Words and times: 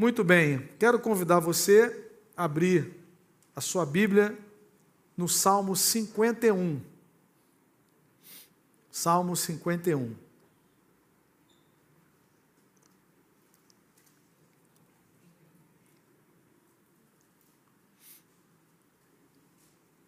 Muito 0.00 0.22
bem, 0.22 0.64
quero 0.78 1.00
convidar 1.00 1.40
você 1.40 2.08
a 2.36 2.44
abrir 2.44 2.94
a 3.56 3.60
sua 3.60 3.84
Bíblia 3.84 4.38
no 5.16 5.28
Salmo 5.28 5.74
51. 5.74 6.80
Salmo 8.92 9.34
51. 9.34 10.14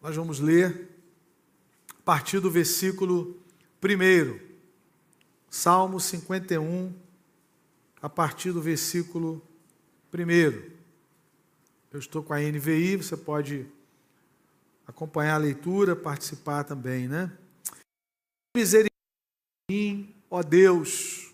Nós 0.01 0.15
vamos 0.15 0.39
ler 0.39 0.89
a 1.89 2.01
partir 2.05 2.39
do 2.39 2.49
versículo 2.49 3.37
1. 3.83 4.39
Salmo 5.49 5.99
51, 5.99 6.93
a 8.01 8.07
partir 8.07 8.53
do 8.53 8.61
versículo 8.61 9.41
1. 9.47 9.50
Eu 11.91 11.99
estou 11.99 12.21
com 12.21 12.33
a 12.33 12.39
NVI, 12.39 12.97
você 12.97 13.15
pode 13.15 13.65
acompanhar 14.85 15.35
a 15.35 15.39
leitura, 15.39 15.95
participar 15.95 16.63
também, 16.63 17.07
né? 17.07 17.31
Misericórdia 18.55 18.91
mim, 19.71 20.13
ó 20.29 20.43
Deus, 20.43 21.33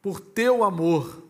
por 0.00 0.20
teu 0.20 0.62
amor, 0.62 1.26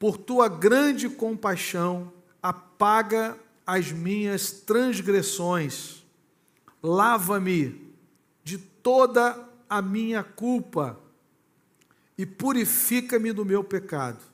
por 0.00 0.16
tua 0.16 0.48
grande 0.48 1.08
compaixão, 1.08 2.12
apaga 2.42 3.38
as 3.64 3.92
minhas 3.92 4.50
transgressões, 4.50 6.04
lava-me 6.82 7.94
de 8.42 8.58
toda 8.58 9.48
a 9.70 9.80
minha 9.80 10.24
culpa 10.24 10.98
e 12.18 12.26
purifica-me 12.26 13.32
do 13.32 13.44
meu 13.44 13.62
pecado. 13.62 14.33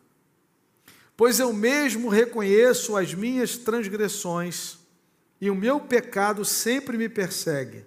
Pois 1.20 1.38
eu 1.38 1.52
mesmo 1.52 2.08
reconheço 2.08 2.96
as 2.96 3.12
minhas 3.12 3.58
transgressões 3.58 4.78
e 5.38 5.50
o 5.50 5.54
meu 5.54 5.78
pecado 5.78 6.46
sempre 6.46 6.96
me 6.96 7.10
persegue. 7.10 7.84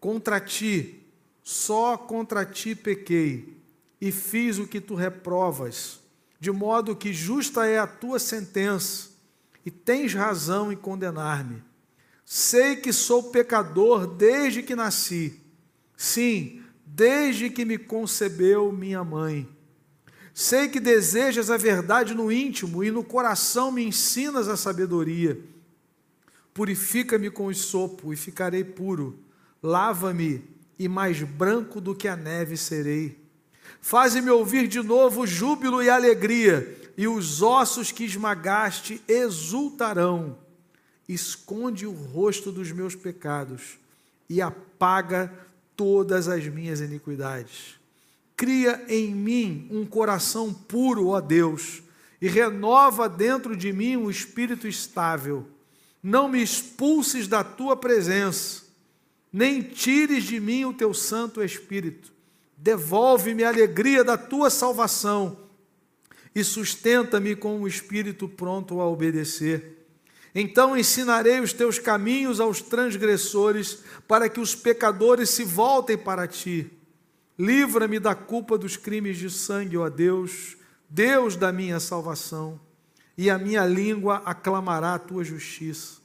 Contra 0.00 0.40
ti, 0.40 1.06
só 1.40 1.96
contra 1.96 2.44
ti 2.44 2.74
pequei 2.74 3.56
e 4.00 4.10
fiz 4.10 4.58
o 4.58 4.66
que 4.66 4.80
tu 4.80 4.96
reprovas, 4.96 6.00
de 6.40 6.50
modo 6.50 6.96
que 6.96 7.12
justa 7.12 7.64
é 7.64 7.78
a 7.78 7.86
tua 7.86 8.18
sentença 8.18 9.10
e 9.64 9.70
tens 9.70 10.12
razão 10.12 10.72
em 10.72 10.76
condenar-me. 10.76 11.62
Sei 12.24 12.74
que 12.74 12.92
sou 12.92 13.30
pecador 13.30 14.04
desde 14.04 14.64
que 14.64 14.74
nasci, 14.74 15.40
sim, 15.96 16.60
desde 16.84 17.48
que 17.50 17.64
me 17.64 17.78
concebeu 17.78 18.72
minha 18.72 19.04
mãe. 19.04 19.48
Sei 20.34 20.68
que 20.68 20.80
desejas 20.80 21.50
a 21.50 21.56
verdade 21.56 22.14
no 22.14 22.32
íntimo 22.32 22.82
e 22.82 22.90
no 22.90 23.04
coração 23.04 23.70
me 23.70 23.84
ensinas 23.84 24.48
a 24.48 24.56
sabedoria. 24.56 25.38
Purifica-me 26.54 27.30
com 27.30 27.46
o 27.46 27.54
sopo 27.54 28.12
e 28.12 28.16
ficarei 28.16 28.64
puro. 28.64 29.18
Lava-me 29.62 30.42
e 30.78 30.88
mais 30.88 31.22
branco 31.22 31.80
do 31.80 31.94
que 31.94 32.08
a 32.08 32.16
neve 32.16 32.56
serei. 32.56 33.18
Faze-me 33.80 34.30
ouvir 34.30 34.68
de 34.68 34.82
novo 34.82 35.26
júbilo 35.26 35.82
e 35.82 35.90
alegria 35.90 36.92
e 36.96 37.06
os 37.06 37.42
ossos 37.42 37.90
que 37.92 38.04
esmagaste 38.04 39.02
exultarão. 39.06 40.38
Esconde 41.08 41.86
o 41.86 41.92
rosto 41.92 42.50
dos 42.50 42.70
meus 42.72 42.94
pecados 42.94 43.78
e 44.28 44.40
apaga 44.40 45.32
todas 45.76 46.28
as 46.28 46.46
minhas 46.46 46.80
iniquidades. 46.80 47.81
Cria 48.42 48.84
em 48.88 49.14
mim 49.14 49.68
um 49.70 49.86
coração 49.86 50.52
puro, 50.52 51.10
ó 51.10 51.20
Deus, 51.20 51.80
e 52.20 52.26
renova 52.26 53.08
dentro 53.08 53.56
de 53.56 53.72
mim 53.72 53.96
um 53.96 54.10
espírito 54.10 54.66
estável. 54.66 55.46
Não 56.02 56.28
me 56.28 56.42
expulses 56.42 57.28
da 57.28 57.44
tua 57.44 57.76
presença, 57.76 58.64
nem 59.32 59.62
tires 59.62 60.24
de 60.24 60.40
mim 60.40 60.64
o 60.64 60.74
teu 60.74 60.92
Santo 60.92 61.40
Espírito. 61.40 62.12
Devolve-me 62.56 63.44
a 63.44 63.48
alegria 63.48 64.02
da 64.02 64.18
tua 64.18 64.50
salvação 64.50 65.38
e 66.34 66.42
sustenta-me 66.42 67.36
com 67.36 67.60
um 67.60 67.68
espírito 67.68 68.28
pronto 68.28 68.80
a 68.80 68.88
obedecer. 68.88 69.86
Então 70.34 70.76
ensinarei 70.76 71.38
os 71.38 71.52
teus 71.52 71.78
caminhos 71.78 72.40
aos 72.40 72.60
transgressores, 72.60 73.84
para 74.08 74.28
que 74.28 74.40
os 74.40 74.52
pecadores 74.56 75.30
se 75.30 75.44
voltem 75.44 75.96
para 75.96 76.26
ti. 76.26 76.68
Livra-me 77.38 77.98
da 77.98 78.14
culpa 78.14 78.58
dos 78.58 78.76
crimes 78.76 79.16
de 79.16 79.30
sangue, 79.30 79.76
ó 79.76 79.88
Deus, 79.88 80.56
Deus 80.88 81.36
da 81.36 81.52
minha 81.52 81.80
salvação, 81.80 82.60
e 83.16 83.30
a 83.30 83.38
minha 83.38 83.64
língua 83.64 84.22
aclamará 84.24 84.94
a 84.94 84.98
tua 84.98 85.24
justiça. 85.24 86.00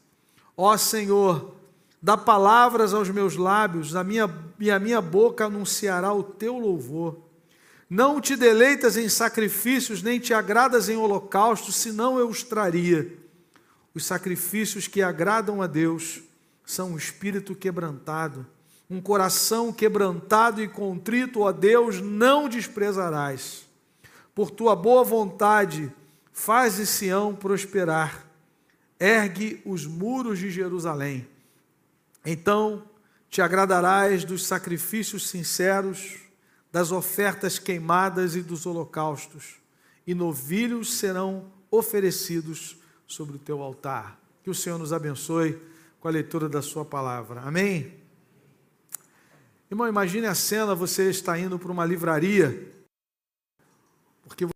Ó 0.55 0.75
Senhor, 0.77 1.55
dá 2.01 2.15
palavras 2.15 2.93
aos 2.93 3.09
meus 3.09 3.35
lábios, 3.35 3.95
a 3.95 4.03
minha, 4.03 4.29
e 4.59 4.71
a 4.71 4.79
minha 4.79 5.01
boca 5.01 5.45
anunciará 5.45 6.13
o 6.13 6.23
teu 6.23 6.57
louvor. 6.57 7.27
Não 7.89 8.19
te 8.19 8.35
deleitas 8.35 8.97
em 8.97 9.07
sacrifícios, 9.07 10.01
nem 10.01 10.19
te 10.19 10.33
agradas 10.33 10.89
em 10.89 10.97
holocaustos, 10.97 11.75
senão 11.75 12.17
eu 12.19 12.27
os 12.27 12.43
traria. 12.43 13.17
Os 13.93 14.05
sacrifícios 14.05 14.87
que 14.87 15.01
agradam 15.01 15.61
a 15.61 15.67
Deus 15.67 16.21
são 16.65 16.91
um 16.91 16.97
espírito 16.97 17.55
quebrantado, 17.55 18.45
um 18.89 19.01
coração 19.01 19.73
quebrantado 19.73 20.61
e 20.61 20.67
contrito, 20.67 21.41
ó 21.41 21.51
Deus, 21.51 21.99
não 22.01 22.47
desprezarás. 22.47 23.65
Por 24.33 24.49
tua 24.49 24.75
boa 24.75 25.03
vontade, 25.03 25.91
faz 26.31 26.75
Sião 26.87 27.35
prosperar, 27.35 28.25
ergue 28.99 29.61
os 29.65 29.85
muros 29.85 30.39
de 30.39 30.49
Jerusalém. 30.49 31.27
Então 32.25 32.83
te 33.29 33.41
agradarás 33.41 34.23
dos 34.23 34.45
sacrifícios 34.45 35.27
sinceros, 35.27 36.15
das 36.71 36.91
ofertas 36.91 37.59
queimadas 37.59 38.35
e 38.35 38.41
dos 38.41 38.65
holocaustos, 38.65 39.55
e 40.05 40.13
novilhos 40.13 40.93
serão 40.93 41.45
oferecidos 41.69 42.77
sobre 43.05 43.35
o 43.35 43.39
teu 43.39 43.61
altar. 43.61 44.19
Que 44.43 44.49
o 44.49 44.55
Senhor 44.55 44.77
nos 44.77 44.93
abençoe 44.93 45.59
com 45.99 46.07
a 46.07 46.11
leitura 46.11 46.47
da 46.47 46.61
Sua 46.61 46.85
palavra. 46.85 47.41
Amém? 47.41 47.96
Irmão, 49.69 49.87
imagine 49.87 50.27
a 50.27 50.35
cena: 50.35 50.73
você 50.73 51.09
está 51.09 51.37
indo 51.37 51.59
para 51.59 51.71
uma 51.71 51.85
livraria, 51.85 52.71
porque 54.23 54.45
você 54.45 54.53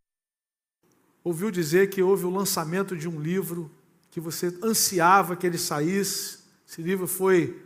ouviu 1.24 1.52
dizer 1.52 1.90
que 1.90 2.02
houve 2.02 2.26
o 2.26 2.30
lançamento 2.30 2.96
de 2.96 3.10
um 3.10 3.20
livro 3.20 3.70
que 4.10 4.20
você 4.20 4.58
ansiava 4.64 5.36
que 5.36 5.46
ele 5.46 5.58
saísse. 5.58 6.40
Esse 6.68 6.82
livro 6.82 7.08
foi 7.08 7.62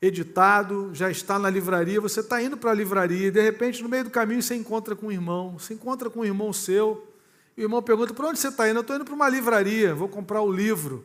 editado, 0.00 0.90
já 0.94 1.10
está 1.10 1.38
na 1.38 1.50
livraria, 1.50 2.00
você 2.00 2.20
está 2.20 2.42
indo 2.42 2.56
para 2.56 2.70
a 2.70 2.74
livraria 2.74 3.26
e 3.26 3.30
de 3.30 3.42
repente 3.42 3.82
no 3.82 3.88
meio 3.88 4.04
do 4.04 4.10
caminho 4.10 4.40
você 4.40 4.54
encontra 4.54 4.94
com 4.94 5.08
um 5.08 5.12
irmão, 5.12 5.58
você 5.58 5.74
encontra 5.74 6.08
com 6.08 6.20
um 6.20 6.24
irmão 6.24 6.52
seu, 6.52 7.12
e 7.56 7.62
o 7.62 7.64
irmão 7.64 7.82
pergunta, 7.82 8.14
para 8.14 8.28
onde 8.28 8.38
você 8.38 8.48
está 8.48 8.68
indo? 8.68 8.78
Eu 8.78 8.82
estou 8.82 8.94
indo 8.94 9.04
para 9.04 9.14
uma 9.14 9.28
livraria, 9.28 9.94
vou 9.94 10.08
comprar 10.08 10.40
o 10.40 10.52
livro, 10.52 11.04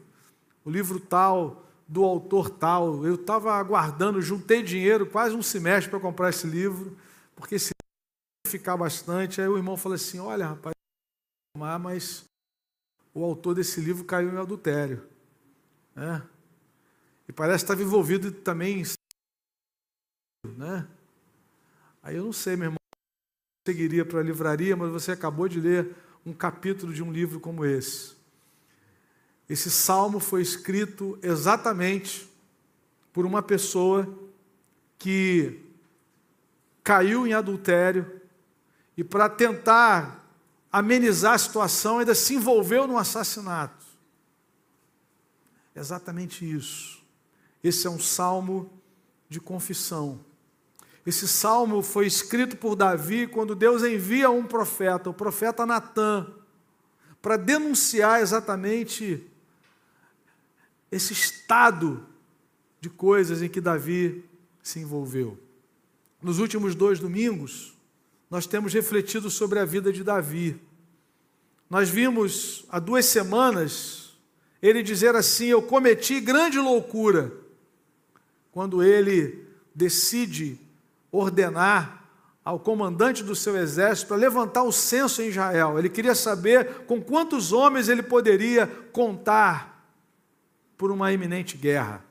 o 0.64 0.70
livro 0.70 1.00
tal, 1.00 1.63
do 1.94 2.04
autor 2.04 2.50
tal. 2.50 3.06
Eu 3.06 3.14
estava 3.14 3.54
aguardando, 3.54 4.20
juntei 4.20 4.64
dinheiro, 4.64 5.06
quase 5.06 5.36
um 5.36 5.44
semestre 5.44 5.92
para 5.92 6.00
comprar 6.00 6.30
esse 6.32 6.48
livro, 6.48 6.98
porque 7.36 7.60
se 7.60 7.70
ficar 8.48 8.76
bastante, 8.76 9.40
aí 9.40 9.48
o 9.48 9.58
irmão 9.58 9.78
falou 9.78 9.96
assim, 9.96 10.20
olha 10.20 10.48
rapaz, 10.48 10.74
mas 11.56 12.26
o 13.14 13.24
autor 13.24 13.54
desse 13.54 13.80
livro 13.80 14.04
caiu 14.04 14.34
em 14.34 14.38
adultério. 14.38 15.08
Né? 15.96 16.28
E 17.28 17.32
parece 17.32 17.64
que 17.64 17.72
estava 17.72 17.84
envolvido 17.84 18.32
também 18.32 18.82
em. 18.82 18.84
Né? 20.58 20.88
Aí 22.02 22.16
eu 22.16 22.24
não 22.24 22.34
sei, 22.34 22.56
meu 22.56 22.66
irmão, 22.66 22.78
seguiria 23.68 24.04
para 24.04 24.20
a 24.20 24.24
livraria, 24.24 24.76
mas 24.76 24.92
você 24.92 25.12
acabou 25.12 25.48
de 25.48 25.60
ler 25.60 25.96
um 26.26 26.34
capítulo 26.34 26.92
de 26.92 27.04
um 27.04 27.12
livro 27.12 27.40
como 27.40 27.64
esse. 27.64 28.23
Esse 29.50 29.70
salmo 29.70 30.20
foi 30.20 30.42
escrito 30.42 31.18
exatamente 31.22 32.30
por 33.12 33.26
uma 33.26 33.42
pessoa 33.42 34.08
que 34.98 35.60
caiu 36.84 37.28
em 37.28 37.34
adultério 37.34 38.22
e, 38.98 39.04
para 39.04 39.30
tentar 39.30 40.28
amenizar 40.72 41.34
a 41.34 41.38
situação, 41.38 42.00
ainda 42.00 42.16
se 42.16 42.36
envolveu 42.36 42.88
num 42.88 42.98
assassinato. 42.98 43.86
Exatamente 45.76 46.50
isso. 46.50 47.02
Esse 47.64 47.88
é 47.88 47.90
um 47.90 48.00
salmo 48.00 48.72
de 49.30 49.40
confissão. 49.40 50.20
Esse 51.06 51.28
salmo 51.28 51.82
foi 51.82 52.08
escrito 52.08 52.56
por 52.56 52.76
Davi 52.76 53.28
quando 53.28 53.56
Deus 53.56 53.84
envia 53.84 54.30
um 54.30 54.46
profeta, 54.46 55.10
o 55.10 55.14
profeta 55.14 55.66
Natã, 55.66 56.28
para 57.22 57.36
denunciar 57.36 58.22
exatamente 58.22 59.30
esse 60.94 61.14
estado 61.14 62.06
de 62.80 62.90
coisas 62.90 63.42
em 63.42 63.50
que 63.50 63.60
Davi 63.60 64.24
se 64.62 64.80
envolveu. 64.80 65.38
Nos 66.22 66.40
últimos 66.40 66.76
dois 66.76 67.00
domingos, 67.00 67.74
nós 68.30 68.46
temos 68.46 68.74
refletido 68.74 69.30
sobre 69.30 69.60
a 69.60 69.66
vida 69.66 69.92
de 69.92 70.04
Davi. 70.04 70.60
nós 71.70 71.90
vimos 71.90 72.66
há 72.70 72.80
duas 72.80 73.06
semanas 73.06 74.14
ele 74.62 74.84
dizer 74.84 75.16
assim: 75.16 75.48
Eu 75.48 75.62
cometi 75.62 76.20
grande 76.22 76.60
loucura, 76.60 77.34
quando 78.52 78.84
ele 78.84 79.46
decide 79.74 80.60
ordenar 81.12 82.04
ao 82.46 82.60
comandante 82.60 83.24
do 83.24 83.36
seu 83.36 83.58
exército 83.58 84.10
para 84.10 84.18
levantar 84.18 84.64
o 84.64 84.72
censo 84.72 85.22
em 85.22 85.30
Israel. 85.30 85.80
Ele 85.80 85.90
queria 85.90 86.14
saber 86.14 86.86
com 86.86 87.02
quantos 87.02 87.52
homens 87.52 87.88
ele 87.88 88.04
poderia 88.04 88.68
contar 88.68 89.73
por 90.84 90.92
uma 90.92 91.14
iminente 91.14 91.56
guerra. 91.56 92.04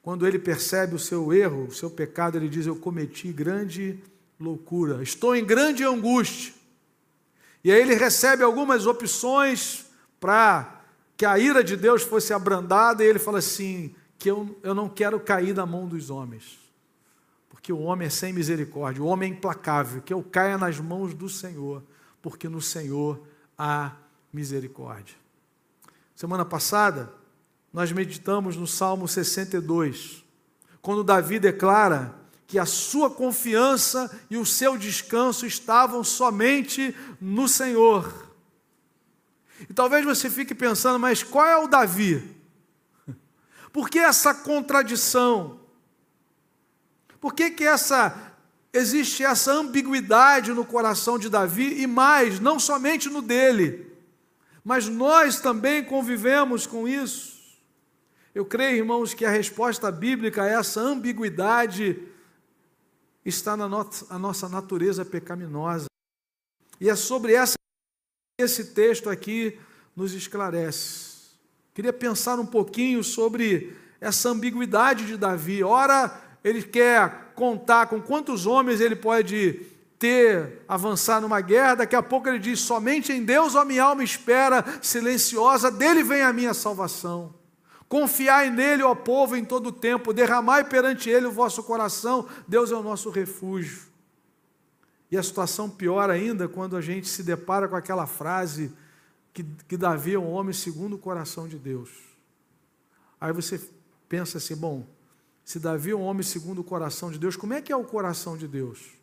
Quando 0.00 0.26
ele 0.26 0.38
percebe 0.38 0.94
o 0.94 0.98
seu 0.98 1.30
erro, 1.30 1.66
o 1.66 1.70
seu 1.74 1.90
pecado, 1.90 2.38
ele 2.38 2.48
diz: 2.48 2.64
Eu 2.64 2.76
cometi 2.76 3.30
grande 3.30 4.02
loucura, 4.40 5.02
estou 5.02 5.36
em 5.36 5.44
grande 5.44 5.84
angústia. 5.84 6.54
E 7.62 7.70
aí 7.70 7.78
ele 7.78 7.94
recebe 7.94 8.42
algumas 8.42 8.86
opções 8.86 9.84
para 10.18 10.80
que 11.18 11.26
a 11.26 11.38
ira 11.38 11.62
de 11.62 11.76
Deus 11.76 12.02
fosse 12.02 12.32
abrandada, 12.32 13.04
e 13.04 13.08
ele 13.08 13.18
fala 13.18 13.40
assim: 13.40 13.94
que 14.18 14.30
eu, 14.30 14.58
eu 14.62 14.74
não 14.74 14.88
quero 14.88 15.20
cair 15.20 15.54
na 15.54 15.66
mão 15.66 15.86
dos 15.86 16.08
homens 16.08 16.58
porque 17.50 17.70
o 17.70 17.80
homem 17.80 18.06
é 18.06 18.10
sem 18.10 18.32
misericórdia, 18.32 19.02
o 19.02 19.06
homem 19.06 19.30
é 19.30 19.34
implacável, 19.34 20.00
que 20.00 20.14
eu 20.14 20.22
caia 20.22 20.56
nas 20.56 20.80
mãos 20.80 21.12
do 21.12 21.28
Senhor, 21.28 21.82
porque 22.22 22.48
no 22.48 22.62
Senhor 22.62 23.20
há 23.58 23.92
misericórdia. 24.32 25.16
Semana 26.14 26.44
passada, 26.46 27.12
nós 27.76 27.92
meditamos 27.92 28.56
no 28.56 28.66
Salmo 28.66 29.06
62, 29.06 30.24
quando 30.80 31.04
Davi 31.04 31.38
declara 31.38 32.14
que 32.46 32.58
a 32.58 32.64
sua 32.64 33.10
confiança 33.10 34.10
e 34.30 34.38
o 34.38 34.46
seu 34.46 34.78
descanso 34.78 35.44
estavam 35.44 36.02
somente 36.02 36.96
no 37.20 37.46
Senhor. 37.46 38.32
E 39.68 39.74
talvez 39.74 40.06
você 40.06 40.30
fique 40.30 40.54
pensando, 40.54 40.98
mas 40.98 41.22
qual 41.22 41.44
é 41.44 41.58
o 41.58 41.68
Davi? 41.68 42.34
Por 43.70 43.90
que 43.90 43.98
essa 43.98 44.32
contradição? 44.32 45.60
Por 47.20 47.34
que, 47.34 47.50
que 47.50 47.64
essa 47.64 48.32
existe 48.72 49.22
essa 49.22 49.52
ambiguidade 49.52 50.50
no 50.54 50.64
coração 50.64 51.18
de 51.18 51.28
Davi 51.28 51.82
e 51.82 51.86
mais, 51.86 52.40
não 52.40 52.58
somente 52.58 53.10
no 53.10 53.20
dele, 53.20 53.92
mas 54.64 54.88
nós 54.88 55.40
também 55.40 55.84
convivemos 55.84 56.66
com 56.66 56.88
isso. 56.88 57.35
Eu 58.36 58.44
creio, 58.44 58.76
irmãos, 58.76 59.14
que 59.14 59.24
a 59.24 59.30
resposta 59.30 59.90
bíblica 59.90 60.42
a 60.42 60.46
essa 60.46 60.78
ambiguidade 60.78 62.02
está 63.24 63.56
na 63.56 63.66
nossa, 63.66 64.46
natureza 64.46 65.06
pecaminosa. 65.06 65.86
E 66.78 66.90
é 66.90 66.94
sobre 66.94 67.32
essa 67.32 67.54
que 68.38 68.44
esse 68.44 68.74
texto 68.74 69.08
aqui 69.08 69.58
nos 69.96 70.12
esclarece. 70.12 71.30
Queria 71.72 71.94
pensar 71.94 72.38
um 72.38 72.44
pouquinho 72.44 73.02
sobre 73.02 73.74
essa 73.98 74.28
ambiguidade 74.28 75.06
de 75.06 75.16
Davi. 75.16 75.64
Ora, 75.64 76.20
ele 76.44 76.62
quer 76.62 77.32
contar 77.34 77.86
com 77.86 78.02
quantos 78.02 78.44
homens 78.44 78.82
ele 78.82 78.96
pode 78.96 79.62
ter, 79.98 80.62
avançar 80.68 81.22
numa 81.22 81.40
guerra, 81.40 81.76
daqui 81.76 81.96
a 81.96 82.02
pouco 82.02 82.28
ele 82.28 82.38
diz: 82.38 82.60
somente 82.60 83.14
em 83.14 83.24
Deus 83.24 83.56
a 83.56 83.64
minha 83.64 83.84
alma 83.84 84.04
espera, 84.04 84.62
silenciosa, 84.82 85.70
dele 85.70 86.02
vem 86.02 86.20
a 86.20 86.34
minha 86.34 86.52
salvação. 86.52 87.45
Confiai 87.88 88.50
nele, 88.50 88.82
ó 88.82 88.94
povo, 88.94 89.36
em 89.36 89.44
todo 89.44 89.68
o 89.68 89.72
tempo, 89.72 90.12
derramai 90.12 90.64
perante 90.64 91.08
ele 91.08 91.26
o 91.26 91.32
vosso 91.32 91.62
coração, 91.62 92.28
Deus 92.46 92.72
é 92.72 92.74
o 92.74 92.82
nosso 92.82 93.10
refúgio. 93.10 93.82
E 95.10 95.16
a 95.16 95.22
situação 95.22 95.70
pior 95.70 96.10
ainda 96.10 96.48
quando 96.48 96.76
a 96.76 96.80
gente 96.80 97.08
se 97.08 97.22
depara 97.22 97.68
com 97.68 97.76
aquela 97.76 98.06
frase 98.06 98.72
que, 99.32 99.44
que 99.68 99.76
Davi 99.76 100.14
é 100.14 100.18
um 100.18 100.30
homem 100.32 100.52
segundo 100.52 100.96
o 100.96 100.98
coração 100.98 101.46
de 101.46 101.58
Deus. 101.58 101.90
Aí 103.20 103.32
você 103.32 103.60
pensa 104.08 104.38
assim: 104.38 104.56
bom, 104.56 104.84
se 105.44 105.60
Davi 105.60 105.92
é 105.92 105.96
um 105.96 106.02
homem 106.02 106.24
segundo 106.24 106.60
o 106.60 106.64
coração 106.64 107.10
de 107.10 107.18
Deus, 107.18 107.36
como 107.36 107.52
é 107.52 107.62
que 107.62 107.72
é 107.72 107.76
o 107.76 107.84
coração 107.84 108.36
de 108.36 108.48
Deus? 108.48 108.96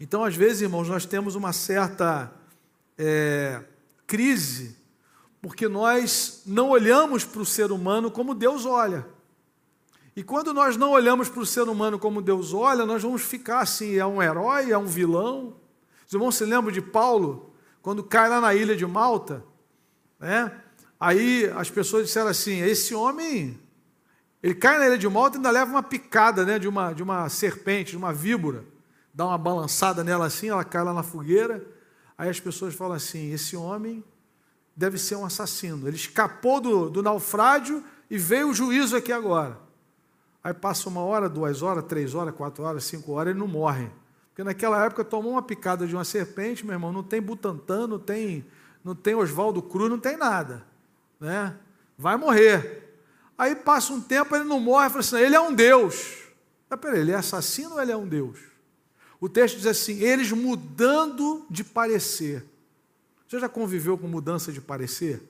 Então, 0.00 0.24
às 0.24 0.34
vezes, 0.34 0.62
irmãos, 0.62 0.88
nós 0.88 1.06
temos 1.06 1.36
uma 1.36 1.52
certa 1.52 2.32
é, 2.98 3.62
crise, 4.06 4.76
porque 5.44 5.68
nós 5.68 6.40
não 6.46 6.70
olhamos 6.70 7.22
para 7.22 7.42
o 7.42 7.44
ser 7.44 7.70
humano 7.70 8.10
como 8.10 8.34
Deus 8.34 8.64
olha. 8.64 9.06
E 10.16 10.22
quando 10.22 10.54
nós 10.54 10.74
não 10.74 10.92
olhamos 10.92 11.28
para 11.28 11.42
o 11.42 11.44
ser 11.44 11.68
humano 11.68 11.98
como 11.98 12.22
Deus 12.22 12.54
olha, 12.54 12.86
nós 12.86 13.02
vamos 13.02 13.20
ficar 13.20 13.60
assim: 13.60 13.94
é 13.96 14.06
um 14.06 14.22
herói, 14.22 14.70
é 14.70 14.78
um 14.78 14.86
vilão. 14.86 15.56
Os 16.06 16.14
irmãos 16.14 16.34
se 16.36 16.46
lembram 16.46 16.72
de 16.72 16.80
Paulo, 16.80 17.52
quando 17.82 18.02
cai 18.02 18.26
lá 18.26 18.40
na 18.40 18.54
ilha 18.54 18.74
de 18.74 18.86
Malta, 18.86 19.44
né? 20.18 20.50
Aí 20.98 21.44
as 21.54 21.68
pessoas 21.68 22.06
disseram 22.06 22.28
assim: 22.28 22.62
esse 22.62 22.94
homem 22.94 23.60
ele 24.42 24.54
cai 24.54 24.78
na 24.78 24.86
ilha 24.86 24.96
de 24.96 25.06
Malta 25.10 25.36
e 25.36 25.38
ainda 25.40 25.50
leva 25.50 25.70
uma 25.70 25.82
picada 25.82 26.46
né, 26.46 26.58
de, 26.58 26.66
uma, 26.66 26.94
de 26.94 27.02
uma 27.02 27.28
serpente, 27.28 27.90
de 27.90 27.98
uma 27.98 28.14
víbora. 28.14 28.64
Dá 29.12 29.26
uma 29.26 29.36
balançada 29.36 30.02
nela 30.02 30.24
assim, 30.24 30.48
ela 30.48 30.64
cai 30.64 30.82
lá 30.82 30.94
na 30.94 31.02
fogueira. 31.02 31.62
Aí 32.16 32.30
as 32.30 32.40
pessoas 32.40 32.74
falam 32.74 32.96
assim: 32.96 33.30
esse 33.30 33.54
homem 33.54 34.02
deve 34.76 34.98
ser 34.98 35.16
um 35.16 35.24
assassino. 35.24 35.86
Ele 35.86 35.96
escapou 35.96 36.60
do, 36.60 36.90
do 36.90 37.02
naufrágio 37.02 37.82
e 38.10 38.18
veio 38.18 38.48
o 38.50 38.54
juízo 38.54 38.96
aqui 38.96 39.12
agora. 39.12 39.58
Aí 40.42 40.52
passa 40.52 40.88
uma 40.88 41.00
hora, 41.00 41.28
duas 41.28 41.62
horas, 41.62 41.84
três 41.84 42.14
horas, 42.14 42.34
quatro 42.34 42.64
horas, 42.64 42.84
cinco 42.84 43.12
horas, 43.12 43.30
ele 43.30 43.38
não 43.38 43.48
morre. 43.48 43.90
Porque 44.28 44.44
naquela 44.44 44.84
época 44.84 45.04
tomou 45.04 45.32
uma 45.32 45.42
picada 45.42 45.86
de 45.86 45.94
uma 45.94 46.04
serpente, 46.04 46.66
meu 46.66 46.74
irmão, 46.74 46.92
não 46.92 47.02
tem 47.02 47.22
Butantan, 47.22 47.86
não 47.86 47.98
tem, 47.98 48.44
não 48.82 48.94
tem 48.94 49.14
Oswaldo 49.14 49.62
Cruz, 49.62 49.88
não 49.88 49.98
tem 49.98 50.16
nada. 50.16 50.66
Né? 51.20 51.56
Vai 51.96 52.16
morrer. 52.16 52.98
Aí 53.38 53.54
passa 53.54 53.92
um 53.92 54.00
tempo, 54.00 54.34
ele 54.34 54.44
não 54.44 54.60
morre, 54.60 54.88
fala 54.88 55.00
assim: 55.00 55.16
ele 55.18 55.34
é 55.36 55.40
um 55.40 55.54
Deus. 55.54 56.24
Mas 56.68 56.80
peraí, 56.80 57.00
ele 57.00 57.12
é 57.12 57.14
assassino 57.14 57.74
ou 57.74 57.82
ele 57.82 57.92
é 57.92 57.96
um 57.96 58.06
Deus? 58.06 58.38
O 59.20 59.28
texto 59.28 59.56
diz 59.56 59.66
assim: 59.66 60.00
eles 60.00 60.30
mudando 60.32 61.46
de 61.48 61.64
parecer. 61.64 62.44
Você 63.34 63.40
já 63.40 63.48
conviveu 63.48 63.98
com 63.98 64.06
mudança 64.06 64.52
de 64.52 64.60
parecer? 64.60 65.20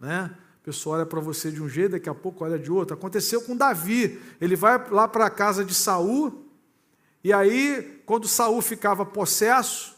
Né? 0.00 0.28
A 0.34 0.64
pessoa 0.64 0.96
olha 0.96 1.06
para 1.06 1.20
você 1.20 1.48
de 1.52 1.62
um 1.62 1.68
jeito, 1.68 1.92
daqui 1.92 2.08
a 2.08 2.14
pouco 2.14 2.44
olha 2.44 2.58
de 2.58 2.72
outro. 2.72 2.94
Aconteceu 2.94 3.40
com 3.42 3.56
Davi. 3.56 4.20
Ele 4.40 4.56
vai 4.56 4.84
lá 4.90 5.06
para 5.06 5.26
a 5.26 5.30
casa 5.30 5.64
de 5.64 5.72
Saul, 5.72 6.44
e 7.22 7.32
aí, 7.32 8.02
quando 8.04 8.26
Saul 8.26 8.60
ficava 8.60 9.06
possesso, 9.06 9.96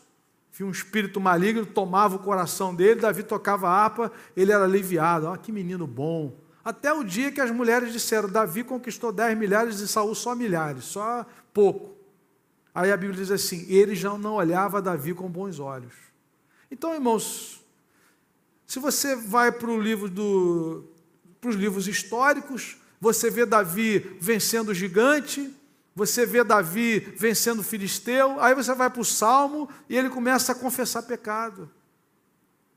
um 0.60 0.70
espírito 0.70 1.18
maligno 1.18 1.64
tomava 1.64 2.16
o 2.16 2.18
coração 2.18 2.74
dele, 2.74 3.00
Davi 3.00 3.22
tocava 3.22 3.66
a 3.66 3.72
harpa, 3.72 4.12
ele 4.36 4.52
era 4.52 4.64
aliviado. 4.64 5.26
Ah, 5.26 5.38
que 5.38 5.50
menino 5.50 5.86
bom. 5.86 6.36
Até 6.62 6.92
o 6.92 7.02
dia 7.02 7.32
que 7.32 7.40
as 7.40 7.50
mulheres 7.50 7.94
disseram: 7.94 8.28
Davi 8.28 8.62
conquistou 8.62 9.10
dez 9.10 9.36
milhares 9.36 9.80
e 9.80 9.88
Saul 9.88 10.14
só 10.14 10.34
milhares, 10.34 10.84
só 10.84 11.24
pouco. 11.54 11.96
Aí 12.74 12.92
a 12.92 12.96
Bíblia 12.96 13.18
diz 13.18 13.30
assim: 13.30 13.64
ele 13.68 13.94
já 13.94 14.16
não 14.18 14.34
olhava 14.34 14.82
Davi 14.82 15.14
com 15.14 15.28
bons 15.28 15.58
olhos. 15.58 16.11
Então, 16.72 16.94
irmãos, 16.94 17.62
se 18.66 18.78
você 18.78 19.14
vai 19.14 19.52
para 19.52 19.70
livro 19.76 20.08
do, 20.08 20.84
os 21.44 21.54
livros 21.54 21.86
históricos, 21.86 22.78
você 22.98 23.30
vê 23.30 23.44
Davi 23.44 23.98
vencendo 24.18 24.70
o 24.70 24.74
gigante, 24.74 25.54
você 25.94 26.24
vê 26.24 26.42
Davi 26.42 26.98
vencendo 26.98 27.58
o 27.58 27.62
filisteu, 27.62 28.40
aí 28.40 28.54
você 28.54 28.74
vai 28.74 28.88
para 28.88 29.02
o 29.02 29.04
Salmo 29.04 29.68
e 29.86 29.94
ele 29.94 30.08
começa 30.08 30.52
a 30.52 30.54
confessar 30.54 31.02
pecado. 31.02 31.70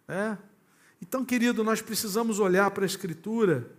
É? 0.10 0.38
Então, 1.02 1.24
querido, 1.24 1.64
nós 1.64 1.82
precisamos 1.82 2.38
olhar 2.38 2.70
para 2.72 2.84
a 2.84 2.86
Escritura 2.86 3.72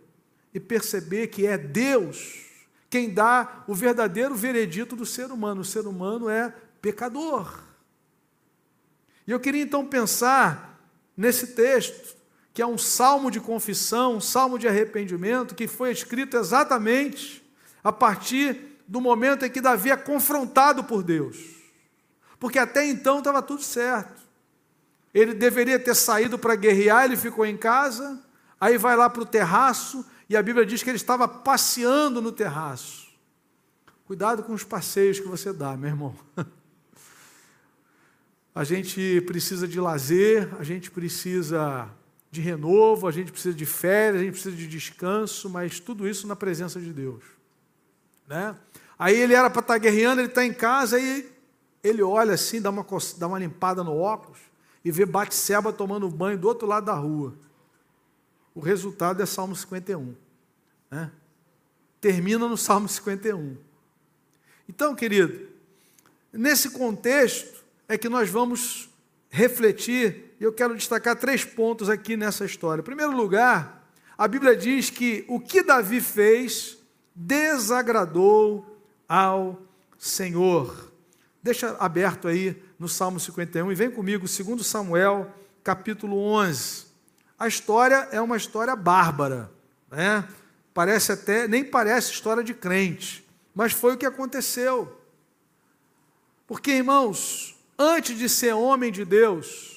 e 0.54 0.58
perceber 0.58 1.26
que 1.26 1.46
é 1.46 1.58
Deus 1.58 2.46
quem 2.88 3.12
dá 3.12 3.64
o 3.68 3.75
verdadeiro 3.75 4.35
veredito 4.35 4.96
do 4.96 5.04
ser 5.04 5.30
humano. 5.30 5.61
O 5.61 5.64
ser 5.64 5.87
humano 5.87 6.30
é 6.30 6.54
pecador. 6.80 7.65
E 9.26 9.30
eu 9.30 9.40
queria 9.40 9.62
então 9.62 9.85
pensar 9.85 10.80
nesse 11.16 11.49
texto, 11.49 12.16
que 12.54 12.62
é 12.62 12.66
um 12.66 12.78
salmo 12.78 13.30
de 13.30 13.40
confissão, 13.40 14.16
um 14.16 14.21
salmo 14.21 14.59
de 14.59 14.68
arrependimento, 14.68 15.54
que 15.54 15.66
foi 15.66 15.90
escrito 15.90 16.37
exatamente 16.37 17.45
a 17.83 17.92
partir 17.92 18.78
do 18.87 19.00
momento 19.00 19.45
em 19.45 19.50
que 19.50 19.61
Davi 19.61 19.90
é 19.90 19.97
confrontado 19.97 20.85
por 20.85 21.02
Deus. 21.02 21.37
Porque 22.38 22.59
até 22.59 22.87
então 22.87 23.18
estava 23.18 23.42
tudo 23.42 23.62
certo. 23.62 24.23
Ele 25.12 25.35
deveria 25.35 25.78
ter 25.78 25.95
saído 25.95 26.38
para 26.38 26.54
guerrear, 26.54 27.04
ele 27.04 27.16
ficou 27.16 27.45
em 27.45 27.56
casa, 27.56 28.23
aí 28.61 28.78
vai 28.78 28.97
lá 28.97 29.09
para 29.09 29.23
o 29.23 29.26
terraço, 29.26 30.04
e 30.28 30.37
a 30.37 30.42
Bíblia 30.42 30.66
diz 30.66 30.83
que 30.83 30.90
ele 30.90 30.97
estava 30.97 31.26
passeando 31.26 32.21
no 32.21 32.33
terraço. 32.33 33.06
Cuidado 34.06 34.42
com 34.42 34.52
os 34.52 34.62
passeios 34.62 35.18
que 35.18 35.26
você 35.26 35.52
dá, 35.52 35.76
meu 35.76 35.90
irmão. 35.90 36.14
A 38.56 38.64
gente 38.64 39.20
precisa 39.26 39.68
de 39.68 39.78
lazer, 39.78 40.48
a 40.58 40.64
gente 40.64 40.90
precisa 40.90 41.90
de 42.30 42.40
renovo, 42.40 43.06
a 43.06 43.10
gente 43.10 43.30
precisa 43.30 43.54
de 43.54 43.66
férias, 43.66 44.22
a 44.22 44.25
gente 44.25 44.32
precisa 44.32 44.56
de 44.56 44.66
descanso, 44.66 45.50
mas 45.50 45.78
tudo 45.78 46.08
isso 46.08 46.26
na 46.26 46.34
presença 46.34 46.80
de 46.80 46.90
Deus. 46.90 47.22
Né? 48.26 48.56
Aí 48.98 49.14
ele 49.14 49.34
era 49.34 49.50
para 49.50 49.60
estar 49.60 49.76
guerreando, 49.76 50.22
ele 50.22 50.28
está 50.28 50.42
em 50.42 50.54
casa, 50.54 50.98
e 50.98 51.30
ele 51.84 52.02
olha 52.02 52.32
assim, 52.32 52.58
dá 52.58 52.70
uma, 52.70 52.86
dá 53.18 53.26
uma 53.26 53.38
limpada 53.38 53.84
no 53.84 53.94
óculos, 53.94 54.38
e 54.82 54.90
vê 54.90 55.04
Batseba 55.04 55.70
tomando 55.70 56.08
banho 56.08 56.38
do 56.38 56.48
outro 56.48 56.66
lado 56.66 56.86
da 56.86 56.94
rua. 56.94 57.34
O 58.54 58.60
resultado 58.60 59.22
é 59.22 59.26
Salmo 59.26 59.54
51. 59.54 60.14
Né? 60.90 61.12
Termina 62.00 62.48
no 62.48 62.56
Salmo 62.56 62.88
51. 62.88 63.54
Então, 64.66 64.94
querido, 64.94 65.46
nesse 66.32 66.70
contexto 66.70 67.55
é 67.88 67.97
que 67.97 68.09
nós 68.09 68.28
vamos 68.28 68.88
refletir, 69.28 70.35
e 70.40 70.45
eu 70.45 70.52
quero 70.52 70.75
destacar 70.75 71.16
três 71.16 71.45
pontos 71.45 71.88
aqui 71.88 72.16
nessa 72.16 72.45
história. 72.45 72.81
Em 72.81 72.85
primeiro 72.85 73.14
lugar, 73.16 73.87
a 74.16 74.26
Bíblia 74.26 74.57
diz 74.57 74.90
que 74.90 75.25
o 75.28 75.38
que 75.38 75.62
Davi 75.62 76.00
fez 76.00 76.78
desagradou 77.14 78.81
ao 79.09 79.62
Senhor. 79.99 80.93
Deixa 81.43 81.76
aberto 81.78 82.28
aí 82.28 82.61
no 82.78 82.88
Salmo 82.88 83.21
51 83.21 83.71
e 83.71 83.75
vem 83.75 83.90
comigo, 83.90 84.26
segundo 84.26 84.64
Samuel, 84.64 85.33
capítulo 85.62 86.19
11. 86.19 86.87
A 87.38 87.47
história 87.47 88.09
é 88.11 88.21
uma 88.21 88.37
história 88.37 88.75
bárbara, 88.75 89.50
né? 89.90 90.26
Parece 90.73 91.12
até, 91.12 91.49
nem 91.49 91.64
parece 91.64 92.12
história 92.12 92.43
de 92.43 92.52
crente, 92.52 93.26
mas 93.55 93.73
foi 93.73 93.95
o 93.95 93.97
que 93.97 94.07
aconteceu. 94.07 95.00
Porque, 96.47 96.73
irmãos, 96.73 97.55
antes 97.78 98.18
de 98.18 98.28
ser 98.28 98.54
homem 98.54 98.90
de 98.90 99.04
Deus, 99.04 99.76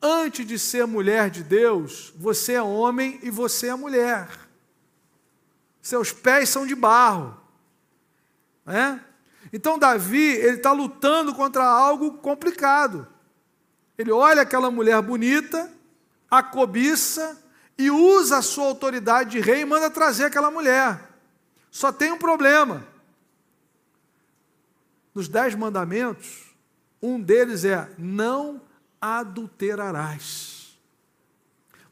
antes 0.00 0.46
de 0.46 0.58
ser 0.58 0.86
mulher 0.86 1.30
de 1.30 1.42
Deus, 1.42 2.12
você 2.16 2.54
é 2.54 2.62
homem 2.62 3.18
e 3.22 3.30
você 3.30 3.68
é 3.68 3.74
mulher. 3.74 4.28
Seus 5.80 6.12
pés 6.12 6.48
são 6.48 6.66
de 6.66 6.74
barro. 6.74 7.38
Né? 8.64 9.02
Então 9.52 9.78
Davi, 9.78 10.32
ele 10.32 10.56
está 10.56 10.72
lutando 10.72 11.34
contra 11.34 11.64
algo 11.64 12.18
complicado. 12.18 13.06
Ele 13.96 14.10
olha 14.10 14.42
aquela 14.42 14.70
mulher 14.70 15.00
bonita, 15.02 15.70
a 16.30 16.42
cobiça 16.42 17.42
e 17.78 17.90
usa 17.90 18.38
a 18.38 18.42
sua 18.42 18.66
autoridade 18.66 19.30
de 19.30 19.40
rei 19.40 19.60
e 19.60 19.64
manda 19.64 19.90
trazer 19.90 20.24
aquela 20.24 20.50
mulher. 20.50 21.00
Só 21.70 21.92
tem 21.92 22.12
um 22.12 22.18
problema. 22.18 22.86
Nos 25.14 25.28
dez 25.28 25.54
mandamentos, 25.54 26.53
um 27.04 27.20
deles 27.20 27.64
é: 27.64 27.88
não 27.98 28.60
adulterarás. 29.00 30.78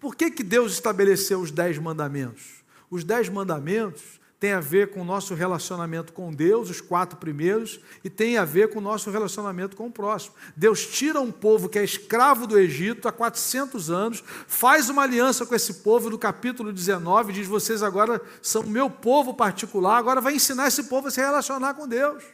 Por 0.01 0.17
que, 0.17 0.31
que 0.31 0.43
Deus 0.43 0.73
estabeleceu 0.73 1.41
os 1.41 1.51
dez 1.51 1.79
mandamentos? 1.79 2.65
Os 2.91 3.05
dez 3.05 3.29
mandamentos 3.29 4.21
tem 4.41 4.53
a 4.53 4.59
ver 4.59 4.91
com 4.91 5.03
o 5.03 5.05
nosso 5.05 5.35
relacionamento 5.35 6.13
com 6.13 6.33
Deus, 6.33 6.69
os 6.69 6.81
quatro 6.81 7.17
primeiros, 7.17 7.79
e 8.03 8.11
tem 8.11 8.37
a 8.37 8.45
ver 8.45 8.71
com 8.71 8.81
o 8.81 8.83
nosso 8.83 9.09
relacionamento 9.09 9.77
com 9.77 9.87
o 9.87 9.93
próximo. 9.93 10.35
Deus 10.57 10.85
tira 10.85 11.21
um 11.21 11.31
povo 11.31 11.69
que 11.69 11.79
é 11.79 11.85
escravo 11.85 12.45
do 12.45 12.59
Egito 12.59 13.07
há 13.07 13.13
400 13.13 13.89
anos, 13.89 14.25
faz 14.49 14.89
uma 14.89 15.03
aliança 15.03 15.47
com 15.47 15.55
esse 15.55 15.75
povo 15.75 16.11
no 16.11 16.19
capítulo 16.19 16.73
19, 16.73 17.33
diz: 17.33 17.47
Vocês 17.47 17.85
agora 17.85 18.21
são 18.43 18.65
meu 18.65 18.91
povo 18.91 19.33
particular, 19.33 19.97
agora 19.97 20.21
vai 20.21 20.35
ensinar 20.35 20.67
esse 20.67 20.85
povo 20.85 21.07
a 21.07 21.11
se 21.13 21.21
relacionar 21.21 21.75
com 21.75 21.87
Deus. 21.87 22.25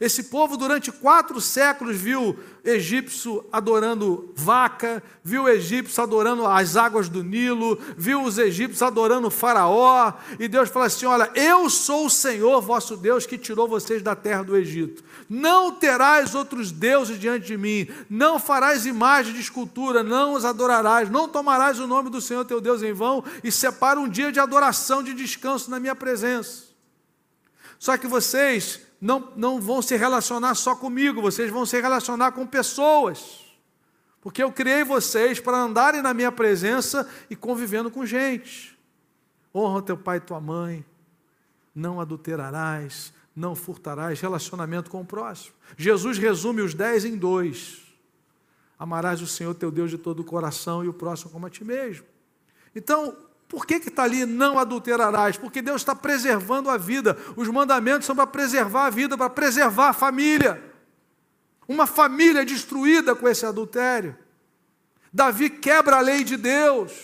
Esse 0.00 0.24
povo, 0.24 0.56
durante 0.56 0.90
quatro 0.90 1.40
séculos, 1.40 1.96
viu 1.96 2.38
egípcio 2.64 3.44
adorando 3.52 4.32
vaca, 4.34 5.02
viu 5.22 5.48
egípcio 5.48 6.02
adorando 6.02 6.46
as 6.46 6.76
águas 6.76 7.08
do 7.08 7.22
Nilo, 7.22 7.78
viu 7.96 8.22
os 8.22 8.38
egípcios 8.38 8.82
adorando 8.82 9.28
o 9.28 9.30
Faraó, 9.30 10.12
e 10.38 10.48
Deus 10.48 10.68
fala 10.68 10.86
assim: 10.86 11.06
Olha, 11.06 11.30
eu 11.34 11.68
sou 11.68 12.06
o 12.06 12.10
Senhor 12.10 12.60
vosso 12.60 12.96
Deus 12.96 13.26
que 13.26 13.38
tirou 13.38 13.68
vocês 13.68 14.02
da 14.02 14.14
terra 14.16 14.42
do 14.42 14.56
Egito. 14.56 15.04
Não 15.28 15.72
terás 15.72 16.34
outros 16.34 16.70
deuses 16.70 17.18
diante 17.18 17.46
de 17.46 17.56
mim, 17.56 17.88
não 18.08 18.38
farás 18.38 18.86
imagem 18.86 19.32
de 19.32 19.40
escultura, 19.40 20.02
não 20.02 20.34
os 20.34 20.44
adorarás, 20.44 21.10
não 21.10 21.28
tomarás 21.28 21.78
o 21.78 21.86
nome 21.86 22.10
do 22.10 22.20
Senhor 22.20 22.44
teu 22.44 22.60
Deus 22.60 22.82
em 22.82 22.92
vão, 22.92 23.24
e 23.42 23.50
separa 23.52 24.00
um 24.00 24.08
dia 24.08 24.32
de 24.32 24.40
adoração, 24.40 25.02
de 25.02 25.14
descanso 25.14 25.70
na 25.70 25.78
minha 25.78 25.94
presença. 25.94 26.64
Só 27.78 27.96
que 27.96 28.06
vocês 28.06 28.80
não, 29.02 29.32
não 29.34 29.60
vão 29.60 29.82
se 29.82 29.96
relacionar 29.96 30.54
só 30.54 30.76
comigo, 30.76 31.20
vocês 31.20 31.50
vão 31.50 31.66
se 31.66 31.80
relacionar 31.80 32.30
com 32.30 32.46
pessoas. 32.46 33.40
Porque 34.20 34.40
eu 34.40 34.52
criei 34.52 34.84
vocês 34.84 35.40
para 35.40 35.58
andarem 35.58 36.00
na 36.00 36.14
minha 36.14 36.30
presença 36.30 37.10
e 37.28 37.34
convivendo 37.34 37.90
com 37.90 38.06
gente. 38.06 38.78
Honra 39.52 39.82
teu 39.82 39.96
pai 39.96 40.18
e 40.18 40.20
tua 40.20 40.40
mãe, 40.40 40.84
não 41.74 42.00
adulterarás, 42.00 43.12
não 43.34 43.56
furtarás, 43.56 44.20
relacionamento 44.20 44.88
com 44.88 45.00
o 45.00 45.04
próximo. 45.04 45.56
Jesus 45.76 46.16
resume 46.16 46.62
os 46.62 46.72
dez 46.72 47.04
em 47.04 47.16
dois. 47.16 47.82
Amarás 48.78 49.20
o 49.20 49.26
Senhor 49.26 49.52
teu 49.54 49.72
Deus 49.72 49.90
de 49.90 49.98
todo 49.98 50.20
o 50.20 50.24
coração 50.24 50.84
e 50.84 50.88
o 50.88 50.94
próximo 50.94 51.32
como 51.32 51.46
a 51.46 51.50
ti 51.50 51.64
mesmo. 51.64 52.06
Então, 52.72 53.16
por 53.52 53.66
que 53.66 53.74
está 53.74 54.04
ali 54.04 54.24
não 54.24 54.58
adulterarás? 54.58 55.36
Porque 55.36 55.60
Deus 55.60 55.82
está 55.82 55.94
preservando 55.94 56.70
a 56.70 56.78
vida. 56.78 57.18
Os 57.36 57.46
mandamentos 57.48 58.06
são 58.06 58.16
para 58.16 58.26
preservar 58.26 58.86
a 58.86 58.90
vida, 58.90 59.14
para 59.14 59.28
preservar 59.28 59.90
a 59.90 59.92
família. 59.92 60.72
Uma 61.68 61.86
família 61.86 62.46
destruída 62.46 63.14
com 63.14 63.28
esse 63.28 63.44
adultério. 63.44 64.16
Davi 65.12 65.50
quebra 65.50 65.96
a 65.96 66.00
lei 66.00 66.24
de 66.24 66.38
Deus. 66.38 66.94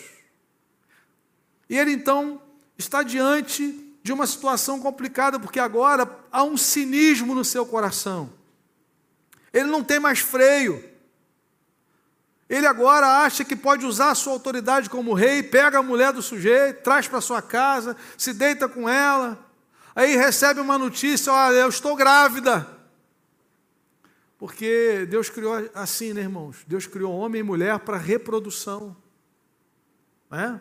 E 1.69 1.77
ele 1.77 1.91
então 1.91 2.41
está 2.75 3.03
diante 3.03 3.95
de 4.01 4.11
uma 4.11 4.25
situação 4.25 4.79
complicada, 4.79 5.39
porque 5.39 5.59
agora 5.59 6.09
há 6.31 6.41
um 6.43 6.57
cinismo 6.57 7.35
no 7.35 7.45
seu 7.45 7.63
coração. 7.63 8.33
Ele 9.53 9.69
não 9.69 9.83
tem 9.83 9.99
mais 9.99 10.17
freio. 10.17 10.83
Ele 12.49 12.65
agora 12.65 13.23
acha 13.23 13.45
que 13.45 13.55
pode 13.55 13.85
usar 13.85 14.09
a 14.09 14.15
sua 14.15 14.33
autoridade 14.33 14.89
como 14.89 15.13
rei, 15.13 15.43
pega 15.43 15.77
a 15.77 15.83
mulher 15.83 16.11
do 16.11 16.21
sujeito, 16.21 16.81
traz 16.81 17.07
para 17.07 17.21
sua 17.21 17.43
casa, 17.43 17.95
se 18.17 18.33
deita 18.33 18.67
com 18.67 18.89
ela, 18.89 19.37
aí 19.95 20.15
recebe 20.15 20.59
uma 20.59 20.77
notícia: 20.77 21.31
olha, 21.31 21.57
eu 21.57 21.69
estou 21.69 21.95
grávida. 21.95 22.67
Porque 24.39 25.05
Deus 25.09 25.29
criou 25.29 25.69
assim, 25.75 26.13
né, 26.13 26.21
irmãos? 26.21 26.63
Deus 26.65 26.87
criou 26.87 27.13
homem 27.13 27.41
e 27.41 27.43
mulher 27.43 27.77
para 27.79 27.97
reprodução. 27.97 28.95
É? 30.31 30.59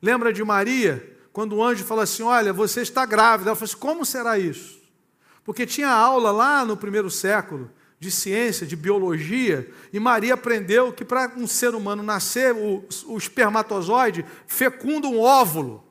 Lembra 0.00 0.32
de 0.32 0.44
Maria, 0.44 1.18
quando 1.32 1.56
o 1.56 1.64
anjo 1.64 1.84
falou 1.84 2.02
assim: 2.02 2.22
Olha, 2.22 2.52
você 2.52 2.82
está 2.82 3.06
grávida? 3.06 3.50
Ela 3.50 3.56
falou 3.56 3.70
assim: 3.70 3.80
Como 3.80 4.04
será 4.04 4.38
isso? 4.38 4.80
Porque 5.42 5.66
tinha 5.66 5.88
aula 5.88 6.30
lá 6.30 6.64
no 6.64 6.76
primeiro 6.76 7.10
século 7.10 7.70
de 8.02 8.10
ciência, 8.10 8.66
de 8.66 8.74
biologia, 8.74 9.72
e 9.92 10.00
Maria 10.00 10.34
aprendeu 10.34 10.92
que 10.92 11.04
para 11.04 11.32
um 11.36 11.46
ser 11.46 11.72
humano 11.72 12.02
nascer, 12.02 12.52
o, 12.52 12.84
o 13.06 13.16
espermatozoide 13.16 14.26
fecunda 14.44 15.06
um 15.06 15.20
óvulo. 15.20 15.86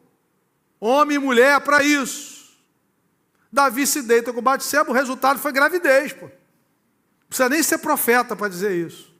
Homem 0.77 1.15
e 1.15 1.19
mulher 1.19 1.55
é 1.55 1.59
para 1.61 1.81
isso. 1.81 2.51
Davi 3.49 3.87
se 3.87 4.01
deita 4.01 4.33
com 4.33 4.41
Batseba, 4.41 4.91
o 4.91 4.93
resultado 4.93 5.39
foi 5.39 5.53
gravidez. 5.53 6.11
Pô. 6.11 6.25
Não 6.25 6.31
precisa 7.29 7.47
nem 7.47 7.63
ser 7.63 7.77
profeta 7.77 8.35
para 8.35 8.49
dizer 8.49 8.75
isso. 8.85 9.15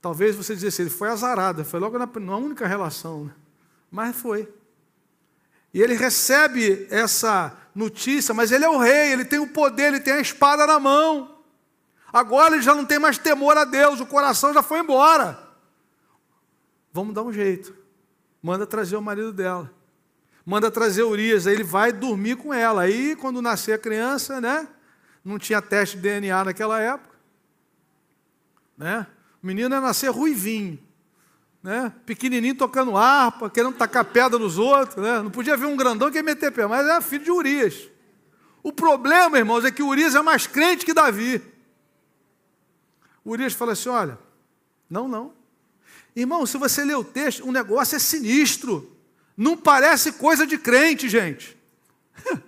Talvez 0.00 0.36
você 0.36 0.54
dissesse, 0.54 0.82
ele 0.82 0.90
foi 0.90 1.08
azarado, 1.08 1.64
foi 1.64 1.80
logo 1.80 1.98
na, 1.98 2.06
na 2.06 2.36
única 2.36 2.64
relação, 2.64 3.24
né? 3.24 3.32
mas 3.90 4.14
foi. 4.14 4.48
E 5.74 5.82
ele 5.82 5.94
recebe 5.94 6.86
essa 6.90 7.56
notícia, 7.78 8.34
mas 8.34 8.50
ele 8.50 8.64
é 8.64 8.68
o 8.68 8.76
rei, 8.76 9.12
ele 9.12 9.24
tem 9.24 9.38
o 9.38 9.46
poder, 9.46 9.86
ele 9.86 10.00
tem 10.00 10.14
a 10.14 10.20
espada 10.20 10.66
na 10.66 10.80
mão. 10.80 11.36
Agora 12.12 12.54
ele 12.54 12.62
já 12.62 12.74
não 12.74 12.84
tem 12.84 12.98
mais 12.98 13.18
temor 13.18 13.56
a 13.56 13.64
Deus, 13.64 14.00
o 14.00 14.06
coração 14.06 14.52
já 14.52 14.62
foi 14.62 14.80
embora. 14.80 15.38
Vamos 16.92 17.14
dar 17.14 17.22
um 17.22 17.32
jeito. 17.32 17.72
Manda 18.42 18.66
trazer 18.66 18.96
o 18.96 19.02
marido 19.02 19.32
dela. 19.32 19.72
Manda 20.44 20.70
trazer 20.70 21.04
Urias, 21.04 21.46
aí 21.46 21.54
ele 21.54 21.62
vai 21.62 21.92
dormir 21.92 22.36
com 22.36 22.52
ela. 22.52 22.82
Aí, 22.82 23.14
quando 23.14 23.40
nascer 23.40 23.74
a 23.74 23.78
criança, 23.78 24.40
né? 24.40 24.66
Não 25.24 25.38
tinha 25.38 25.62
teste 25.62 25.96
de 25.96 26.02
DNA 26.02 26.44
naquela 26.44 26.80
época. 26.80 27.16
Né? 28.76 29.06
O 29.42 29.46
menino 29.46 29.74
ia 29.74 29.80
nascer 29.80 30.10
ruivinho 30.10 30.78
né? 31.62 31.92
pequenininho 32.06 32.54
tocando 32.54 32.96
harpa, 32.96 33.50
querendo 33.50 33.76
tacar 33.76 34.04
pedra 34.04 34.38
nos 34.38 34.58
outros. 34.58 35.02
Né? 35.02 35.22
Não 35.22 35.30
podia 35.30 35.56
ver 35.56 35.66
um 35.66 35.76
grandão 35.76 36.10
que 36.10 36.16
ia 36.16 36.22
meter 36.22 36.52
pé, 36.52 36.66
mas 36.66 36.86
era 36.86 37.00
filho 37.00 37.24
de 37.24 37.30
Urias. 37.30 37.88
O 38.62 38.72
problema, 38.72 39.38
irmãos, 39.38 39.64
é 39.64 39.70
que 39.70 39.82
Urias 39.82 40.14
é 40.14 40.22
mais 40.22 40.46
crente 40.46 40.84
que 40.84 40.94
Davi. 40.94 41.42
Urias 43.24 43.52
fala 43.52 43.72
assim: 43.72 43.88
olha, 43.88 44.18
não, 44.88 45.06
não. 45.08 45.32
Irmão, 46.14 46.44
se 46.46 46.58
você 46.58 46.84
ler 46.84 46.96
o 46.96 47.04
texto, 47.04 47.46
o 47.46 47.52
negócio 47.52 47.96
é 47.96 47.98
sinistro. 47.98 48.96
Não 49.36 49.56
parece 49.56 50.12
coisa 50.12 50.46
de 50.46 50.58
crente, 50.58 51.08
gente. 51.08 51.56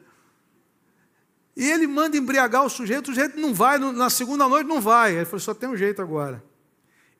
e 1.56 1.70
ele 1.70 1.86
manda 1.86 2.16
embriagar 2.16 2.64
o 2.64 2.70
sujeito, 2.70 3.04
o 3.04 3.14
sujeito 3.14 3.38
não 3.38 3.54
vai, 3.54 3.78
na 3.78 4.10
segunda 4.10 4.48
noite 4.48 4.66
não 4.66 4.80
vai. 4.80 5.14
Ele 5.14 5.24
falou: 5.24 5.40
só 5.40 5.54
tem 5.54 5.68
um 5.68 5.76
jeito 5.76 6.02
agora. 6.02 6.42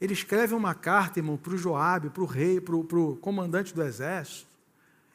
Ele 0.01 0.13
escreve 0.13 0.55
uma 0.55 0.75
carta, 0.75 1.19
irmão, 1.19 1.37
para 1.37 1.53
o 1.53 1.59
Joabe, 1.59 2.11
para 2.11 2.23
o 2.23 2.27
rei, 2.27 2.61
para 2.61 2.75
o 2.75 3.17
comandante 3.17 3.75
do 3.75 3.83
exército. 3.83 4.49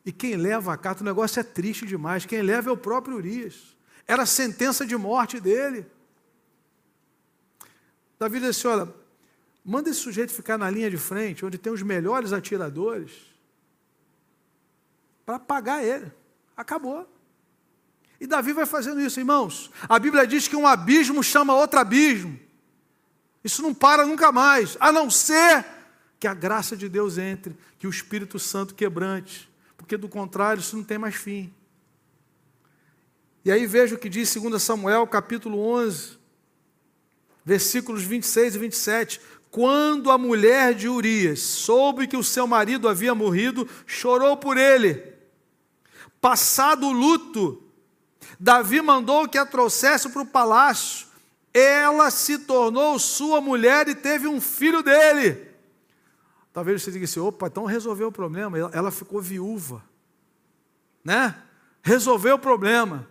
E 0.06 0.12
quem 0.12 0.36
leva 0.36 0.74
a 0.74 0.77
carta, 0.77 1.01
o 1.01 1.06
negócio 1.06 1.39
é 1.39 1.44
triste 1.44 1.86
demais. 1.86 2.25
Quem 2.25 2.42
leva 2.42 2.70
é 2.70 2.74
o 2.74 2.77
próprio 2.77 3.18
Urias. 3.18 3.75
Era 4.08 4.24
a 4.24 4.27
sentença 4.27 4.86
de 4.86 4.96
morte 4.96 5.39
dele. 5.39 5.88
Davi 8.20 8.39
disse: 8.39 8.68
Olha, 8.68 8.88
Manda 9.68 9.89
esse 9.89 10.00
sujeito 10.00 10.32
ficar 10.32 10.60
na 10.60 10.70
linha 10.70 10.92
de 10.92 10.98
frente, 10.98 11.44
onde 11.44 11.58
tem 11.58 11.74
os 11.74 11.82
melhores 11.82 12.32
atiradores, 12.32 13.13
para 15.25 15.39
pagar 15.39 15.84
ele. 15.84 16.12
Acabou. 16.56 17.10
E 18.22 18.27
Davi 18.27 18.54
vai 18.54 18.68
fazendo 18.68 19.01
isso, 19.01 19.20
irmãos. 19.20 19.72
A 19.89 19.98
Bíblia 19.98 20.27
diz 20.27 20.48
que 20.48 20.56
um 20.56 20.68
abismo 20.68 21.24
chama 21.24 21.56
outro 21.56 21.80
abismo. 21.80 22.39
Isso 23.46 23.62
não 23.62 23.75
para 23.75 24.08
nunca 24.08 24.32
mais, 24.32 24.75
a 24.80 24.92
não 24.92 25.08
ser 25.08 25.64
que 26.20 26.25
a 26.25 26.34
graça 26.34 26.75
de 26.75 26.90
Deus 26.90 27.20
entre, 27.20 27.56
que 27.78 27.86
o 27.86 27.90
Espírito 27.92 28.40
Santo 28.40 28.74
quebrante, 28.74 29.48
porque 29.78 29.96
do 29.96 30.10
contrário 30.10 30.62
isso 30.62 30.75
não 30.75 30.84
tem 30.84 30.98
mais 30.98 31.14
fim. 31.14 31.54
E 33.46 33.52
aí 33.52 33.68
veja 33.68 33.94
o 33.94 34.00
que 34.00 34.10
diz 34.10 34.34
2 34.34 34.60
Samuel, 34.60 35.06
capítulo 35.06 35.60
11, 35.60 36.18
versículos 37.46 38.02
26 38.02 38.56
e 38.56 38.58
27. 38.58 39.22
Quando 39.52 40.10
a 40.10 40.18
mulher 40.18 40.74
de 40.74 40.90
Urias 40.90 41.42
soube 41.42 42.08
que 42.08 42.18
o 42.18 42.24
seu 42.24 42.48
marido 42.48 42.90
havia 42.90 43.14
morrido, 43.14 43.70
chorou 43.86 44.36
por 44.36 44.58
ele. 44.58 45.14
Passado 46.20 46.88
o 46.88 46.92
luto, 46.92 47.62
Davi 48.40 48.82
mandou 48.82 49.30
que 49.30 49.38
a 49.38 49.46
trouxesse 49.46 50.10
para 50.10 50.24
o 50.24 50.25
palácio. 50.25 51.06
Ela 51.57 52.12
se 52.12 52.39
tornou 52.39 53.00
sua 53.00 53.39
mulher 53.39 53.88
e 53.88 53.95
teve 53.95 54.27
um 54.27 54.41
filho 54.41 54.83
dele. 54.83 55.47
Talvez 56.51 56.83
você 56.83 56.91
diga 56.91 57.05
assim: 57.05 57.21
opa, 57.21 57.47
então 57.47 57.63
resolveu 57.63 58.09
o 58.09 58.12
problema. 58.12 58.57
Ela 58.74 58.91
ficou 58.91 59.21
viúva, 59.21 59.81
né? 61.01 61.41
Resolveu 61.81 62.35
o 62.35 62.39
problema. 62.39 63.07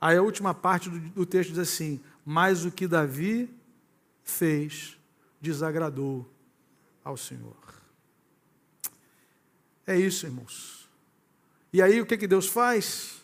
Aí 0.00 0.16
a 0.16 0.22
última 0.22 0.54
parte 0.54 0.88
do, 0.88 0.98
do 0.98 1.26
texto 1.26 1.50
diz 1.50 1.58
assim: 1.58 2.00
Mas 2.24 2.64
o 2.64 2.70
que 2.70 2.88
Davi 2.88 3.54
fez 4.22 4.96
desagradou 5.38 6.26
ao 7.04 7.18
Senhor. 7.18 7.54
É 9.86 9.94
isso, 9.94 10.24
irmãos. 10.24 10.88
E 11.70 11.82
aí 11.82 12.00
o 12.00 12.06
que, 12.06 12.16
que 12.16 12.26
Deus 12.26 12.46
faz? 12.46 13.20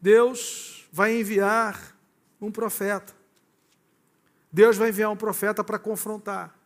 Deus 0.00 0.86
vai 0.92 1.18
enviar 1.18 1.96
um 2.40 2.52
profeta. 2.52 3.23
Deus 4.54 4.76
vai 4.76 4.90
enviar 4.90 5.10
um 5.10 5.16
profeta 5.16 5.64
para 5.64 5.80
confrontar. 5.80 6.56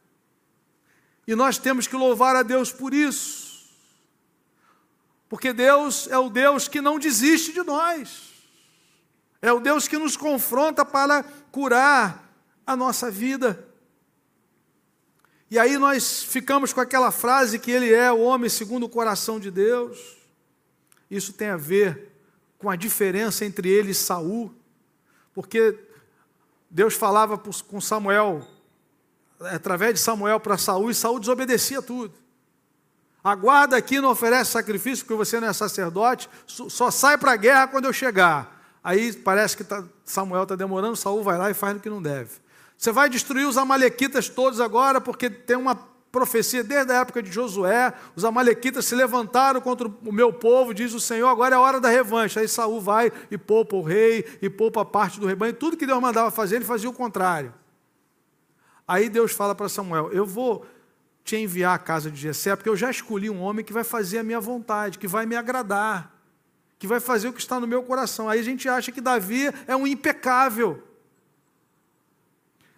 E 1.27 1.35
nós 1.35 1.57
temos 1.57 1.87
que 1.87 1.97
louvar 1.97 2.37
a 2.37 2.43
Deus 2.43 2.71
por 2.71 2.93
isso. 2.93 3.67
Porque 5.27 5.55
Deus 5.55 6.07
é 6.09 6.19
o 6.19 6.29
Deus 6.29 6.69
que 6.69 6.83
não 6.83 6.99
desiste 6.99 7.51
de 7.51 7.63
nós. 7.63 8.31
É 9.41 9.51
o 9.51 9.59
Deus 9.59 9.89
que 9.89 9.97
nos 9.97 10.19
confronta 10.19 10.85
para 10.85 11.23
curar 11.51 12.31
a 12.67 12.77
nossa 12.77 13.11
vida. 13.11 13.67
E 15.51 15.59
aí 15.59 15.79
nós 15.79 16.23
ficamos 16.23 16.75
com 16.75 16.83
aquela 16.83 17.11
frase 17.11 17.59
que 17.59 17.71
ele 17.71 17.91
é 17.91 18.13
o 18.13 18.21
homem 18.21 18.51
segundo 18.51 18.85
o 18.85 18.91
coração 18.91 19.41
de 19.41 19.51
Deus. 19.51 20.19
Isso 21.11 21.33
tem 21.33 21.49
a 21.49 21.57
ver 21.57 22.13
com 22.59 22.69
a 22.69 22.77
diferença 22.77 23.47
entre 23.47 23.71
ele 23.71 23.93
e 23.93 23.95
Saul, 23.95 24.55
porque 25.33 25.88
Deus 26.71 26.95
falava 26.95 27.39
com 27.39 27.81
Samuel 27.81 28.47
através 29.41 29.95
de 29.95 30.01
Samuel 30.01 30.41
para 30.41 30.59
Saul 30.59 30.91
e 30.91 30.95
Saul 30.95 31.21
desobedecia 31.21 31.81
tudo. 31.81 32.13
Aguarda 33.23 33.77
aqui, 33.77 34.01
não 34.01 34.11
oferece 34.11 34.53
sacrifício 34.53 35.05
porque 35.05 35.17
você 35.17 35.41
não 35.41 35.49
é 35.49 35.53
sacerdote, 35.53 36.29
só 36.47 36.91
sai 36.91 37.19
para 37.19 37.33
a 37.33 37.37
guerra 37.37 37.69
quando 37.69 37.85
eu 37.85 37.93
chegar. 37.93 38.57
Aí 38.83 39.13
parece 39.13 39.57
que 39.57 39.65
tá, 39.65 39.85
Samuel 40.05 40.45
está 40.45 40.55
demorando, 40.55 40.97
Saul 40.97 41.23
vai 41.23 41.37
lá 41.37 41.51
e 41.51 41.55
faz 41.55 41.77
o 41.77 41.81
que 41.81 41.91
não 41.91 42.01
deve. 42.01 42.31
Você 42.77 42.93
vai 42.93 43.09
destruir 43.09 43.47
os 43.47 43.59
amalequitas 43.59 44.29
todos 44.29 44.61
agora, 44.61 45.01
porque 45.01 45.29
tem 45.29 45.57
uma 45.57 45.75
profecia 46.11 46.65
desde 46.65 46.93
a 46.93 47.01
época 47.01 47.23
de 47.23 47.31
Josué, 47.31 47.93
os 48.17 48.25
amalequitas 48.25 48.85
se 48.85 48.95
levantaram 48.95 49.61
contra 49.61 49.89
o 49.89 50.13
meu 50.13 50.33
povo, 50.33 50.73
diz 50.73 50.95
o 50.95 51.01
Senhor, 51.01 51.29
agora 51.29 51.55
é 51.55 51.59
a 51.59 51.61
hora 51.61 51.81
da 51.81 51.89
revanche. 51.89 52.39
Aí 52.39 52.49
Saul 52.49 52.81
vai 52.81 53.13
e 53.31 53.37
poupa 53.37 53.77
o 53.77 53.83
rei, 53.83 54.25
e 54.41 54.49
poupa 54.49 54.85
parte 54.85 55.21
do 55.21 55.27
rebanho, 55.27 55.53
tudo 55.53 55.77
que 55.77 55.87
Deus 55.87 56.01
mandava 56.01 56.31
fazer, 56.31 56.57
ele 56.57 56.65
fazia 56.65 56.89
o 56.89 56.93
contrário. 56.93 57.53
Aí 58.87 59.09
Deus 59.09 59.33
fala 59.33 59.55
para 59.55 59.69
Samuel: 59.69 60.11
Eu 60.13 60.25
vou 60.25 60.65
te 61.23 61.37
enviar 61.37 61.75
à 61.75 61.79
casa 61.79 62.11
de 62.11 62.19
Jessé, 62.19 62.57
porque 62.57 62.69
eu 62.69 62.77
já 62.77 62.91
escolhi 62.91 63.29
um 63.29 63.41
homem 63.41 63.65
que 63.65 63.73
vai 63.73 63.85
fazer 63.85 64.19
a 64.19 64.23
minha 64.23 64.41
vontade, 64.41 64.99
que 64.99 65.07
vai 65.07 65.27
me 65.27 65.37
agradar 65.37 66.19
que 66.79 66.87
vai 66.87 67.01
fazer 67.01 67.29
o 67.29 67.33
que 67.33 67.41
está 67.41 67.59
no 67.59 67.67
meu 67.67 67.83
coração. 67.83 68.29
Aí 68.29 68.39
a 68.39 68.43
gente 68.43 68.69
acha 68.69 68.93
que 68.93 69.01
Davi 69.01 69.51
é 69.67 69.75
um 69.75 69.87
impecável. 69.87 70.83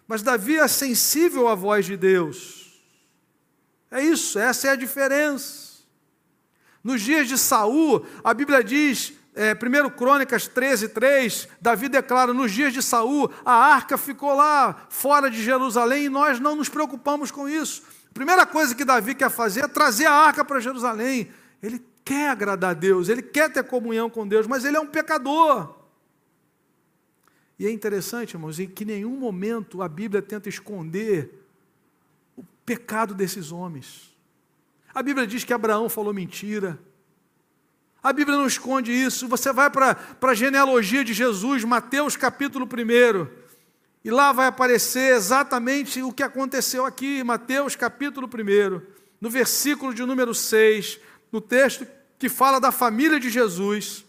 Mas 0.07 0.23
Davi 0.23 0.57
é 0.57 0.67
sensível 0.67 1.47
à 1.47 1.55
voz 1.55 1.85
de 1.85 1.95
Deus. 1.95 2.70
É 3.91 4.01
isso, 4.01 4.39
essa 4.39 4.69
é 4.69 4.71
a 4.71 4.75
diferença. 4.75 5.81
Nos 6.81 7.01
dias 7.01 7.27
de 7.27 7.37
Saul, 7.37 8.05
a 8.23 8.33
Bíblia 8.33 8.63
diz, 8.63 9.13
é, 9.35 9.53
1 9.53 9.89
Crônicas 9.91 10.47
13, 10.47 10.89
3, 10.89 11.47
Davi 11.59 11.89
declara: 11.89 12.33
nos 12.33 12.51
dias 12.51 12.73
de 12.73 12.81
Saul, 12.81 13.29
a 13.45 13.53
arca 13.53 13.97
ficou 13.97 14.33
lá 14.33 14.87
fora 14.89 15.29
de 15.29 15.43
Jerusalém 15.43 16.05
e 16.05 16.09
nós 16.09 16.39
não 16.39 16.55
nos 16.55 16.69
preocupamos 16.69 17.29
com 17.29 17.47
isso. 17.47 17.83
A 18.09 18.13
primeira 18.13 18.45
coisa 18.45 18.73
que 18.73 18.83
Davi 18.83 19.13
quer 19.13 19.29
fazer 19.29 19.65
é 19.65 19.67
trazer 19.67 20.05
a 20.05 20.13
arca 20.13 20.43
para 20.43 20.59
Jerusalém. 20.59 21.31
Ele 21.61 21.85
quer 22.03 22.29
agradar 22.29 22.71
a 22.71 22.73
Deus, 22.73 23.09
ele 23.09 23.21
quer 23.21 23.51
ter 23.51 23.63
comunhão 23.63 24.09
com 24.09 24.27
Deus, 24.27 24.47
mas 24.47 24.65
ele 24.65 24.75
é 24.75 24.79
um 24.79 24.87
pecador. 24.87 25.75
E 27.59 27.67
é 27.67 27.71
interessante, 27.71 28.33
irmãos, 28.33 28.59
em 28.59 28.67
que 28.67 28.83
nenhum 28.83 29.15
momento 29.15 29.83
a 29.83 29.87
Bíblia 29.87 30.21
tenta 30.21 30.49
esconder 30.49 31.40
pecado 32.71 33.13
desses 33.13 33.51
homens. 33.51 34.15
A 34.93 35.03
Bíblia 35.03 35.27
diz 35.27 35.43
que 35.43 35.51
Abraão 35.51 35.89
falou 35.89 36.13
mentira. 36.13 36.79
A 38.01 38.13
Bíblia 38.13 38.37
não 38.37 38.47
esconde 38.47 38.93
isso. 38.93 39.27
Você 39.27 39.51
vai 39.51 39.69
para 39.69 39.97
a 40.21 40.33
genealogia 40.33 41.03
de 41.03 41.13
Jesus, 41.13 41.65
Mateus 41.65 42.15
capítulo 42.15 42.65
1, 42.65 43.27
e 44.05 44.09
lá 44.09 44.31
vai 44.31 44.47
aparecer 44.47 45.13
exatamente 45.13 46.01
o 46.01 46.13
que 46.13 46.23
aconteceu 46.23 46.85
aqui, 46.85 47.21
Mateus 47.25 47.75
capítulo 47.75 48.25
1, 48.25 48.81
no 49.19 49.29
versículo 49.29 49.93
de 49.93 50.05
número 50.05 50.33
6 50.33 50.97
no 51.29 51.41
texto 51.41 51.85
que 52.17 52.29
fala 52.29 52.57
da 52.57 52.71
família 52.71 53.19
de 53.19 53.29
Jesus. 53.29 54.05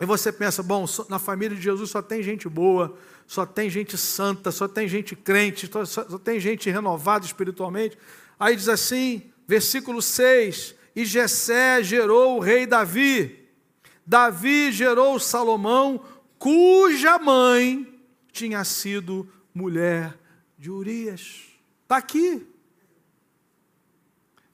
E 0.00 0.06
você 0.06 0.30
pensa, 0.30 0.62
bom, 0.62 0.86
na 1.08 1.18
família 1.18 1.56
de 1.56 1.62
Jesus 1.62 1.90
só 1.90 2.00
tem 2.00 2.22
gente 2.22 2.48
boa, 2.48 2.96
só 3.26 3.44
tem 3.44 3.68
gente 3.68 3.98
santa, 3.98 4.52
só 4.52 4.68
tem 4.68 4.86
gente 4.86 5.16
crente, 5.16 5.68
só, 5.70 5.84
só 5.84 6.18
tem 6.18 6.38
gente 6.38 6.70
renovada 6.70 7.26
espiritualmente. 7.26 7.98
Aí 8.38 8.54
diz 8.54 8.68
assim, 8.68 9.32
versículo 9.46 10.00
6: 10.00 10.74
E 10.94 11.04
Jessé 11.04 11.82
gerou 11.82 12.36
o 12.36 12.40
rei 12.40 12.66
Davi. 12.66 13.48
Davi 14.06 14.70
gerou 14.72 15.18
Salomão, 15.18 16.02
cuja 16.38 17.18
mãe 17.18 18.00
tinha 18.32 18.64
sido 18.64 19.28
mulher 19.52 20.16
de 20.56 20.70
Urias. 20.70 21.42
Está 21.82 21.96
aqui. 21.96 22.46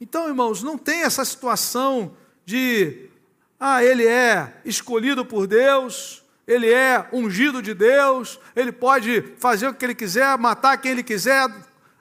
Então, 0.01 0.27
irmãos, 0.27 0.63
não 0.63 0.77
tem 0.77 1.03
essa 1.03 1.25
situação 1.25 2.17
de, 2.45 3.09
ah, 3.67 3.83
ele 3.83 4.07
é 4.07 4.61
escolhido 4.63 5.25
por 5.25 5.47
Deus, 5.47 6.23
ele 6.47 6.71
é 6.71 7.09
ungido 7.11 7.63
de 7.63 7.73
Deus, 7.73 8.39
ele 8.55 8.71
pode 8.71 9.23
fazer 9.39 9.69
o 9.69 9.73
que 9.73 9.83
ele 9.87 9.95
quiser, 9.95 10.37
matar 10.37 10.77
quem 10.77 10.91
ele 10.91 11.03
quiser, 11.03 11.49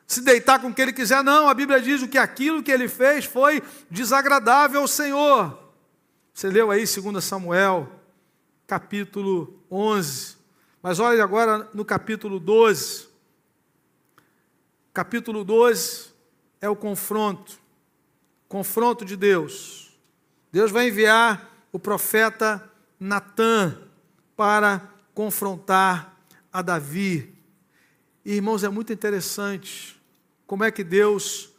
se 0.05 0.19
deitar 0.19 0.59
com 0.59 0.73
quem 0.73 0.83
ele 0.83 0.91
quiser. 0.91 1.23
Não, 1.23 1.47
a 1.47 1.53
Bíblia 1.53 1.79
diz 1.79 2.05
que 2.05 2.17
aquilo 2.17 2.61
que 2.61 2.69
ele 2.69 2.89
fez 2.89 3.23
foi 3.23 3.63
desagradável 3.89 4.81
ao 4.81 4.89
Senhor. 4.89 5.57
Você 6.33 6.49
leu 6.49 6.69
aí 6.69 6.83
2 6.83 7.23
Samuel, 7.23 7.89
capítulo 8.67 9.63
11. 9.71 10.35
Mas 10.81 10.99
olha 10.99 11.23
agora 11.23 11.69
no 11.73 11.85
capítulo 11.85 12.41
12. 12.41 13.07
Capítulo 14.93 15.45
12 15.45 16.11
é 16.59 16.67
o 16.67 16.75
confronto 16.75 17.63
confronto 18.49 19.03
de 19.05 19.15
Deus. 19.15 19.97
Deus 20.51 20.69
vai 20.69 20.89
enviar 20.89 21.52
o 21.73 21.79
profeta 21.79 22.71
Natã 22.99 23.75
para 24.37 24.89
confrontar 25.13 26.15
a 26.51 26.61
Davi. 26.61 27.35
E, 28.23 28.35
irmãos, 28.35 28.63
é 28.63 28.69
muito 28.69 28.93
interessante 28.93 29.99
como 30.45 30.63
é 30.63 30.71
que 30.71 30.83
Deus 30.83 31.51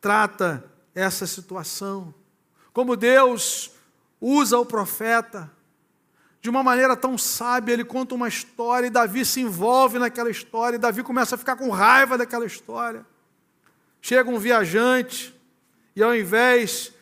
trata 0.00 0.64
essa 0.92 1.24
situação. 1.24 2.12
Como 2.72 2.96
Deus 2.96 3.70
usa 4.20 4.58
o 4.58 4.66
profeta 4.66 5.50
de 6.40 6.50
uma 6.50 6.64
maneira 6.64 6.96
tão 6.96 7.16
sábia, 7.16 7.74
ele 7.74 7.84
conta 7.84 8.14
uma 8.14 8.26
história 8.26 8.88
e 8.88 8.90
Davi 8.90 9.24
se 9.24 9.40
envolve 9.40 9.98
naquela 9.98 10.30
história, 10.30 10.76
e 10.76 10.80
Davi 10.80 11.02
começa 11.02 11.36
a 11.36 11.38
ficar 11.38 11.54
com 11.54 11.70
raiva 11.70 12.18
daquela 12.18 12.46
história. 12.46 13.06
Chega 14.00 14.28
um 14.30 14.38
viajante, 14.38 15.38
e 15.94 16.02
ao 16.02 16.14
invés 16.16 16.92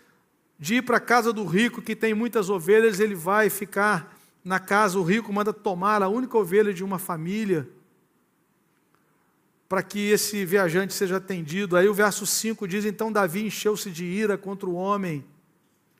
de 0.59 0.77
ir 0.77 0.83
para 0.83 0.97
a 0.97 1.01
casa 1.01 1.33
do 1.33 1.45
rico 1.45 1.81
que 1.81 1.95
tem 1.95 2.13
muitas 2.15 2.51
ovelhas, 2.51 2.99
ele 2.99 3.15
vai 3.15 3.49
ficar 3.49 4.19
na 4.45 4.59
casa, 4.59 4.99
o 4.99 5.03
rico 5.03 5.33
manda 5.33 5.53
tomar 5.53 6.03
a 6.03 6.09
única 6.09 6.37
ovelha 6.37 6.73
de 6.73 6.83
uma 6.83 6.99
família. 6.99 7.69
para 9.69 9.83
que 9.83 10.11
esse 10.11 10.47
viajante 10.47 10.95
seja 10.95 11.19
atendido. 11.19 11.77
Aí 11.77 11.87
o 11.87 11.93
verso 11.93 12.25
5 12.25 12.67
diz: 12.67 12.87
Então 12.87 13.13
Davi 13.13 13.45
encheu-se 13.45 13.91
de 13.91 14.03
ira 14.03 14.39
contra 14.39 14.67
o 14.67 14.75
homem 14.75 15.23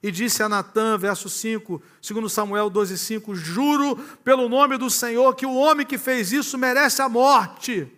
e 0.03 0.11
disse 0.11 0.43
a 0.43 0.49
Natã, 0.49 0.97
verso 0.97 1.29
5, 1.29 1.83
segundo 2.01 2.29
Samuel 2.29 2.71
12, 2.71 2.97
5, 2.97 3.35
Juro 3.35 3.97
pelo 4.25 4.49
nome 4.49 4.79
do 4.79 4.89
Senhor 4.89 5.35
que 5.35 5.45
o 5.45 5.55
homem 5.55 5.85
que 5.85 5.99
fez 5.99 6.33
isso 6.33 6.57
merece 6.57 7.03
a 7.03 7.09
morte. 7.09 7.93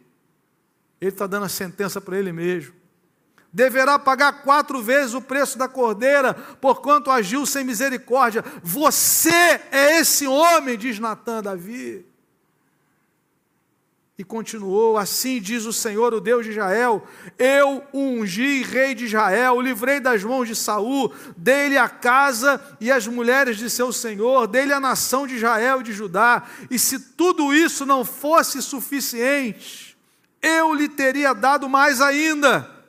Ele 1.00 1.10
está 1.10 1.26
dando 1.26 1.44
a 1.44 1.48
sentença 1.48 2.00
para 2.00 2.18
ele 2.18 2.32
mesmo. 2.32 2.79
Deverá 3.52 3.98
pagar 3.98 4.42
quatro 4.42 4.80
vezes 4.80 5.12
o 5.12 5.20
preço 5.20 5.58
da 5.58 5.66
cordeira, 5.66 6.34
porquanto 6.60 7.10
agiu 7.10 7.44
sem 7.44 7.64
misericórdia. 7.64 8.44
Você 8.62 9.60
é 9.72 9.98
esse 9.98 10.26
homem, 10.26 10.78
diz 10.78 11.00
Natã 11.00 11.38
a 11.38 11.42
Davi. 11.42 12.06
E 14.20 14.22
continuou: 14.22 14.98
Assim 14.98 15.40
diz 15.40 15.64
o 15.64 15.72
Senhor, 15.72 16.12
o 16.12 16.20
Deus 16.20 16.44
de 16.44 16.52
Israel: 16.52 17.02
Eu 17.38 17.82
ungi 17.92 18.62
rei 18.62 18.94
de 18.94 19.06
Israel, 19.06 19.54
o 19.54 19.62
livrei 19.62 19.98
das 19.98 20.22
mãos 20.22 20.46
de 20.46 20.54
Saul, 20.54 21.10
dei-lhe 21.36 21.78
a 21.78 21.88
casa 21.88 22.62
e 22.78 22.92
as 22.92 23.06
mulheres 23.06 23.56
de 23.56 23.70
seu 23.70 23.92
senhor, 23.94 24.46
dei-lhe 24.46 24.74
a 24.74 24.78
nação 24.78 25.26
de 25.26 25.36
Israel 25.36 25.80
e 25.80 25.84
de 25.84 25.92
Judá. 25.94 26.44
E 26.70 26.78
se 26.78 27.00
tudo 27.00 27.52
isso 27.52 27.86
não 27.86 28.04
fosse 28.04 28.60
suficiente, 28.60 29.96
eu 30.42 30.74
lhe 30.74 30.88
teria 30.88 31.32
dado 31.32 31.66
mais 31.66 32.02
ainda. 32.02 32.79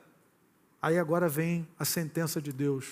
Aí 0.82 0.98
agora 0.98 1.28
vem 1.28 1.68
a 1.78 1.84
sentença 1.84 2.42
de 2.42 2.52
Deus. 2.52 2.88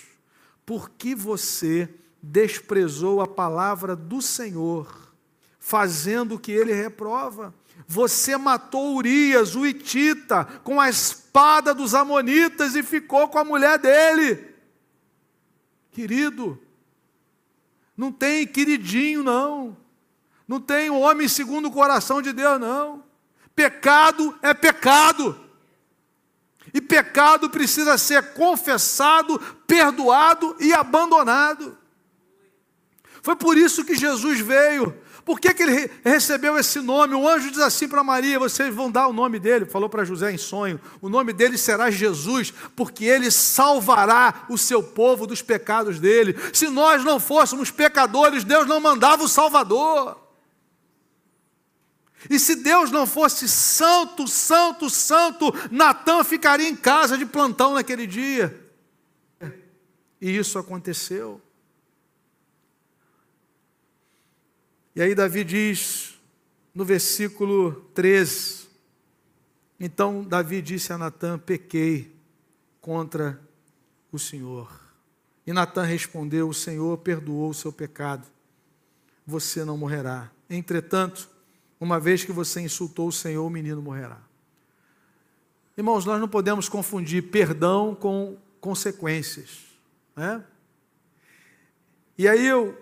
Por 0.64 0.90
que 0.90 1.12
você 1.12 1.92
desprezou 2.22 3.20
a 3.20 3.26
palavra 3.26 3.96
do 3.96 4.22
Senhor, 4.22 5.12
fazendo 5.58 6.36
o 6.36 6.38
que 6.38 6.52
ele 6.52 6.72
reprova? 6.72 7.52
Você 7.88 8.36
matou 8.36 8.94
Urias, 8.94 9.56
o 9.56 9.66
Itita, 9.66 10.44
com 10.62 10.80
a 10.80 10.88
espada 10.88 11.74
dos 11.74 11.92
Amonitas 11.92 12.76
e 12.76 12.82
ficou 12.84 13.28
com 13.28 13.38
a 13.38 13.44
mulher 13.44 13.76
dele. 13.80 14.54
Querido, 15.90 16.62
não 17.96 18.12
tem 18.12 18.46
queridinho, 18.46 19.24
não. 19.24 19.76
Não 20.46 20.60
tem 20.60 20.90
homem 20.90 21.26
segundo 21.26 21.66
o 21.66 21.72
coração 21.72 22.22
de 22.22 22.32
Deus, 22.32 22.60
não. 22.60 23.02
Pecado 23.56 24.38
é 24.42 24.54
pecado. 24.54 25.49
E 26.72 26.80
pecado 26.80 27.50
precisa 27.50 27.98
ser 27.98 28.32
confessado, 28.34 29.38
perdoado 29.66 30.56
e 30.60 30.72
abandonado. 30.72 31.76
Foi 33.22 33.36
por 33.36 33.56
isso 33.56 33.84
que 33.84 33.94
Jesus 33.94 34.40
veio 34.40 34.96
por 35.30 35.38
que, 35.38 35.54
que 35.54 35.62
ele 35.62 35.88
recebeu 36.04 36.58
esse 36.58 36.80
nome? 36.80 37.14
O 37.14 37.28
anjo 37.28 37.52
diz 37.52 37.60
assim 37.60 37.86
para 37.86 38.02
Maria: 38.02 38.36
vocês 38.36 38.74
vão 38.74 38.90
dar 38.90 39.06
o 39.06 39.12
nome 39.12 39.38
dele, 39.38 39.64
falou 39.64 39.88
para 39.88 40.04
José 40.04 40.32
em 40.32 40.36
sonho: 40.36 40.80
o 41.00 41.08
nome 41.08 41.32
dele 41.32 41.56
será 41.56 41.88
Jesus, 41.88 42.52
porque 42.74 43.04
ele 43.04 43.30
salvará 43.30 44.46
o 44.48 44.58
seu 44.58 44.82
povo 44.82 45.28
dos 45.28 45.40
pecados 45.40 46.00
dele. 46.00 46.36
Se 46.52 46.68
nós 46.68 47.04
não 47.04 47.20
fôssemos 47.20 47.70
pecadores, 47.70 48.42
Deus 48.42 48.66
não 48.66 48.80
mandava 48.80 49.22
o 49.22 49.28
Salvador. 49.28 50.29
E 52.28 52.38
se 52.38 52.56
Deus 52.56 52.90
não 52.90 53.06
fosse 53.06 53.48
santo, 53.48 54.28
santo, 54.28 54.90
santo, 54.90 55.52
Natan 55.70 56.22
ficaria 56.22 56.68
em 56.68 56.76
casa 56.76 57.16
de 57.16 57.24
plantão 57.24 57.74
naquele 57.74 58.06
dia. 58.06 58.68
E 60.20 60.36
isso 60.36 60.58
aconteceu. 60.58 61.40
E 64.94 65.00
aí 65.00 65.14
Davi 65.14 65.44
diz 65.44 66.20
no 66.74 66.84
versículo 66.84 67.72
13: 67.94 68.68
Então 69.78 70.22
Davi 70.22 70.60
disse 70.60 70.92
a 70.92 70.98
Natã: 70.98 71.38
Pequei 71.38 72.14
contra 72.82 73.40
o 74.12 74.18
Senhor. 74.18 74.78
E 75.46 75.54
Natã 75.54 75.84
respondeu: 75.84 76.50
O 76.50 76.54
Senhor 76.54 76.98
perdoou 76.98 77.48
o 77.48 77.54
seu 77.54 77.72
pecado, 77.72 78.26
você 79.26 79.64
não 79.64 79.78
morrerá. 79.78 80.30
Entretanto, 80.50 81.29
uma 81.80 81.98
vez 81.98 82.22
que 82.22 82.30
você 82.30 82.60
insultou 82.60 83.08
o 83.08 83.12
Senhor, 83.12 83.44
o 83.44 83.50
menino 83.50 83.80
morrerá. 83.80 84.18
Irmãos, 85.76 86.04
nós 86.04 86.20
não 86.20 86.28
podemos 86.28 86.68
confundir 86.68 87.30
perdão 87.30 87.94
com 87.94 88.36
consequências. 88.60 89.60
Né? 90.14 90.44
E 92.18 92.28
aí 92.28 92.46
eu 92.46 92.78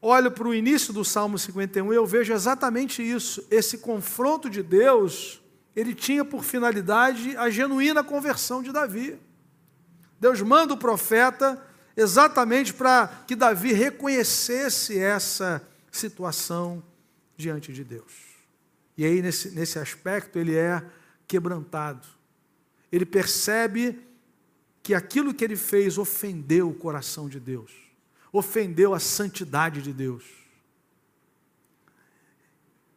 olho 0.00 0.30
para 0.30 0.46
o 0.46 0.54
início 0.54 0.92
do 0.92 1.04
Salmo 1.04 1.36
51 1.36 1.92
e 1.92 1.96
eu 1.96 2.06
vejo 2.06 2.32
exatamente 2.32 3.02
isso. 3.02 3.44
Esse 3.50 3.78
confronto 3.78 4.48
de 4.48 4.62
Deus, 4.62 5.42
ele 5.74 5.92
tinha 5.92 6.24
por 6.24 6.44
finalidade 6.44 7.36
a 7.36 7.50
genuína 7.50 8.04
conversão 8.04 8.62
de 8.62 8.70
Davi. 8.70 9.18
Deus 10.20 10.40
manda 10.40 10.72
o 10.72 10.78
profeta 10.78 11.60
exatamente 11.96 12.72
para 12.72 13.08
que 13.26 13.34
Davi 13.34 13.72
reconhecesse 13.72 14.96
essa 14.96 15.66
situação 15.90 16.80
diante 17.36 17.72
de 17.72 17.82
Deus. 17.82 18.25
E 18.96 19.04
aí, 19.04 19.20
nesse, 19.20 19.50
nesse 19.50 19.78
aspecto, 19.78 20.38
ele 20.38 20.56
é 20.56 20.82
quebrantado. 21.26 22.06
Ele 22.90 23.04
percebe 23.04 23.98
que 24.82 24.94
aquilo 24.94 25.34
que 25.34 25.44
ele 25.44 25.56
fez 25.56 25.98
ofendeu 25.98 26.70
o 26.70 26.74
coração 26.74 27.28
de 27.28 27.40
Deus 27.40 27.86
ofendeu 28.38 28.94
a 28.94 29.00
santidade 29.00 29.82
de 29.82 29.92
Deus. 29.92 30.24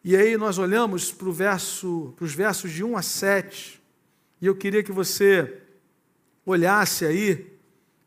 E 0.04 0.16
aí 0.16 0.38
nós 0.38 0.58
olhamos 0.58 1.12
para, 1.12 1.32
verso, 1.32 2.14
para 2.16 2.26
os 2.26 2.34
versos 2.34 2.72
de 2.72 2.84
1 2.84 2.98
a 2.98 3.02
7, 3.02 3.82
e 4.42 4.46
eu 4.46 4.56
queria 4.56 4.84
que 4.84 4.92
você 4.92 5.62
olhasse 6.46 7.06
aí 7.06 7.54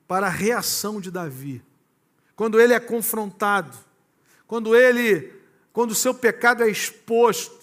para 0.09 0.26
a 0.26 0.31
reação 0.31 1.00
de 1.00 1.11
Davi. 1.11 1.62
Quando 2.35 2.61
ele 2.61 2.72
é 2.72 2.81
confrontado, 2.81 3.76
quando 4.46 4.74
ele, 4.74 5.33
quando 5.72 5.90
o 5.90 5.94
seu 5.94 6.14
pecado 6.14 6.62
é 6.62 6.70
exposto, 6.70 7.62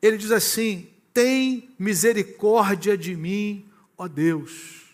ele 0.00 0.16
diz 0.16 0.30
assim: 0.30 0.88
"Tem 1.12 1.74
misericórdia 1.78 2.96
de 2.96 3.16
mim, 3.16 3.68
ó 3.96 4.06
Deus, 4.08 4.84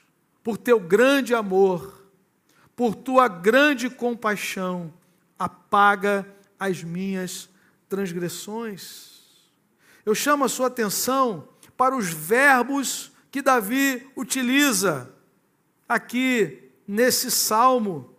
por 0.42 0.56
teu 0.56 0.78
grande 0.80 1.34
amor, 1.34 2.06
por 2.74 2.94
tua 2.94 3.28
grande 3.28 3.88
compaixão, 3.90 4.92
apaga 5.38 6.26
as 6.58 6.82
minhas 6.82 7.48
transgressões. 7.88 9.20
Eu 10.04 10.14
chamo 10.14 10.44
a 10.44 10.48
sua 10.48 10.66
atenção 10.68 11.48
para 11.76 11.96
os 11.96 12.08
verbos 12.08 13.12
que 13.30 13.42
Davi 13.42 14.08
utiliza 14.16 15.12
aqui 15.88 16.70
nesse 16.86 17.30
salmo, 17.30 18.14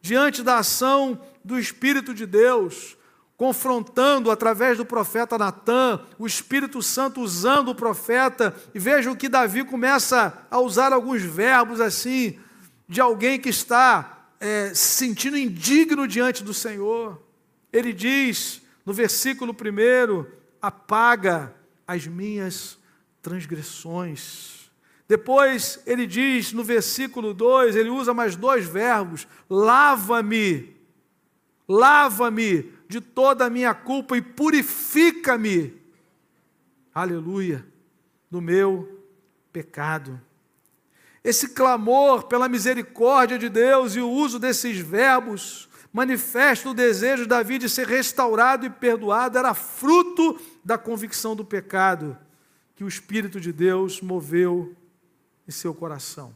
diante 0.00 0.42
da 0.42 0.58
ação 0.58 1.20
do 1.44 1.58
Espírito 1.58 2.12
de 2.14 2.26
Deus, 2.26 2.95
confrontando 3.36 4.30
através 4.30 4.78
do 4.78 4.84
profeta 4.84 5.36
Natã, 5.36 6.00
o 6.18 6.26
Espírito 6.26 6.82
Santo 6.82 7.20
usando 7.20 7.68
o 7.68 7.74
profeta, 7.74 8.54
e 8.74 8.78
vejam 8.78 9.14
que 9.14 9.28
Davi 9.28 9.62
começa 9.64 10.46
a 10.50 10.58
usar 10.58 10.92
alguns 10.92 11.22
verbos 11.22 11.80
assim, 11.80 12.38
de 12.88 13.00
alguém 13.00 13.38
que 13.38 13.50
está 13.50 14.28
é, 14.40 14.72
se 14.74 15.06
sentindo 15.06 15.36
indigno 15.36 16.08
diante 16.08 16.42
do 16.42 16.54
Senhor. 16.54 17.20
Ele 17.72 17.92
diz 17.92 18.62
no 18.86 18.92
versículo 18.92 19.52
1: 19.52 20.26
apaga 20.62 21.54
as 21.86 22.06
minhas 22.06 22.78
transgressões. 23.20 24.70
Depois 25.08 25.80
ele 25.86 26.06
diz 26.06 26.52
no 26.52 26.64
versículo 26.64 27.34
2, 27.34 27.76
ele 27.76 27.90
usa 27.90 28.14
mais 28.14 28.34
dois 28.34 28.66
verbos: 28.66 29.28
lava-me, 29.48 30.74
lava-me 31.68 32.75
de 32.88 33.00
toda 33.00 33.46
a 33.46 33.50
minha 33.50 33.74
culpa 33.74 34.16
e 34.16 34.22
purifica-me, 34.22 35.74
aleluia, 36.94 37.66
do 38.30 38.40
meu 38.40 39.02
pecado 39.52 40.20
esse 41.26 41.48
clamor 41.48 42.28
pela 42.28 42.48
misericórdia 42.48 43.36
de 43.36 43.48
Deus 43.48 43.96
e 43.96 44.00
o 44.00 44.08
uso 44.08 44.38
desses 44.38 44.78
verbos 44.78 45.68
manifesta 45.92 46.70
o 46.70 46.74
desejo 46.74 47.24
de 47.24 47.28
Davi 47.28 47.58
de 47.58 47.68
ser 47.68 47.88
restaurado 47.88 48.64
e 48.64 48.70
perdoado, 48.70 49.36
era 49.36 49.52
fruto 49.52 50.40
da 50.64 50.78
convicção 50.78 51.34
do 51.34 51.44
pecado 51.44 52.16
que 52.76 52.84
o 52.84 52.88
Espírito 52.88 53.40
de 53.40 53.52
Deus 53.52 54.00
moveu 54.00 54.72
em 55.48 55.50
seu 55.50 55.74
coração. 55.74 56.32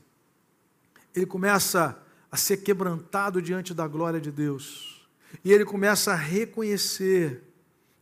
Ele 1.15 1.27
começa 1.27 1.97
a 2.29 2.37
ser 2.37 2.57
quebrantado 2.57 3.41
diante 3.41 3.73
da 3.73 3.87
glória 3.87 4.21
de 4.21 4.33
Deus, 4.33 5.00
e 5.45 5.53
ele 5.53 5.65
começa 5.65 6.13
a 6.13 6.17
reconhecer. 6.17 7.43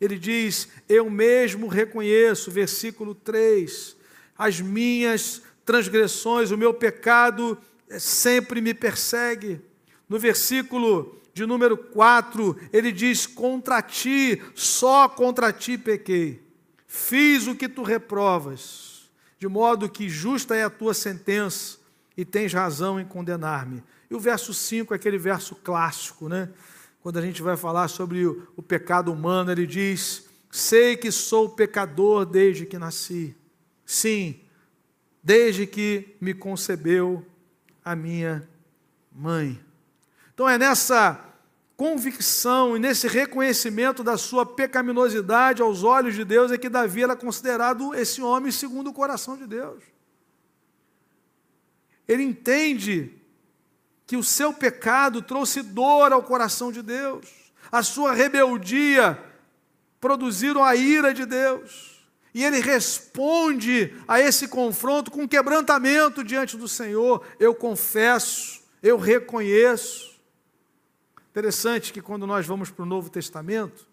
Ele 0.01 0.19
diz: 0.19 0.69
Eu 0.89 1.11
mesmo 1.11 1.67
reconheço, 1.67 2.51
versículo 2.51 3.15
3, 3.15 3.97
as 4.37 4.61
minhas 4.61 5.43
transgressões, 5.65 6.51
o 6.51 6.59
meu 6.59 6.73
pecado 6.73 7.59
sempre 7.99 8.61
me 8.61 8.73
persegue. 8.73 9.61
No 10.09 10.19
versículo 10.19 11.21
de 11.35 11.45
número 11.47 11.77
4, 11.77 12.57
ele 12.73 12.93
diz: 12.93 13.27
Contra 13.27 13.83
ti, 13.83 14.43
só 14.55 15.09
contra 15.09 15.53
ti 15.53 15.77
pequei. 15.77 16.43
Fiz 16.87 17.47
o 17.47 17.55
que 17.55 17.69
tu 17.69 17.83
reprovas, 17.83 19.11
de 19.39 19.47
modo 19.47 19.91
que 19.91 20.09
justa 20.09 20.57
é 20.57 20.65
a 20.65 20.71
tua 20.71 20.95
sentença 20.95 21.79
e 22.17 22.25
tens 22.25 22.53
razão 22.53 22.99
em 22.99 23.05
condenar-me. 23.05 23.83
E 24.11 24.15
o 24.15 24.19
verso 24.19 24.55
5 24.55 24.95
é 24.95 24.97
aquele 24.97 25.19
verso 25.19 25.55
clássico, 25.55 26.29
né? 26.29 26.49
Quando 27.03 27.19
a 27.19 27.23
gente 27.23 27.43
vai 27.43 27.57
falar 27.57 27.89
sobre 27.89 28.27
o, 28.27 28.49
o 28.57 28.63
pecado 28.63 29.13
humano, 29.13 29.51
ele 29.51 29.67
diz: 29.67 30.29
Sei 30.51 30.97
que 30.97 31.11
sou 31.11 31.49
pecador 31.49 32.25
desde 32.27 32.67
que 32.67 32.79
nasci. 32.79 33.37
Sim, 33.85 34.41
desde 35.23 35.67
que 35.67 36.17
me 36.21 36.35
concebeu 36.35 37.25
a 37.85 37.95
minha 37.95 38.49
mãe. 39.13 39.61
Então 40.35 40.49
é 40.49 40.59
nessa 40.59 41.25
convicção 41.77 42.77
e 42.77 42.81
nesse 42.81 43.07
reconhecimento 43.07 44.03
da 44.03 44.17
sua 44.17 44.45
pecaminosidade 44.45 45.63
aos 45.63 45.85
olhos 45.85 46.15
de 46.15 46.25
Deus 46.25 46.51
é 46.51 46.59
que 46.59 46.69
Davi 46.69 47.05
era 47.05 47.15
considerado 47.15 47.95
esse 47.95 48.21
homem 48.21 48.51
segundo 48.51 48.91
o 48.91 48.93
coração 48.93 49.37
de 49.37 49.47
Deus. 49.47 49.83
Ele 52.07 52.23
entende 52.23 53.18
que 54.09 54.17
o 54.17 54.25
seu 54.25 54.55
pecado 54.55 55.21
trouxe 55.21 55.63
dor 55.63 56.15
ao 56.15 56.23
coração 56.23 56.73
de 56.73 56.81
Deus, 56.81 57.27
a 57.71 57.83
sua 57.83 58.15
rebeldia 58.15 59.23
produziram 60.01 60.65
a 60.65 60.75
ira 60.75 61.13
de 61.13 61.27
Deus. 61.27 62.09
E 62.33 62.43
ele 62.43 62.59
responde 62.59 63.95
a 64.09 64.19
esse 64.19 64.49
confronto 64.49 65.11
com 65.11 65.29
quebrantamento 65.29 66.25
diante 66.25 66.57
do 66.57 66.67
Senhor. 66.67 67.23
Eu 67.39 67.55
confesso, 67.55 68.63
eu 68.83 68.97
reconheço. 68.97 70.19
Interessante 71.31 71.93
que 71.93 72.01
quando 72.01 72.27
nós 72.27 72.47
vamos 72.47 72.71
para 72.71 72.85
o 72.85 72.87
Novo 72.87 73.11
Testamento, 73.11 73.87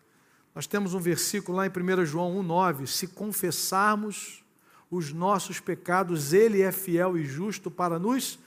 nós 0.55 0.65
temos 0.65 0.93
um 0.93 0.99
versículo 0.99 1.57
lá 1.57 1.65
em 1.65 1.69
1 1.69 2.05
João 2.05 2.41
1,9: 2.41 2.87
se 2.87 3.07
confessarmos 3.09 4.45
os 4.89 5.11
nossos 5.11 5.59
pecados, 5.59 6.31
Ele 6.31 6.61
é 6.61 6.71
fiel 6.71 7.17
e 7.17 7.25
justo 7.25 7.69
para 7.69 7.99
nos 7.99 8.39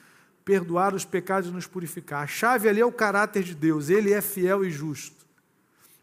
perdoar 0.49 0.95
os 0.95 1.05
pecados 1.05 1.47
e 1.47 1.53
nos 1.53 1.67
purificar. 1.67 2.23
A 2.23 2.27
chave 2.27 2.67
ali 2.67 2.81
é 2.81 2.85
o 2.85 2.91
caráter 2.91 3.43
de 3.43 3.53
Deus, 3.53 3.87
Ele 3.87 4.11
é 4.11 4.19
fiel 4.19 4.65
e 4.65 4.71
justo. 4.71 5.23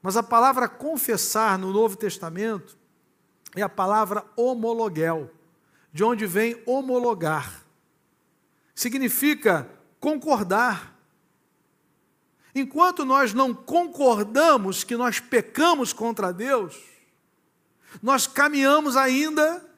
Mas 0.00 0.16
a 0.16 0.22
palavra 0.22 0.68
confessar 0.68 1.58
no 1.58 1.72
Novo 1.72 1.96
Testamento 1.96 2.78
é 3.56 3.62
a 3.62 3.68
palavra 3.68 4.24
homologuel, 4.36 5.32
de 5.92 6.04
onde 6.04 6.26
vem 6.26 6.62
homologar. 6.64 7.64
Significa 8.72 9.68
concordar. 9.98 10.96
Enquanto 12.54 13.04
nós 13.04 13.34
não 13.34 13.52
concordamos 13.52 14.84
que 14.84 14.96
nós 14.96 15.18
pecamos 15.18 15.92
contra 15.92 16.32
Deus, 16.32 16.80
nós 18.00 18.28
caminhamos 18.28 18.96
ainda 18.96 19.68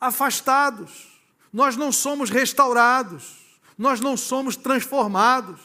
afastados, 0.00 1.13
nós 1.54 1.76
não 1.76 1.92
somos 1.92 2.30
restaurados, 2.30 3.36
nós 3.78 4.00
não 4.00 4.16
somos 4.16 4.56
transformados. 4.56 5.60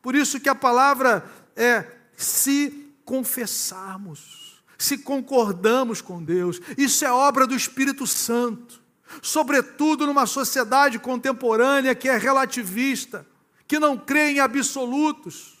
Por 0.00 0.14
isso 0.14 0.38
que 0.38 0.48
a 0.48 0.54
palavra 0.54 1.28
é 1.56 1.84
se 2.16 2.94
confessarmos, 3.04 4.62
se 4.78 4.98
concordamos 4.98 6.00
com 6.00 6.22
Deus. 6.22 6.60
Isso 6.78 7.04
é 7.04 7.10
obra 7.10 7.48
do 7.48 7.56
Espírito 7.56 8.06
Santo, 8.06 8.80
sobretudo 9.20 10.06
numa 10.06 10.24
sociedade 10.24 11.00
contemporânea 11.00 11.92
que 11.92 12.08
é 12.08 12.16
relativista, 12.16 13.26
que 13.66 13.80
não 13.80 13.98
crê 13.98 14.30
em 14.30 14.38
absolutos. 14.38 15.58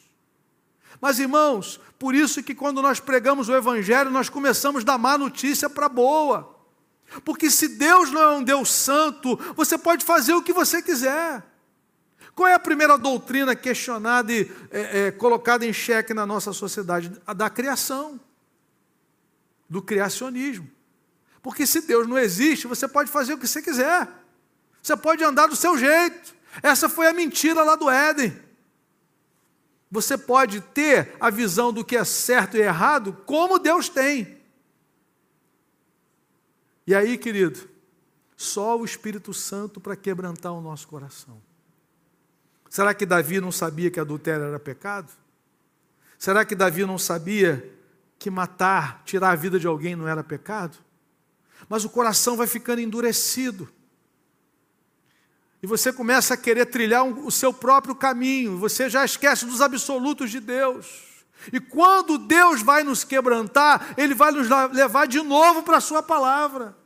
Mas 1.00 1.18
irmãos, 1.18 1.80
por 1.98 2.14
isso 2.14 2.44
que 2.44 2.54
quando 2.54 2.80
nós 2.80 3.00
pregamos 3.00 3.48
o 3.48 3.56
evangelho, 3.56 4.08
nós 4.08 4.28
começamos 4.28 4.84
da 4.84 4.96
má 4.96 5.18
notícia 5.18 5.68
para 5.68 5.88
boa. 5.88 6.55
Porque 7.24 7.50
se 7.50 7.68
Deus 7.68 8.10
não 8.10 8.20
é 8.20 8.36
um 8.36 8.42
Deus 8.42 8.70
santo, 8.70 9.36
você 9.54 9.78
pode 9.78 10.04
fazer 10.04 10.34
o 10.34 10.42
que 10.42 10.52
você 10.52 10.82
quiser. 10.82 11.42
Qual 12.34 12.48
é 12.48 12.52
a 12.52 12.58
primeira 12.58 12.98
doutrina 12.98 13.56
questionada 13.56 14.32
e 14.32 14.50
é, 14.70 15.06
é, 15.06 15.10
colocada 15.10 15.64
em 15.64 15.72
xeque 15.72 16.12
na 16.12 16.26
nossa 16.26 16.52
sociedade? 16.52 17.10
A 17.26 17.32
da 17.32 17.48
criação, 17.48 18.20
do 19.68 19.80
criacionismo. 19.80 20.70
Porque 21.42 21.66
se 21.66 21.80
Deus 21.82 22.06
não 22.06 22.18
existe, 22.18 22.66
você 22.66 22.86
pode 22.86 23.10
fazer 23.10 23.34
o 23.34 23.38
que 23.38 23.46
você 23.46 23.62
quiser. 23.62 24.08
Você 24.82 24.96
pode 24.96 25.24
andar 25.24 25.46
do 25.46 25.56
seu 25.56 25.78
jeito. 25.78 26.34
Essa 26.62 26.88
foi 26.88 27.06
a 27.06 27.12
mentira 27.12 27.62
lá 27.62 27.74
do 27.74 27.88
Éden. 27.88 28.36
Você 29.90 30.18
pode 30.18 30.60
ter 30.60 31.14
a 31.18 31.30
visão 31.30 31.72
do 31.72 31.84
que 31.84 31.96
é 31.96 32.04
certo 32.04 32.56
e 32.56 32.60
errado, 32.60 33.16
como 33.24 33.58
Deus 33.58 33.88
tem. 33.88 34.35
E 36.86 36.94
aí, 36.94 37.18
querido, 37.18 37.68
só 38.36 38.78
o 38.78 38.84
Espírito 38.84 39.34
Santo 39.34 39.80
para 39.80 39.96
quebrantar 39.96 40.52
o 40.52 40.60
nosso 40.60 40.86
coração. 40.86 41.42
Será 42.68 42.94
que 42.94 43.06
Davi 43.06 43.40
não 43.40 43.50
sabia 43.50 43.90
que 43.90 43.98
adultério 43.98 44.44
era 44.44 44.60
pecado? 44.60 45.10
Será 46.18 46.44
que 46.44 46.54
Davi 46.54 46.84
não 46.84 46.98
sabia 46.98 47.72
que 48.18 48.30
matar, 48.30 49.02
tirar 49.04 49.30
a 49.30 49.34
vida 49.34 49.58
de 49.58 49.66
alguém 49.66 49.96
não 49.96 50.06
era 50.06 50.22
pecado? 50.22 50.76
Mas 51.68 51.84
o 51.84 51.90
coração 51.90 52.36
vai 52.36 52.46
ficando 52.46 52.80
endurecido. 52.80 53.68
E 55.62 55.66
você 55.66 55.92
começa 55.92 56.34
a 56.34 56.36
querer 56.36 56.66
trilhar 56.66 57.04
o 57.04 57.30
seu 57.30 57.52
próprio 57.52 57.94
caminho, 57.94 58.58
você 58.58 58.88
já 58.88 59.04
esquece 59.04 59.46
dos 59.46 59.60
absolutos 59.60 60.30
de 60.30 60.38
Deus. 60.38 61.15
E 61.52 61.60
quando 61.60 62.18
Deus 62.18 62.62
vai 62.62 62.82
nos 62.82 63.04
quebrantar, 63.04 63.94
Ele 63.96 64.14
vai 64.14 64.32
nos 64.32 64.48
levar 64.72 65.06
de 65.06 65.22
novo 65.22 65.62
para 65.62 65.76
a 65.76 65.80
Sua 65.80 66.02
palavra. 66.02 66.76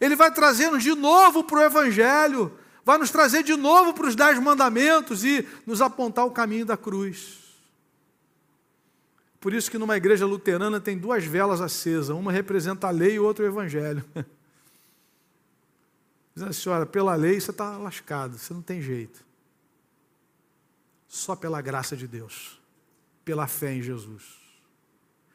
Ele 0.00 0.14
vai 0.14 0.30
trazer-nos 0.32 0.82
de 0.82 0.94
novo 0.94 1.42
para 1.42 1.58
o 1.58 1.62
Evangelho, 1.62 2.56
vai 2.84 2.98
nos 2.98 3.10
trazer 3.10 3.42
de 3.42 3.56
novo 3.56 3.94
para 3.94 4.06
os 4.06 4.14
Dez 4.14 4.38
Mandamentos 4.38 5.24
e 5.24 5.46
nos 5.66 5.80
apontar 5.80 6.26
o 6.26 6.30
caminho 6.30 6.66
da 6.66 6.76
cruz. 6.76 7.44
Por 9.40 9.52
isso 9.54 9.70
que 9.70 9.78
numa 9.78 9.96
igreja 9.96 10.26
luterana 10.26 10.80
tem 10.80 10.98
duas 10.98 11.24
velas 11.24 11.60
acesas, 11.60 12.10
uma 12.10 12.32
representa 12.32 12.88
a 12.88 12.90
lei 12.90 13.14
e 13.14 13.18
outra 13.18 13.44
o 13.44 13.48
Evangelho. 13.48 14.04
Diz 16.34 16.44
a 16.44 16.52
senhora, 16.52 16.84
pela 16.84 17.14
lei 17.14 17.40
você 17.40 17.50
está 17.50 17.78
lascado, 17.78 18.36
você 18.38 18.52
não 18.52 18.60
tem 18.60 18.82
jeito. 18.82 19.24
Só 21.08 21.34
pela 21.34 21.62
graça 21.62 21.96
de 21.96 22.06
Deus 22.06 22.55
pela 23.26 23.48
fé 23.48 23.74
em 23.74 23.82
Jesus. 23.82 24.22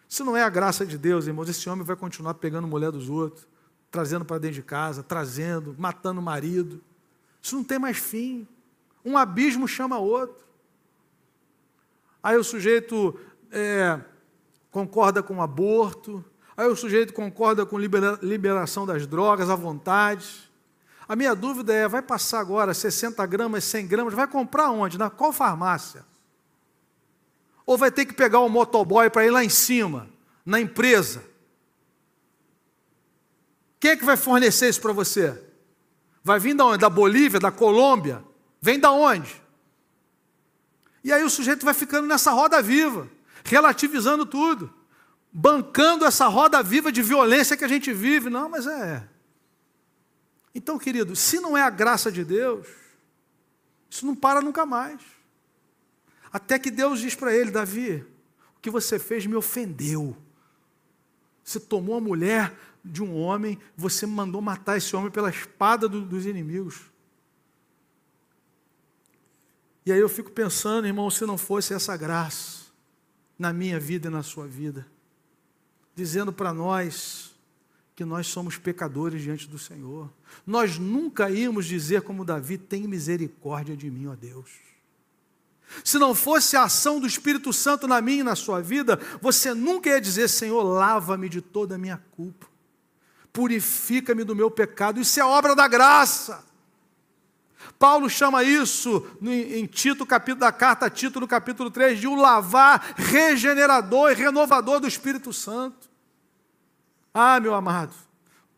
Se 0.07 0.23
não 0.23 0.35
é 0.35 0.41
a 0.41 0.49
graça 0.49 0.85
de 0.85 0.97
Deus, 0.97 1.27
irmãos, 1.27 1.49
esse 1.49 1.69
homem 1.69 1.85
vai 1.85 1.97
continuar 1.97 2.35
pegando 2.35 2.65
mulher 2.65 2.89
dos 2.89 3.09
outros, 3.09 3.45
trazendo 3.91 4.23
para 4.23 4.37
dentro 4.37 4.55
de 4.55 4.63
casa, 4.63 5.03
trazendo, 5.03 5.75
matando 5.77 6.21
o 6.21 6.23
marido. 6.23 6.81
Isso 7.41 7.53
não 7.53 7.65
tem 7.65 7.77
mais 7.77 7.97
fim. 7.97 8.47
Um 9.03 9.17
abismo 9.17 9.67
chama 9.67 9.99
outro. 9.99 10.41
Aí 12.23 12.37
o 12.37 12.43
sujeito 12.45 13.19
é, 13.51 13.99
concorda 14.71 15.21
com 15.21 15.37
o 15.37 15.41
aborto, 15.41 16.23
aí 16.55 16.67
o 16.67 16.75
sujeito 16.77 17.13
concorda 17.13 17.65
com 17.65 17.77
libera, 17.77 18.17
liberação 18.21 18.85
das 18.85 19.05
drogas 19.05 19.49
à 19.49 19.55
vontade. 19.55 20.49
A 21.09 21.15
minha 21.15 21.35
dúvida 21.35 21.73
é: 21.73 21.89
vai 21.89 22.01
passar 22.01 22.39
agora 22.39 22.73
60 22.73 23.25
gramas, 23.25 23.65
100 23.65 23.87
gramas, 23.87 24.13
vai 24.13 24.27
comprar 24.27 24.71
onde? 24.71 24.97
Na 24.97 25.09
qual 25.09 25.33
farmácia? 25.33 26.09
Ou 27.65 27.77
vai 27.77 27.91
ter 27.91 28.05
que 28.05 28.13
pegar 28.13 28.39
o 28.39 28.45
um 28.45 28.49
motoboy 28.49 29.09
para 29.09 29.25
ir 29.25 29.31
lá 29.31 29.43
em 29.43 29.49
cima, 29.49 30.09
na 30.45 30.59
empresa? 30.59 31.23
Quem 33.79 33.91
é 33.91 33.97
que 33.97 34.05
vai 34.05 34.17
fornecer 34.17 34.69
isso 34.69 34.81
para 34.81 34.93
você? 34.93 35.41
Vai 36.23 36.39
vir 36.39 36.53
da 36.53 36.65
onde? 36.65 36.77
Da 36.77 36.89
Bolívia, 36.89 37.39
da 37.39 37.51
Colômbia? 37.51 38.23
Vem 38.61 38.79
da 38.79 38.91
onde? 38.91 39.41
E 41.03 41.11
aí 41.11 41.23
o 41.23 41.29
sujeito 41.29 41.65
vai 41.65 41.73
ficando 41.73 42.07
nessa 42.07 42.31
roda 42.31 42.61
viva, 42.61 43.09
relativizando 43.43 44.25
tudo, 44.25 44.71
bancando 45.33 46.05
essa 46.05 46.27
roda 46.27 46.61
viva 46.61 46.91
de 46.91 47.01
violência 47.01 47.57
que 47.57 47.65
a 47.65 47.67
gente 47.67 47.91
vive. 47.91 48.29
Não, 48.29 48.47
mas 48.49 48.67
é. 48.67 49.07
Então, 50.53 50.77
querido, 50.77 51.15
se 51.15 51.39
não 51.39 51.57
é 51.57 51.63
a 51.63 51.69
graça 51.69 52.11
de 52.11 52.23
Deus, 52.23 52.67
isso 53.89 54.05
não 54.05 54.15
para 54.15 54.41
nunca 54.41 54.65
mais. 54.65 55.01
Até 56.31 56.57
que 56.57 56.71
Deus 56.71 56.99
diz 56.99 57.15
para 57.15 57.35
ele: 57.35 57.51
Davi, 57.51 58.05
o 58.55 58.59
que 58.61 58.69
você 58.69 58.97
fez 58.97 59.25
me 59.25 59.35
ofendeu. 59.35 60.15
Você 61.43 61.59
tomou 61.59 61.95
a 61.95 62.01
mulher 62.01 62.57
de 62.83 63.03
um 63.03 63.15
homem, 63.15 63.59
você 63.75 64.05
mandou 64.05 64.41
matar 64.41 64.77
esse 64.77 64.95
homem 64.95 65.11
pela 65.11 65.29
espada 65.29 65.87
do, 65.87 66.01
dos 66.01 66.25
inimigos. 66.25 66.81
E 69.85 69.91
aí 69.91 69.99
eu 69.99 70.09
fico 70.09 70.31
pensando, 70.31 70.87
irmão, 70.87 71.09
se 71.09 71.25
não 71.25 71.37
fosse 71.37 71.73
essa 71.73 71.97
graça 71.97 72.67
na 73.37 73.51
minha 73.51 73.79
vida 73.79 74.07
e 74.07 74.11
na 74.11 74.21
sua 74.21 74.47
vida, 74.47 74.85
dizendo 75.95 76.31
para 76.31 76.53
nós 76.53 77.33
que 77.95 78.05
nós 78.05 78.27
somos 78.27 78.57
pecadores 78.57 79.21
diante 79.21 79.47
do 79.47 79.59
Senhor. 79.59 80.11
Nós 80.45 80.77
nunca 80.77 81.29
íamos 81.29 81.65
dizer 81.65 82.03
como 82.03 82.23
Davi, 82.23 82.57
tem 82.57 82.87
misericórdia 82.87 83.75
de 83.75 83.89
mim, 83.89 84.07
ó 84.07 84.15
Deus. 84.15 84.70
Se 85.83 85.97
não 85.97 86.13
fosse 86.13 86.57
a 86.57 86.63
ação 86.63 86.99
do 86.99 87.07
Espírito 87.07 87.53
Santo 87.53 87.87
na 87.87 88.01
minha 88.01 88.21
e 88.21 88.23
na 88.23 88.35
sua 88.35 88.61
vida, 88.61 88.99
você 89.21 89.53
nunca 89.53 89.89
ia 89.89 90.01
dizer: 90.01 90.27
Senhor, 90.27 90.61
lava-me 90.63 91.29
de 91.29 91.41
toda 91.41 91.75
a 91.75 91.77
minha 91.77 92.01
culpa, 92.11 92.47
purifica-me 93.31 94.23
do 94.23 94.35
meu 94.35 94.51
pecado. 94.51 94.99
Isso 94.99 95.19
é 95.19 95.23
obra 95.23 95.55
da 95.55 95.67
graça. 95.67 96.43
Paulo 97.77 98.09
chama 98.09 98.43
isso 98.43 99.05
em 99.21 99.65
Tito, 99.65 100.05
capítulo 100.05 100.41
da 100.41 100.51
carta 100.51 100.89
Tito, 100.89 101.19
no 101.19 101.27
capítulo 101.27 101.71
3, 101.71 101.99
de 101.99 102.07
um 102.07 102.15
lavar 102.15 102.93
regenerador 102.95 104.11
e 104.11 104.15
renovador 104.15 104.79
do 104.79 104.87
Espírito 104.87 105.31
Santo. 105.31 105.89
Ah, 107.13 107.39
meu 107.39 107.53
amado, 107.53 107.93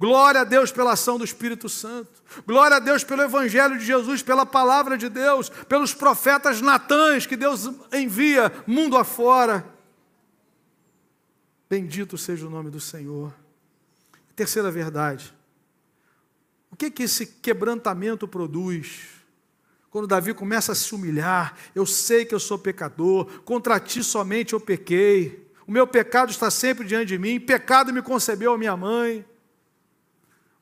glória 0.03 0.41
a 0.41 0.43
Deus 0.43 0.69
pela 0.69 0.91
ação 0.91 1.17
do 1.17 1.23
Espírito 1.23 1.69
Santo. 1.69 2.21
Glória 2.45 2.75
a 2.75 2.79
Deus 2.81 3.05
pelo 3.05 3.21
Evangelho 3.21 3.79
de 3.79 3.85
Jesus, 3.85 4.21
pela 4.21 4.45
palavra 4.45 4.97
de 4.97 5.07
Deus, 5.07 5.47
pelos 5.47 5.93
profetas 5.93 6.59
natãs 6.59 7.25
que 7.25 7.37
Deus 7.37 7.71
envia 7.93 8.51
mundo 8.67 8.97
afora. 8.97 9.65
Bendito 11.69 12.17
seja 12.17 12.45
o 12.45 12.49
nome 12.49 12.69
do 12.69 12.81
Senhor. 12.81 13.33
Terceira 14.35 14.69
verdade. 14.69 15.33
O 16.69 16.75
que 16.75 16.91
que 16.91 17.03
esse 17.03 17.25
quebrantamento 17.25 18.27
produz? 18.27 19.05
Quando 19.89 20.05
Davi 20.05 20.33
começa 20.33 20.73
a 20.73 20.75
se 20.75 20.93
humilhar, 20.93 21.55
eu 21.73 21.85
sei 21.85 22.25
que 22.25 22.35
eu 22.35 22.41
sou 22.41 22.59
pecador, 22.59 23.41
contra 23.43 23.79
ti 23.79 24.03
somente 24.03 24.51
eu 24.51 24.59
pequei, 24.59 25.49
o 25.65 25.71
meu 25.71 25.87
pecado 25.87 26.29
está 26.29 26.51
sempre 26.51 26.85
diante 26.85 27.05
de 27.05 27.17
mim, 27.17 27.39
pecado 27.39 27.93
me 27.93 28.01
concebeu 28.01 28.51
a 28.51 28.57
minha 28.57 28.75
mãe. 28.75 29.25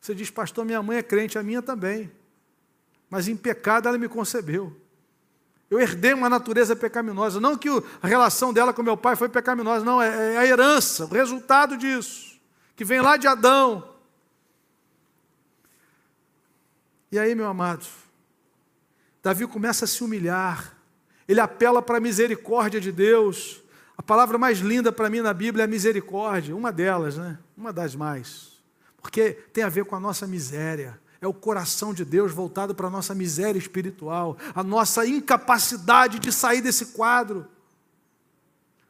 Você 0.02 0.16
diz, 0.16 0.32
pastor, 0.32 0.66
minha 0.66 0.82
mãe 0.82 0.98
é 0.98 1.04
crente, 1.04 1.38
a 1.38 1.44
minha 1.44 1.62
também. 1.62 2.12
Mas 3.08 3.28
em 3.28 3.38
pecado 3.38 3.88
ela 3.88 4.00
me 4.00 4.10
concebeu. 4.10 4.76
Eu 5.70 5.80
herdei 5.80 6.14
uma 6.14 6.28
natureza 6.28 6.76
pecaminosa. 6.76 7.40
Não 7.40 7.56
que 7.56 7.70
a 8.02 8.08
relação 8.08 8.52
dela 8.52 8.74
com 8.74 8.82
meu 8.82 8.98
pai 8.98 9.16
foi 9.16 9.30
pecaminosa, 9.30 9.86
não, 9.86 10.02
é, 10.02 10.34
é 10.34 10.38
a 10.38 10.46
herança, 10.46 11.06
o 11.06 11.10
resultado 11.10 11.78
disso, 11.78 12.42
que 12.76 12.84
vem 12.84 13.00
lá 13.00 13.16
de 13.16 13.28
Adão. 13.28 13.88
E 17.12 17.20
aí, 17.20 17.36
meu 17.36 17.48
amado, 17.48 17.86
Davi 19.22 19.46
começa 19.46 19.86
a 19.86 19.88
se 19.88 20.04
humilhar, 20.04 20.76
ele 21.28 21.40
apela 21.40 21.82
para 21.82 21.98
a 21.98 22.02
misericórdia 22.02 22.82
de 22.82 22.92
Deus. 22.92 23.62
A 23.96 24.02
palavra 24.02 24.38
mais 24.38 24.60
linda 24.60 24.92
para 24.92 25.10
mim 25.10 25.22
na 25.22 25.34
Bíblia 25.34 25.66
é 25.66 25.68
misericórdia, 25.68 26.56
uma 26.56 26.72
delas, 26.72 27.18
né? 27.18 27.38
Uma 27.56 27.72
das 27.72 27.96
mais 27.96 28.51
porque 29.02 29.32
tem 29.54 29.64
a 29.64 29.70
ver 29.70 29.86
com 29.86 29.96
a 29.96 30.00
nossa 30.00 30.28
miséria. 30.28 31.00
É 31.20 31.28
o 31.28 31.34
coração 31.34 31.94
de 31.94 32.04
Deus 32.04 32.32
voltado 32.32 32.74
para 32.74 32.88
a 32.88 32.90
nossa 32.90 33.14
miséria 33.14 33.60
espiritual, 33.60 34.38
a 34.56 34.64
nossa 34.64 35.06
incapacidade 35.06 36.20
de 36.20 36.32
sair 36.32 36.62
desse 36.62 36.88
quadro. 36.88 37.48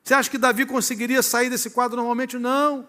Você 0.03 0.13
acha 0.13 0.29
que 0.29 0.37
Davi 0.37 0.65
conseguiria 0.65 1.21
sair 1.21 1.49
desse 1.49 1.69
quadro 1.69 1.97
normalmente? 1.97 2.37
Não. 2.37 2.87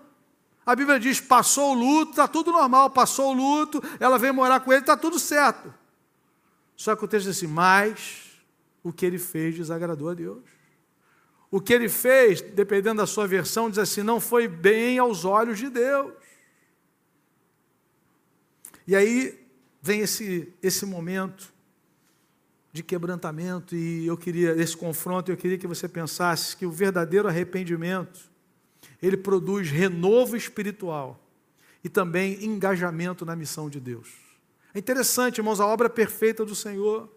A 0.65 0.77
Bíblia 0.77 0.99
diz: 0.99 1.21
passou 1.21 1.73
o 1.73 1.75
luto, 1.75 2.13
está 2.13 2.29
tudo 2.29 2.53
normal, 2.53 2.91
passou 2.91 3.31
o 3.31 3.35
luto, 3.35 3.83
ela 3.99 4.19
veio 4.19 4.33
morar 4.33 4.61
com 4.61 4.73
ele, 4.73 4.83
está 4.83 4.97
tudo 4.97 5.19
certo. 5.19 5.75
Só 6.77 6.95
que 6.95 7.05
o 7.05 7.09
texto 7.09 7.27
diz 7.27 7.37
assim: 7.37 7.49
mas 7.49 8.31
o 8.83 8.93
que 8.93 9.05
ele 9.05 9.19
fez 9.19 9.57
desagradou 9.57 10.09
a 10.09 10.15
Deus. 10.15 10.43
O 11.51 11.61
que 11.61 11.73
ele 11.73 11.89
fez, 11.89 12.41
dependendo 12.41 13.03
da 13.03 13.07
sua 13.07 13.27
versão, 13.27 13.69
diz 13.69 13.79
assim: 13.79 14.03
não 14.03 14.21
foi 14.21 14.47
bem 14.47 14.99
aos 14.99 15.25
olhos 15.25 15.59
de 15.59 15.69
Deus. 15.69 16.13
E 18.87 18.97
aí 18.97 19.47
vem 19.81 20.01
esse, 20.01 20.53
esse 20.63 20.85
momento 20.87 21.53
de 22.73 22.83
quebrantamento 22.83 23.77
e 23.77 24.07
eu 24.07 24.17
queria 24.17 24.53
esse 24.53 24.77
confronto, 24.77 25.31
eu 25.31 25.37
queria 25.37 25.59
que 25.59 25.67
você 25.67 25.87
pensasse 25.89 26.57
que 26.57 26.65
o 26.65 26.71
verdadeiro 26.71 27.29
arrependimento 27.29 28.31
ele 29.03 29.17
produz 29.17 29.69
renovo 29.69 30.37
espiritual 30.37 31.21
e 31.85 31.89
também 31.89 32.43
engajamento 32.45 33.27
na 33.27 33.37
missão 33.37 33.69
de 33.69 33.81
Deus. 33.81 34.09
É 34.73 34.79
interessante, 34.79 35.39
irmãos, 35.39 35.61
a 35.61 35.67
obra 35.67 35.91
perfeita 35.91 36.45
do 36.45 36.55
Senhor. 36.55 37.13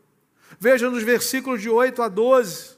Veja 0.59 0.89
nos 0.89 1.03
versículos 1.03 1.61
de 1.61 1.69
8 1.69 2.01
a 2.01 2.09
12, 2.09 2.75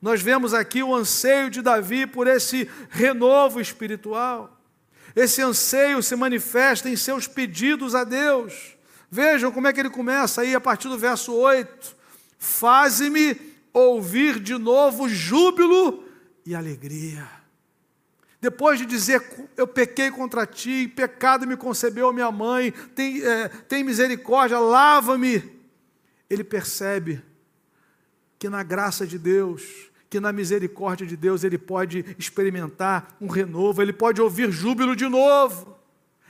nós 0.00 0.20
vemos 0.20 0.52
aqui 0.52 0.82
o 0.82 0.94
anseio 0.94 1.50
de 1.50 1.62
Davi 1.62 2.06
por 2.06 2.26
esse 2.26 2.68
renovo 2.90 3.60
espiritual. 3.60 4.55
Esse 5.16 5.40
anseio 5.40 6.02
se 6.02 6.14
manifesta 6.14 6.90
em 6.90 6.94
seus 6.94 7.26
pedidos 7.26 7.94
a 7.94 8.04
Deus. 8.04 8.76
Vejam 9.10 9.50
como 9.50 9.66
é 9.66 9.72
que 9.72 9.80
ele 9.80 9.88
começa 9.88 10.42
aí 10.42 10.54
a 10.54 10.60
partir 10.60 10.88
do 10.88 10.98
verso 10.98 11.32
8: 11.32 11.96
Faze-me 12.38 13.40
ouvir 13.72 14.38
de 14.38 14.58
novo 14.58 15.08
júbilo 15.08 16.04
e 16.44 16.54
alegria. 16.54 17.26
Depois 18.40 18.78
de 18.78 18.84
dizer, 18.84 19.22
eu 19.56 19.66
pequei 19.66 20.10
contra 20.10 20.46
ti, 20.46 20.86
pecado 20.86 21.46
me 21.46 21.56
concebeu 21.56 22.12
minha 22.12 22.30
mãe, 22.30 22.70
tem, 22.94 23.22
é, 23.24 23.48
tem 23.48 23.82
misericórdia, 23.82 24.58
lava-me. 24.58 25.42
Ele 26.28 26.44
percebe 26.44 27.24
que 28.38 28.48
na 28.48 28.62
graça 28.62 29.06
de 29.06 29.18
Deus, 29.18 29.90
que 30.08 30.20
na 30.20 30.32
misericórdia 30.32 31.06
de 31.06 31.16
Deus 31.16 31.44
ele 31.44 31.58
pode 31.58 32.04
experimentar 32.18 33.16
um 33.20 33.28
renovo, 33.28 33.82
ele 33.82 33.92
pode 33.92 34.20
ouvir 34.20 34.50
júbilo 34.50 34.94
de 34.94 35.08
novo, 35.08 35.76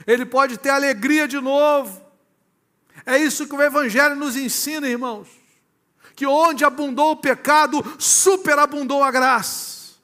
ele 0.07 0.25
pode 0.25 0.59
ter 0.59 0.71
alegria 0.71 1.29
de 1.29 1.41
novo. 1.41 2.05
É 3.05 3.19
isso 3.19 3.47
que 3.47 3.55
o 3.55 3.63
Evangelho 3.63 4.17
nos 4.17 4.37
ensina, 4.37 4.89
irmãos. 4.89 5.29
Que 6.15 6.27
onde 6.27 6.65
abundou 6.65 7.13
o 7.13 7.17
pecado, 7.17 7.85
superabundou 7.99 9.03
a 9.03 9.11
graça. 9.11 9.97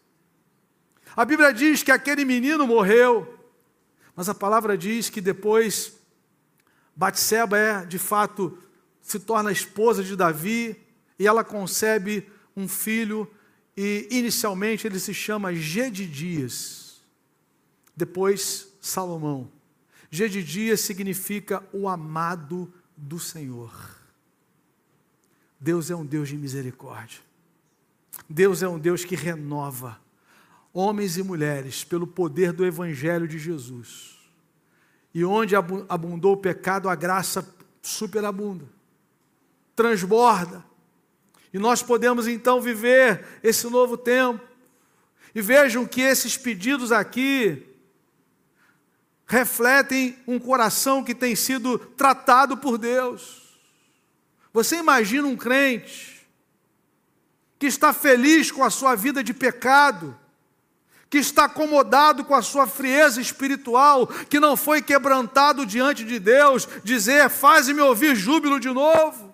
A 1.17 1.25
Bíblia 1.25 1.53
diz 1.53 1.83
que 1.83 1.91
aquele 1.91 2.25
menino 2.25 2.67
morreu, 2.67 3.39
mas 4.15 4.29
a 4.29 4.35
palavra 4.35 4.77
diz 4.77 5.09
que 5.09 5.21
depois 5.21 5.95
Batseba 6.95 7.59
é, 7.59 7.87
de 7.87 7.99
fato, 7.99 8.59
se 9.01 9.19
torna 9.19 9.51
esposa 9.51 10.03
de 10.03 10.15
Davi 10.15 10.77
e 11.19 11.27
ela 11.27 11.43
concebe 11.43 12.31
um 12.57 12.69
filho 12.69 13.29
e 13.77 14.09
inicialmente 14.11 14.87
ele 14.87 14.99
se 14.99 15.15
chama 15.15 15.55
Gedidias, 15.55 17.01
depois 17.97 18.69
Salomão. 18.81 19.51
Gedidias 20.11 20.81
significa 20.81 21.67
o 21.73 21.89
amado 21.89 22.73
do 22.97 23.19
Senhor. 23.19 23.73
Deus 25.59 25.91
é 25.91 25.97
um 25.97 26.05
Deus 26.05 26.29
de 26.29 26.37
misericórdia. 26.37 27.21
Deus 28.29 28.63
é 28.63 28.69
um 28.69 28.79
Deus 28.79 29.05
que 29.05 29.17
renova 29.17 29.99
homens 30.73 31.17
e 31.17 31.23
mulheres 31.23 31.85
pelo 31.85 32.07
poder 32.07 32.53
do 32.53 32.65
Evangelho 32.65 33.29
de 33.29 33.39
Jesus. 33.39 34.19
E 35.15 35.25
onde 35.25 35.55
abundou 35.55 36.33
o 36.33 36.39
pecado, 36.39 36.89
a 36.89 36.95
graça 36.95 37.47
superabunda, 37.83 38.67
transborda 39.77 40.65
e 41.53 41.59
nós 41.59 41.83
podemos 41.83 42.27
então 42.27 42.61
viver 42.61 43.25
esse 43.43 43.69
novo 43.69 43.97
tempo. 43.97 44.41
E 45.35 45.41
vejam 45.41 45.87
que 45.87 46.01
esses 46.01 46.37
pedidos 46.37 46.91
aqui 46.93 47.67
refletem 49.27 50.19
um 50.27 50.39
coração 50.39 51.05
que 51.05 51.15
tem 51.15 51.37
sido 51.37 51.79
tratado 51.79 52.57
por 52.57 52.79
Deus. 52.79 53.43
Você 54.53 54.77
imagina 54.77 55.27
um 55.27 55.37
crente 55.37 56.27
que 57.59 57.67
está 57.67 57.93
feliz 57.93 58.51
com 58.51 58.65
a 58.65 58.71
sua 58.71 58.95
vida 58.95 59.23
de 59.23 59.33
pecado, 59.33 60.19
que 61.09 61.19
está 61.19 61.45
acomodado 61.45 62.25
com 62.25 62.35
a 62.35 62.43
sua 62.43 62.67
frieza 62.67 63.21
espiritual, 63.21 64.07
que 64.07 64.41
não 64.41 64.57
foi 64.57 64.83
quebrantado 64.83 65.65
diante 65.65 66.05
de 66.05 66.19
Deus, 66.19 66.69
dizer: 66.83 67.31
Faze-me 67.31 67.81
ouvir 67.81 68.15
júbilo 68.15 68.59
de 68.59 68.69
novo. 68.69 69.32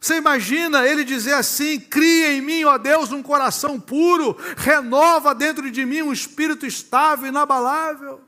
Você 0.00 0.16
imagina 0.16 0.86
ele 0.86 1.04
dizer 1.04 1.34
assim: 1.34 1.80
cria 1.80 2.32
em 2.32 2.40
mim, 2.40 2.64
ó 2.64 2.78
Deus, 2.78 3.10
um 3.10 3.22
coração 3.22 3.80
puro, 3.80 4.36
renova 4.56 5.34
dentro 5.34 5.70
de 5.70 5.84
mim 5.84 6.02
um 6.02 6.12
espírito 6.12 6.66
estável, 6.66 7.26
inabalável. 7.26 8.20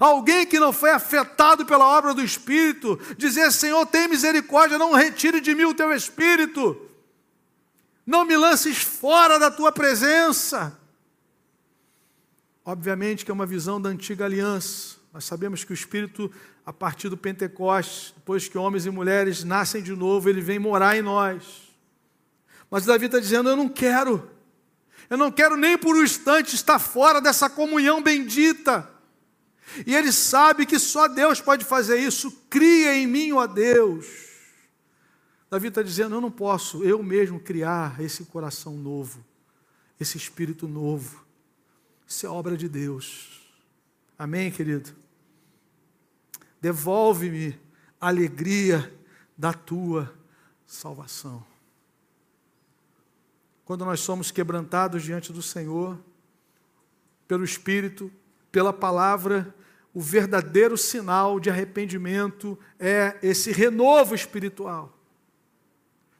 Alguém 0.00 0.46
que 0.46 0.58
não 0.58 0.72
foi 0.72 0.90
afetado 0.90 1.64
pela 1.64 1.86
obra 1.86 2.12
do 2.12 2.22
Espírito, 2.22 2.98
dizer: 3.16 3.52
Senhor, 3.52 3.86
tem 3.86 4.08
misericórdia, 4.08 4.78
não 4.78 4.92
retire 4.92 5.40
de 5.40 5.54
mim 5.54 5.64
o 5.64 5.74
teu 5.74 5.92
espírito, 5.92 6.80
não 8.04 8.24
me 8.24 8.36
lances 8.36 8.78
fora 8.78 9.38
da 9.38 9.50
tua 9.50 9.70
presença. 9.70 10.76
Obviamente 12.64 13.24
que 13.24 13.30
é 13.30 13.34
uma 13.34 13.46
visão 13.46 13.80
da 13.80 13.90
antiga 13.90 14.24
aliança. 14.24 14.96
Nós 15.12 15.24
sabemos 15.24 15.62
que 15.62 15.72
o 15.72 15.74
Espírito 15.74 16.30
a 16.66 16.72
partir 16.72 17.08
do 17.08 17.16
Pentecostes, 17.16 18.12
depois 18.16 18.48
que 18.48 18.58
homens 18.58 18.86
e 18.86 18.90
mulheres 18.90 19.44
nascem 19.44 19.80
de 19.80 19.94
novo, 19.94 20.28
ele 20.28 20.40
vem 20.40 20.58
morar 20.58 20.96
em 20.96 21.02
nós. 21.02 21.72
Mas 22.68 22.84
Davi 22.84 23.06
está 23.06 23.20
dizendo: 23.20 23.48
Eu 23.48 23.54
não 23.54 23.68
quero, 23.68 24.28
eu 25.08 25.16
não 25.16 25.30
quero 25.30 25.56
nem 25.56 25.78
por 25.78 25.94
um 25.94 26.02
instante 26.02 26.56
estar 26.56 26.80
fora 26.80 27.20
dessa 27.20 27.48
comunhão 27.48 28.02
bendita. 28.02 28.90
E 29.86 29.94
ele 29.94 30.10
sabe 30.10 30.66
que 30.66 30.78
só 30.78 31.06
Deus 31.06 31.40
pode 31.40 31.64
fazer 31.64 31.98
isso. 31.98 32.32
Cria 32.50 32.96
em 32.96 33.06
mim, 33.06 33.32
ó 33.32 33.46
Deus. 33.46 34.06
Davi 35.48 35.68
está 35.68 35.82
dizendo: 35.82 36.16
Eu 36.16 36.20
não 36.20 36.32
posso 36.32 36.82
eu 36.82 37.00
mesmo 37.00 37.38
criar 37.38 38.00
esse 38.00 38.24
coração 38.24 38.76
novo, 38.76 39.24
esse 40.00 40.16
espírito 40.16 40.66
novo. 40.66 41.24
Isso 42.08 42.26
é 42.26 42.28
obra 42.28 42.56
de 42.56 42.68
Deus. 42.68 43.40
Amém, 44.18 44.50
querido? 44.50 45.05
Devolve-me 46.60 47.58
a 48.00 48.08
alegria 48.08 48.92
da 49.36 49.52
tua 49.52 50.12
salvação. 50.66 51.44
Quando 53.64 53.84
nós 53.84 54.00
somos 54.00 54.30
quebrantados 54.30 55.02
diante 55.02 55.32
do 55.32 55.42
Senhor, 55.42 55.98
pelo 57.26 57.44
Espírito, 57.44 58.12
pela 58.52 58.72
palavra, 58.72 59.54
o 59.92 60.00
verdadeiro 60.00 60.76
sinal 60.76 61.40
de 61.40 61.50
arrependimento 61.50 62.58
é 62.78 63.18
esse 63.22 63.50
renovo 63.50 64.14
espiritual. 64.14 64.96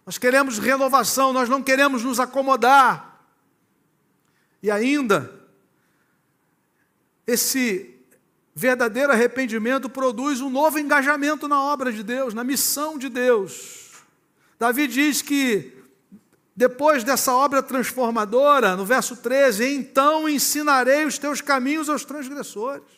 Nós 0.05 0.19
queremos 0.19 0.59
renovação, 0.59 1.33
nós 1.33 1.49
não 1.49 1.63
queremos 1.63 2.03
nos 2.03 2.21
acomodar. 2.21 3.21
E 4.63 4.71
ainda, 4.71 5.33
esse 7.27 7.96
verdadeiro 8.59 9.13
arrependimento 9.13 9.87
produz 9.87 10.41
um 10.41 10.49
novo 10.49 10.79
engajamento 10.79 11.47
na 11.47 11.63
obra 11.63 11.93
de 11.93 12.03
Deus, 12.03 12.33
na 12.33 12.43
missão 12.43 12.97
de 12.97 13.11
Deus. 13.11 13.91
Davi 14.59 14.87
diz 14.87 15.21
que 15.21 15.75
depois 16.57 17.05
dessa 17.05 17.35
obra 17.35 17.63
transformadora, 17.63 18.75
no 18.75 18.87
verso 18.87 19.15
13, 19.15 19.67
então 19.75 20.27
ensinarei 20.27 21.05
os 21.05 21.19
teus 21.19 21.43
caminhos 21.43 21.91
aos 21.91 22.03
transgressores 22.03 22.97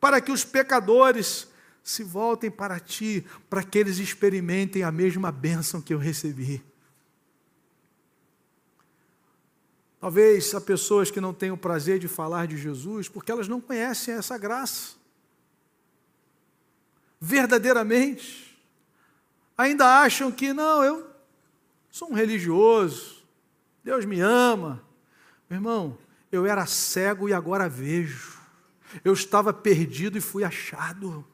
para 0.00 0.18
que 0.18 0.32
os 0.32 0.44
pecadores 0.44 1.46
se 1.82 2.02
voltem 2.02 2.50
para 2.50 2.80
ti, 2.80 3.26
para 3.50 3.62
que 3.62 3.78
eles 3.78 3.98
experimentem 3.98 4.82
a 4.82 4.90
mesma 4.90 5.30
bênção 5.30 5.82
que 5.82 5.92
eu 5.92 5.98
recebi. 5.98 6.64
Talvez 10.02 10.52
há 10.52 10.60
pessoas 10.60 11.12
que 11.12 11.20
não 11.20 11.32
tenham 11.32 11.54
o 11.54 11.56
prazer 11.58 11.96
de 11.96 12.08
falar 12.08 12.48
de 12.48 12.56
Jesus 12.56 13.08
porque 13.08 13.30
elas 13.30 13.46
não 13.46 13.60
conhecem 13.60 14.12
essa 14.12 14.36
graça. 14.36 14.96
Verdadeiramente. 17.20 18.58
Ainda 19.56 20.00
acham 20.00 20.32
que, 20.32 20.52
não, 20.52 20.82
eu 20.82 21.08
sou 21.88 22.10
um 22.10 22.14
religioso, 22.14 23.22
Deus 23.84 24.04
me 24.04 24.18
ama. 24.18 24.82
Meu 25.48 25.58
irmão, 25.58 25.96
eu 26.32 26.46
era 26.46 26.66
cego 26.66 27.28
e 27.28 27.32
agora 27.32 27.68
vejo. 27.68 28.40
Eu 29.04 29.12
estava 29.12 29.52
perdido 29.52 30.18
e 30.18 30.20
fui 30.20 30.42
achado. 30.42 31.24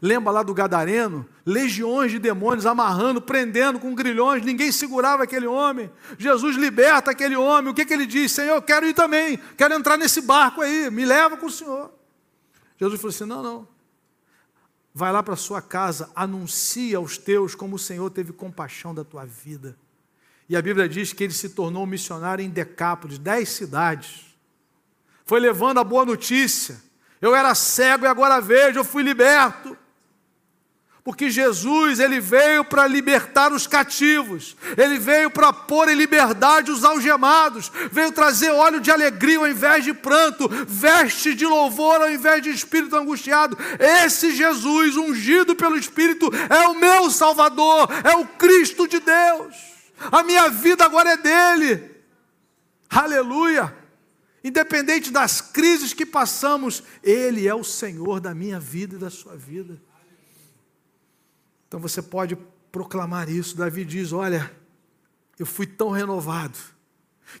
Lembra 0.00 0.30
lá 0.30 0.42
do 0.42 0.54
Gadareno? 0.54 1.26
Legiões 1.44 2.12
de 2.12 2.18
demônios 2.18 2.66
amarrando, 2.66 3.20
prendendo 3.20 3.80
com 3.80 3.94
grilhões, 3.94 4.44
ninguém 4.44 4.70
segurava 4.70 5.24
aquele 5.24 5.46
homem. 5.46 5.90
Jesus 6.18 6.56
liberta 6.56 7.10
aquele 7.10 7.36
homem. 7.36 7.72
O 7.72 7.74
que, 7.74 7.84
que 7.84 7.94
ele 7.94 8.06
diz? 8.06 8.32
Senhor, 8.32 8.56
eu 8.56 8.62
quero 8.62 8.86
ir 8.86 8.94
também, 8.94 9.38
quero 9.56 9.74
entrar 9.74 9.96
nesse 9.96 10.20
barco 10.20 10.60
aí, 10.60 10.90
me 10.90 11.04
leva 11.04 11.36
com 11.36 11.46
o 11.46 11.50
Senhor. 11.50 11.90
Jesus 12.78 13.00
falou 13.00 13.14
assim: 13.14 13.24
não, 13.24 13.42
não. 13.42 13.68
Vai 14.94 15.12
lá 15.12 15.22
para 15.22 15.36
sua 15.36 15.60
casa, 15.62 16.10
anuncia 16.14 16.98
aos 16.98 17.18
teus 17.18 17.54
como 17.54 17.76
o 17.76 17.78
Senhor 17.78 18.08
teve 18.10 18.32
compaixão 18.32 18.94
da 18.94 19.04
tua 19.04 19.24
vida. 19.24 19.76
E 20.48 20.56
a 20.56 20.62
Bíblia 20.62 20.88
diz 20.88 21.12
que 21.12 21.24
ele 21.24 21.32
se 21.32 21.50
tornou 21.50 21.86
missionário 21.86 22.44
em 22.44 22.48
Decápolis, 22.48 23.18
dez 23.18 23.50
cidades. 23.50 24.26
Foi 25.24 25.38
levando 25.38 25.78
a 25.78 25.84
boa 25.84 26.04
notícia 26.06 26.87
eu 27.20 27.34
era 27.34 27.54
cego 27.54 28.04
e 28.04 28.08
agora 28.08 28.40
vejo, 28.40 28.78
eu 28.78 28.84
fui 28.84 29.02
liberto. 29.02 29.76
Porque 31.08 31.30
Jesus, 31.30 32.00
ele 32.00 32.20
veio 32.20 32.62
para 32.62 32.86
libertar 32.86 33.50
os 33.50 33.66
cativos, 33.66 34.54
ele 34.76 34.98
veio 34.98 35.30
para 35.30 35.54
pôr 35.54 35.88
em 35.88 35.94
liberdade 35.94 36.70
os 36.70 36.84
algemados, 36.84 37.72
veio 37.90 38.12
trazer 38.12 38.50
óleo 38.50 38.78
de 38.78 38.90
alegria 38.90 39.38
ao 39.38 39.48
invés 39.48 39.84
de 39.84 39.94
pranto, 39.94 40.46
veste 40.66 41.34
de 41.34 41.46
louvor 41.46 42.02
ao 42.02 42.10
invés 42.10 42.42
de 42.42 42.50
espírito 42.50 42.94
angustiado. 42.94 43.56
Esse 43.78 44.32
Jesus, 44.34 44.98
ungido 44.98 45.56
pelo 45.56 45.78
Espírito, 45.78 46.30
é 46.50 46.68
o 46.68 46.74
meu 46.74 47.10
Salvador, 47.10 47.88
é 48.04 48.14
o 48.14 48.26
Cristo 48.26 48.86
de 48.86 49.00
Deus. 49.00 49.56
A 50.12 50.22
minha 50.22 50.50
vida 50.50 50.84
agora 50.84 51.12
é 51.12 51.16
dele. 51.16 51.90
Aleluia. 52.90 53.77
Independente 54.48 55.10
das 55.10 55.42
crises 55.42 55.92
que 55.92 56.06
passamos, 56.06 56.82
Ele 57.02 57.46
é 57.46 57.54
o 57.54 57.62
Senhor 57.62 58.18
da 58.18 58.34
minha 58.34 58.58
vida 58.58 58.96
e 58.96 58.98
da 58.98 59.10
sua 59.10 59.36
vida. 59.36 59.78
Então 61.66 61.78
você 61.78 62.00
pode 62.00 62.34
proclamar 62.72 63.28
isso. 63.28 63.54
Davi 63.54 63.84
diz: 63.84 64.10
Olha, 64.10 64.50
eu 65.38 65.44
fui 65.44 65.66
tão 65.66 65.90
renovado 65.90 66.58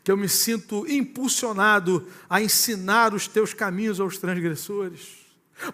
que 0.04 0.12
eu 0.12 0.18
me 0.18 0.28
sinto 0.28 0.86
impulsionado 0.86 2.06
a 2.28 2.42
ensinar 2.42 3.14
os 3.14 3.26
teus 3.26 3.54
caminhos 3.54 4.00
aos 4.00 4.18
transgressores, 4.18 5.16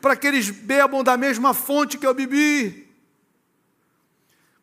para 0.01 0.14
que 0.14 0.28
eles 0.28 0.51
bebam 0.51 1.03
da 1.03 1.16
mesma 1.16 1.53
fonte 1.53 1.99
que 1.99 2.07
eu 2.07 2.14
bebi. 2.14 2.89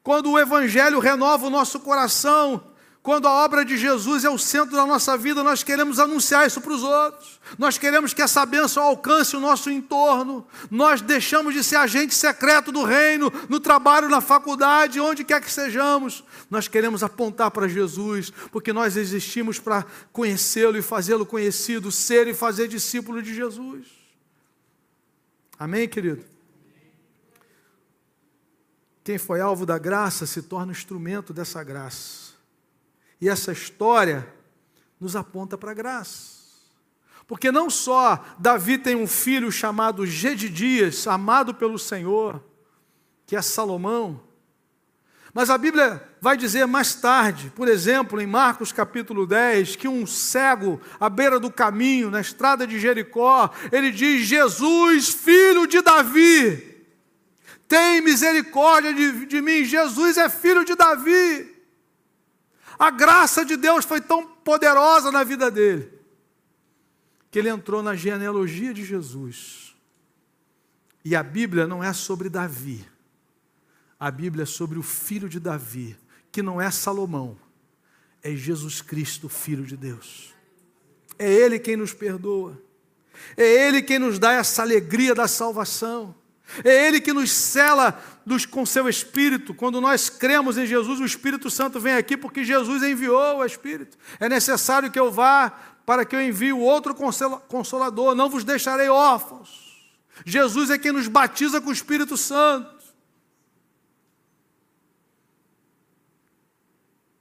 Quando 0.01 0.31
o 0.31 0.39
Evangelho 0.39 0.99
renova 0.99 1.47
o 1.47 1.49
nosso 1.49 1.81
coração, 1.81 2.70
quando 3.03 3.27
a 3.27 3.31
obra 3.43 3.65
de 3.65 3.77
Jesus 3.77 4.23
é 4.23 4.29
o 4.29 4.37
centro 4.37 4.75
da 4.75 4.85
nossa 4.85 5.17
vida, 5.17 5.43
nós 5.43 5.63
queremos 5.63 5.97
anunciar 5.99 6.45
isso 6.45 6.61
para 6.61 6.71
os 6.71 6.83
outros. 6.83 7.39
Nós 7.57 7.75
queremos 7.75 8.13
que 8.13 8.21
essa 8.21 8.45
bênção 8.45 8.83
alcance 8.83 9.35
o 9.35 9.39
nosso 9.39 9.71
entorno. 9.71 10.45
Nós 10.69 11.01
deixamos 11.01 11.55
de 11.55 11.63
ser 11.63 11.77
agente 11.77 12.13
secreto 12.13 12.71
do 12.71 12.83
reino, 12.83 13.33
no 13.49 13.59
trabalho, 13.59 14.07
na 14.07 14.21
faculdade, 14.21 14.99
onde 14.99 15.23
quer 15.23 15.41
que 15.41 15.49
sejamos. 15.49 16.23
Nós 16.47 16.67
queremos 16.67 17.01
apontar 17.01 17.49
para 17.49 17.67
Jesus, 17.67 18.31
porque 18.51 18.71
nós 18.71 18.95
existimos 18.95 19.57
para 19.57 19.83
conhecê-lo 20.13 20.77
e 20.77 20.81
fazê-lo 20.83 21.25
conhecido, 21.25 21.91
ser 21.91 22.27
e 22.27 22.35
fazer 22.35 22.67
discípulo 22.67 23.19
de 23.23 23.33
Jesus. 23.33 23.87
Amém, 25.57 25.89
querido? 25.89 26.23
Quem 29.03 29.17
foi 29.17 29.41
alvo 29.41 29.65
da 29.65 29.79
graça 29.79 30.27
se 30.27 30.43
torna 30.43 30.71
instrumento 30.71 31.33
dessa 31.33 31.63
graça. 31.63 32.30
E 33.21 33.29
essa 33.29 33.51
história 33.51 34.27
nos 34.99 35.15
aponta 35.15 35.57
para 35.57 35.71
a 35.71 35.75
graça. 35.75 36.41
Porque 37.27 37.51
não 37.51 37.69
só 37.69 38.25
Davi 38.37 38.77
tem 38.77 38.95
um 38.95 39.07
filho 39.07 39.51
chamado 39.51 40.05
Gedidias, 40.05 41.07
amado 41.07 41.53
pelo 41.53 41.79
Senhor, 41.79 42.43
que 43.25 43.35
é 43.35 43.41
Salomão, 43.41 44.21
mas 45.33 45.49
a 45.49 45.57
Bíblia 45.57 46.05
vai 46.19 46.35
dizer 46.35 46.65
mais 46.65 46.93
tarde, 46.93 47.51
por 47.55 47.67
exemplo, 47.67 48.19
em 48.19 48.27
Marcos 48.27 48.71
capítulo 48.71 49.25
10, 49.25 49.77
que 49.77 49.87
um 49.87 50.05
cego 50.05 50.81
à 50.99 51.09
beira 51.09 51.39
do 51.39 51.49
caminho, 51.49 52.11
na 52.11 52.19
estrada 52.19 52.67
de 52.67 52.77
Jericó, 52.79 53.49
ele 53.71 53.91
diz: 53.91 54.27
Jesus, 54.27 55.09
filho 55.09 55.65
de 55.65 55.81
Davi, 55.81 56.85
tem 57.65 58.01
misericórdia 58.01 58.93
de, 58.93 59.25
de 59.25 59.41
mim. 59.41 59.63
Jesus 59.63 60.17
é 60.17 60.27
filho 60.27 60.65
de 60.65 60.75
Davi. 60.75 61.50
A 62.81 62.89
graça 62.89 63.45
de 63.45 63.55
Deus 63.55 63.85
foi 63.85 64.01
tão 64.01 64.25
poderosa 64.25 65.11
na 65.11 65.23
vida 65.23 65.51
dele, 65.51 65.87
que 67.29 67.37
ele 67.37 67.47
entrou 67.47 67.83
na 67.83 67.95
genealogia 67.95 68.73
de 68.73 68.83
Jesus. 68.83 69.75
E 71.05 71.15
a 71.15 71.21
Bíblia 71.21 71.67
não 71.67 71.83
é 71.83 71.93
sobre 71.93 72.27
Davi, 72.27 72.83
a 73.99 74.09
Bíblia 74.09 74.41
é 74.41 74.45
sobre 74.47 74.79
o 74.79 74.81
filho 74.81 75.29
de 75.29 75.39
Davi, 75.39 75.95
que 76.31 76.41
não 76.41 76.59
é 76.59 76.71
Salomão, 76.71 77.37
é 78.23 78.35
Jesus 78.35 78.81
Cristo, 78.81 79.29
filho 79.29 79.63
de 79.63 79.77
Deus. 79.77 80.33
É 81.19 81.31
Ele 81.31 81.59
quem 81.59 81.77
nos 81.77 81.93
perdoa, 81.93 82.59
é 83.37 83.67
Ele 83.67 83.83
quem 83.83 83.99
nos 83.99 84.17
dá 84.17 84.31
essa 84.31 84.63
alegria 84.63 85.13
da 85.13 85.27
salvação. 85.27 86.15
É 86.63 86.87
Ele 86.87 86.99
que 86.99 87.13
nos 87.13 87.31
cela 87.31 88.01
dos, 88.25 88.45
com 88.45 88.65
seu 88.65 88.87
Espírito. 88.89 89.53
Quando 89.53 89.79
nós 89.79 90.09
cremos 90.09 90.57
em 90.57 90.65
Jesus, 90.65 90.99
o 90.99 91.05
Espírito 91.05 91.49
Santo 91.49 91.79
vem 91.79 91.93
aqui 91.93 92.17
porque 92.17 92.43
Jesus 92.43 92.83
enviou 92.83 93.37
o 93.37 93.45
Espírito. 93.45 93.97
É 94.19 94.27
necessário 94.27 94.91
que 94.91 94.99
eu 94.99 95.11
vá 95.11 95.49
para 95.85 96.05
que 96.05 96.15
eu 96.15 96.21
envie 96.21 96.53
o 96.53 96.59
outro 96.59 96.95
consolador. 97.47 98.15
Não 98.15 98.29
vos 98.29 98.43
deixarei 98.43 98.89
órfãos. 98.89 99.71
Jesus 100.25 100.69
é 100.69 100.77
quem 100.77 100.91
nos 100.91 101.07
batiza 101.07 101.59
com 101.61 101.69
o 101.69 101.73
Espírito 101.73 102.17
Santo. 102.17 102.81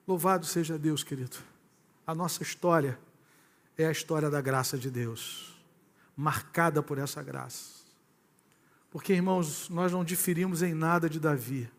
Louvado 0.06 0.44
seja 0.44 0.78
Deus, 0.78 1.04
querido. 1.04 1.36
A 2.06 2.14
nossa 2.14 2.42
história 2.42 2.98
é 3.78 3.86
a 3.86 3.92
história 3.92 4.28
da 4.28 4.40
graça 4.40 4.76
de 4.76 4.90
Deus, 4.90 5.54
marcada 6.16 6.82
por 6.82 6.98
essa 6.98 7.22
graça. 7.22 7.79
Porque, 8.90 9.12
irmãos, 9.12 9.68
nós 9.68 9.92
não 9.92 10.04
diferimos 10.04 10.62
em 10.62 10.74
nada 10.74 11.08
de 11.08 11.20
Davi. 11.20 11.70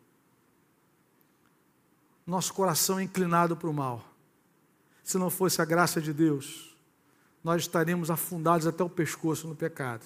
Nosso 2.25 2.53
coração 2.53 2.99
é 2.99 3.03
inclinado 3.03 3.55
para 3.57 3.69
o 3.69 3.73
mal. 3.73 4.05
Se 5.03 5.17
não 5.17 5.29
fosse 5.29 5.61
a 5.61 5.65
graça 5.65 5.99
de 5.99 6.13
Deus, 6.13 6.75
nós 7.43 7.63
estaríamos 7.63 8.09
afundados 8.09 8.65
até 8.65 8.81
o 8.81 8.89
pescoço 8.89 9.47
no 9.47 9.55
pecado. 9.55 10.05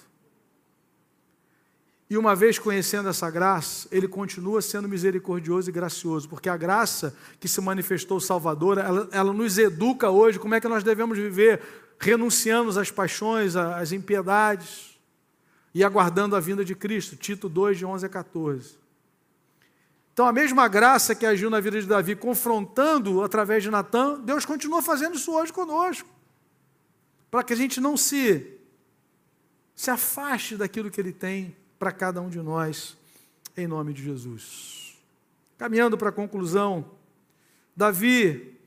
E 2.08 2.16
uma 2.16 2.34
vez 2.34 2.58
conhecendo 2.58 3.08
essa 3.08 3.30
graça, 3.30 3.88
ele 3.92 4.08
continua 4.08 4.62
sendo 4.62 4.88
misericordioso 4.88 5.68
e 5.68 5.72
gracioso, 5.72 6.28
porque 6.28 6.48
a 6.48 6.56
graça 6.56 7.16
que 7.38 7.48
se 7.48 7.60
manifestou 7.60 8.20
salvadora, 8.20 8.82
ela, 8.82 9.08
ela 9.12 9.32
nos 9.32 9.58
educa 9.58 10.10
hoje 10.10 10.38
como 10.38 10.54
é 10.54 10.60
que 10.60 10.68
nós 10.68 10.84
devemos 10.84 11.18
viver, 11.18 11.60
renunciando 11.98 12.78
às 12.78 12.90
paixões, 12.90 13.54
às 13.54 13.92
impiedades 13.92 14.95
e 15.76 15.84
aguardando 15.84 16.34
a 16.34 16.40
vinda 16.40 16.64
de 16.64 16.74
Cristo. 16.74 17.16
Tito 17.16 17.50
2, 17.50 17.76
de 17.76 17.84
11 17.84 18.06
a 18.06 18.08
14. 18.08 18.78
Então, 20.10 20.26
a 20.26 20.32
mesma 20.32 20.66
graça 20.68 21.14
que 21.14 21.26
agiu 21.26 21.50
na 21.50 21.60
vida 21.60 21.78
de 21.78 21.86
Davi, 21.86 22.16
confrontando 22.16 23.22
através 23.22 23.62
de 23.62 23.70
Natan, 23.70 24.18
Deus 24.20 24.46
continua 24.46 24.80
fazendo 24.80 25.16
isso 25.16 25.30
hoje 25.30 25.52
conosco, 25.52 26.08
para 27.30 27.44
que 27.44 27.52
a 27.52 27.56
gente 27.56 27.78
não 27.78 27.94
se, 27.94 28.58
se 29.74 29.90
afaste 29.90 30.56
daquilo 30.56 30.90
que 30.90 30.98
Ele 30.98 31.12
tem 31.12 31.54
para 31.78 31.92
cada 31.92 32.22
um 32.22 32.30
de 32.30 32.40
nós, 32.40 32.96
em 33.54 33.66
nome 33.66 33.92
de 33.92 34.02
Jesus. 34.02 34.96
Caminhando 35.58 35.98
para 35.98 36.08
a 36.08 36.12
conclusão, 36.12 36.90
Davi, 37.76 38.58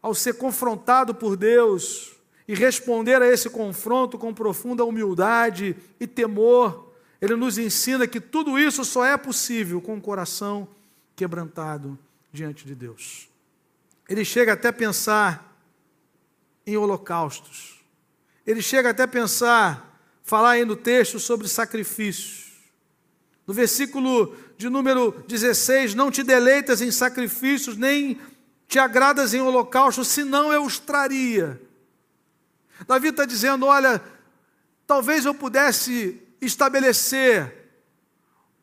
ao 0.00 0.14
ser 0.14 0.38
confrontado 0.38 1.14
por 1.14 1.36
Deus 1.36 2.15
e 2.48 2.54
responder 2.54 3.20
a 3.20 3.26
esse 3.26 3.50
confronto 3.50 4.18
com 4.18 4.32
profunda 4.32 4.84
humildade 4.84 5.76
e 5.98 6.06
temor, 6.06 6.92
ele 7.20 7.34
nos 7.34 7.58
ensina 7.58 8.06
que 8.06 8.20
tudo 8.20 8.58
isso 8.58 8.84
só 8.84 9.04
é 9.04 9.16
possível 9.16 9.80
com 9.80 9.96
o 9.96 10.00
coração 10.00 10.68
quebrantado 11.14 11.98
diante 12.32 12.64
de 12.64 12.74
Deus. 12.74 13.28
Ele 14.08 14.24
chega 14.24 14.52
até 14.52 14.70
pensar 14.70 15.56
em 16.66 16.76
holocaustos. 16.76 17.80
Ele 18.46 18.62
chega 18.62 18.90
até 18.90 19.06
pensar, 19.06 19.98
falar 20.22 20.50
aí 20.50 20.64
no 20.64 20.76
texto 20.76 21.18
sobre 21.18 21.48
sacrifícios. 21.48 22.52
No 23.46 23.54
versículo 23.54 24.36
de 24.56 24.68
número 24.68 25.24
16: 25.26 25.94
Não 25.94 26.10
te 26.10 26.22
deleitas 26.22 26.80
em 26.80 26.90
sacrifícios, 26.90 27.76
nem 27.76 28.20
te 28.68 28.78
agradas 28.78 29.34
em 29.34 29.40
holocaustos, 29.40 30.08
senão 30.08 30.52
eu 30.52 30.64
os 30.64 30.78
traria. 30.78 31.60
Davi 32.86 33.08
está 33.08 33.24
dizendo: 33.24 33.66
Olha, 33.66 34.02
talvez 34.86 35.24
eu 35.24 35.34
pudesse 35.34 36.20
estabelecer 36.40 37.70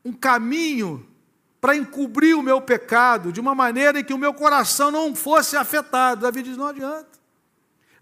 um 0.03 0.11
caminho 0.11 1.07
para 1.61 1.75
encobrir 1.75 2.35
o 2.35 2.43
meu 2.43 2.61
pecado 2.61 3.31
de 3.31 3.39
uma 3.39 3.55
maneira 3.55 3.99
em 3.99 4.03
que 4.03 4.13
o 4.13 4.17
meu 4.17 4.33
coração 4.33 4.91
não 4.91 5.15
fosse 5.15 5.55
afetado. 5.55 6.21
Davi 6.21 6.43
diz: 6.43 6.57
Não 6.57 6.67
adianta. 6.67 7.19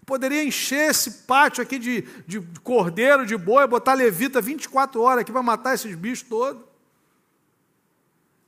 Eu 0.00 0.06
poderia 0.06 0.42
encher 0.42 0.90
esse 0.90 1.10
pátio 1.26 1.62
aqui 1.62 1.78
de, 1.78 2.02
de 2.26 2.40
cordeiro, 2.62 3.24
de 3.24 3.36
boi, 3.36 3.66
botar 3.66 3.94
levita 3.94 4.40
24 4.40 5.00
horas 5.00 5.20
aqui 5.20 5.30
para 5.30 5.42
matar 5.42 5.74
esses 5.74 5.94
bichos 5.94 6.28
todos 6.28 6.72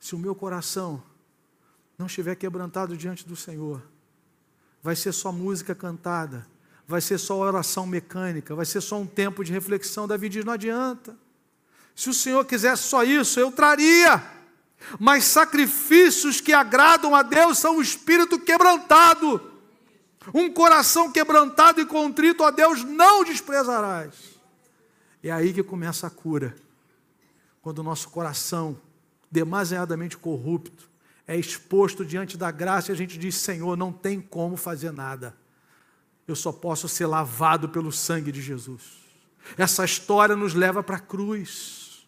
se 0.05 0.15
o 0.15 0.19
meu 0.19 0.35
coração 0.35 1.03
não 1.97 2.05
estiver 2.05 2.35
quebrantado 2.35 2.95
diante 2.95 3.27
do 3.27 3.35
Senhor, 3.35 3.83
vai 4.83 4.95
ser 4.95 5.13
só 5.13 5.33
música 5.33 5.75
cantada, 5.75 6.47
vai 6.87 7.01
ser 7.01 7.19
só 7.19 7.39
oração 7.39 7.87
mecânica, 7.87 8.55
vai 8.55 8.67
ser 8.67 8.81
só 8.81 8.99
um 8.99 9.07
tempo 9.07 9.43
de 9.45 9.53
reflexão. 9.53 10.07
Davi 10.07 10.29
diz: 10.29 10.45
não 10.45 10.53
adianta. 10.53 11.17
Se 11.95 12.11
o 12.11 12.15
Senhor 12.15 12.45
quisesse 12.45 12.83
só 12.85 13.05
isso, 13.05 13.39
eu 13.39 13.53
traria. 13.53 14.23
Mas 14.99 15.25
sacrifícios 15.25 16.41
que 16.41 16.53
agradam 16.53 17.15
a 17.15 17.23
Deus 17.23 17.59
são 17.59 17.79
o 17.79 17.83
espírito 17.83 18.39
quebrantado. 18.39 19.53
Um 20.33 20.51
coração 20.51 21.11
quebrantado 21.11 21.81
e 21.81 21.87
contrito 21.87 22.43
a 22.45 22.51
Deus 22.51 22.83
não 22.83 23.25
desprezarás. 23.25 24.15
É 25.23 25.31
aí 25.31 25.53
que 25.53 25.63
começa 25.63 26.07
a 26.07 26.11
cura. 26.11 26.55
Quando 27.63 27.79
o 27.79 27.83
nosso 27.83 28.11
coração 28.11 28.79
demasiadamente 29.31 30.17
corrupto, 30.17 30.91
é 31.27 31.37
exposto 31.37 32.05
diante 32.05 32.37
da 32.37 32.51
graça 32.51 32.91
e 32.91 32.95
a 32.95 32.97
gente 32.97 33.17
diz: 33.19 33.37
Senhor, 33.37 33.77
não 33.77 33.93
tem 33.93 34.21
como 34.21 34.57
fazer 34.57 34.93
nada. 34.93 35.35
Eu 36.27 36.35
só 36.35 36.53
posso 36.53 36.89
ser 36.89 37.07
lavado 37.07 37.69
pelo 37.69 37.93
sangue 37.93 38.33
de 38.33 38.41
Jesus. 38.41 38.83
Essa 39.59 39.85
história 39.85 40.35
nos 40.35 40.55
leva 40.55 40.83
para 40.83 40.97
a 40.97 41.01
cruz. 41.01 42.07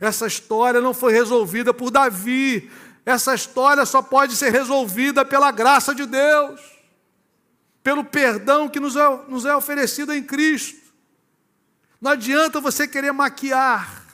Essa 0.00 0.26
história 0.26 0.80
não 0.80 0.94
foi 0.94 1.12
resolvida 1.12 1.74
por 1.74 1.90
Davi. 1.90 2.70
Essa 3.04 3.34
história 3.34 3.84
só 3.84 4.00
pode 4.00 4.36
ser 4.36 4.50
resolvida 4.50 5.24
pela 5.24 5.50
graça 5.50 5.94
de 5.94 6.06
Deus, 6.06 6.60
pelo 7.82 8.04
perdão 8.04 8.68
que 8.68 8.80
nos 8.80 8.96
é, 8.96 9.24
nos 9.28 9.44
é 9.44 9.54
oferecido 9.54 10.12
em 10.12 10.22
Cristo. 10.22 10.80
Não 12.00 12.12
adianta 12.12 12.60
você 12.60 12.86
querer 12.86 13.12
maquiar 13.12 14.04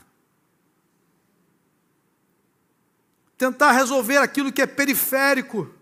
tentar 3.40 3.72
resolver 3.72 4.18
aquilo 4.18 4.52
que 4.52 4.60
é 4.60 4.66
periférico. 4.66 5.74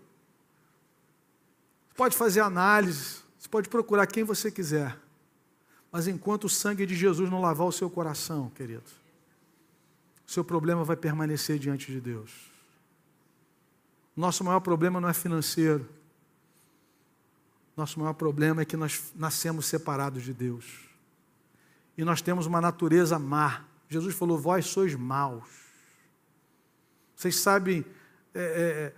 Pode 1.93 2.15
fazer 2.15 2.39
análise, 2.39 3.18
você 3.49 3.51
pode 3.51 3.69
procurar 3.69 4.05
quem 4.05 4.23
você 4.23 4.51
quiser, 4.51 4.95
mas 5.91 6.07
enquanto 6.07 6.43
o 6.43 6.49
sangue 6.49 6.85
de 6.85 6.93
Jesus 6.95 7.31
não 7.31 7.41
lavar 7.41 7.65
o 7.65 7.71
seu 7.71 7.89
coração, 7.89 8.51
querido, 8.51 8.83
seu 10.27 10.43
problema 10.43 10.83
vai 10.83 10.95
permanecer 10.95 11.57
diante 11.57 11.91
de 11.91 11.99
Deus. 11.99 12.31
Nosso 14.15 14.43
maior 14.43 14.59
problema 14.59 15.01
não 15.01 15.09
é 15.09 15.13
financeiro. 15.13 15.89
Nosso 17.75 17.99
maior 17.99 18.13
problema 18.13 18.61
é 18.61 18.65
que 18.65 18.77
nós 18.77 19.11
nascemos 19.15 19.65
separados 19.65 20.21
de 20.21 20.33
Deus. 20.33 20.65
E 21.97 22.03
nós 22.03 22.21
temos 22.21 22.45
uma 22.45 22.61
natureza 22.61 23.17
má. 23.17 23.65
Jesus 23.89 24.13
falou: 24.13 24.37
Vós 24.37 24.67
sois 24.67 24.93
maus. 24.93 25.49
Vocês 27.15 27.35
sabem, 27.37 27.83
é, 28.35 28.41
é, 28.41 28.95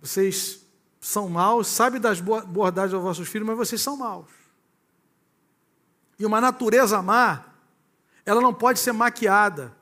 vocês 0.00 0.67
são 1.00 1.28
maus, 1.28 1.68
sabem 1.68 2.00
das 2.00 2.20
bondades 2.20 2.92
aos 2.92 3.02
vossos 3.02 3.28
filhos, 3.28 3.46
mas 3.46 3.56
vocês 3.56 3.80
são 3.80 3.96
maus. 3.96 4.30
E 6.18 6.26
uma 6.26 6.40
natureza 6.40 7.00
má, 7.00 7.44
ela 8.26 8.40
não 8.40 8.52
pode 8.52 8.80
ser 8.80 8.92
maquiada, 8.92 9.76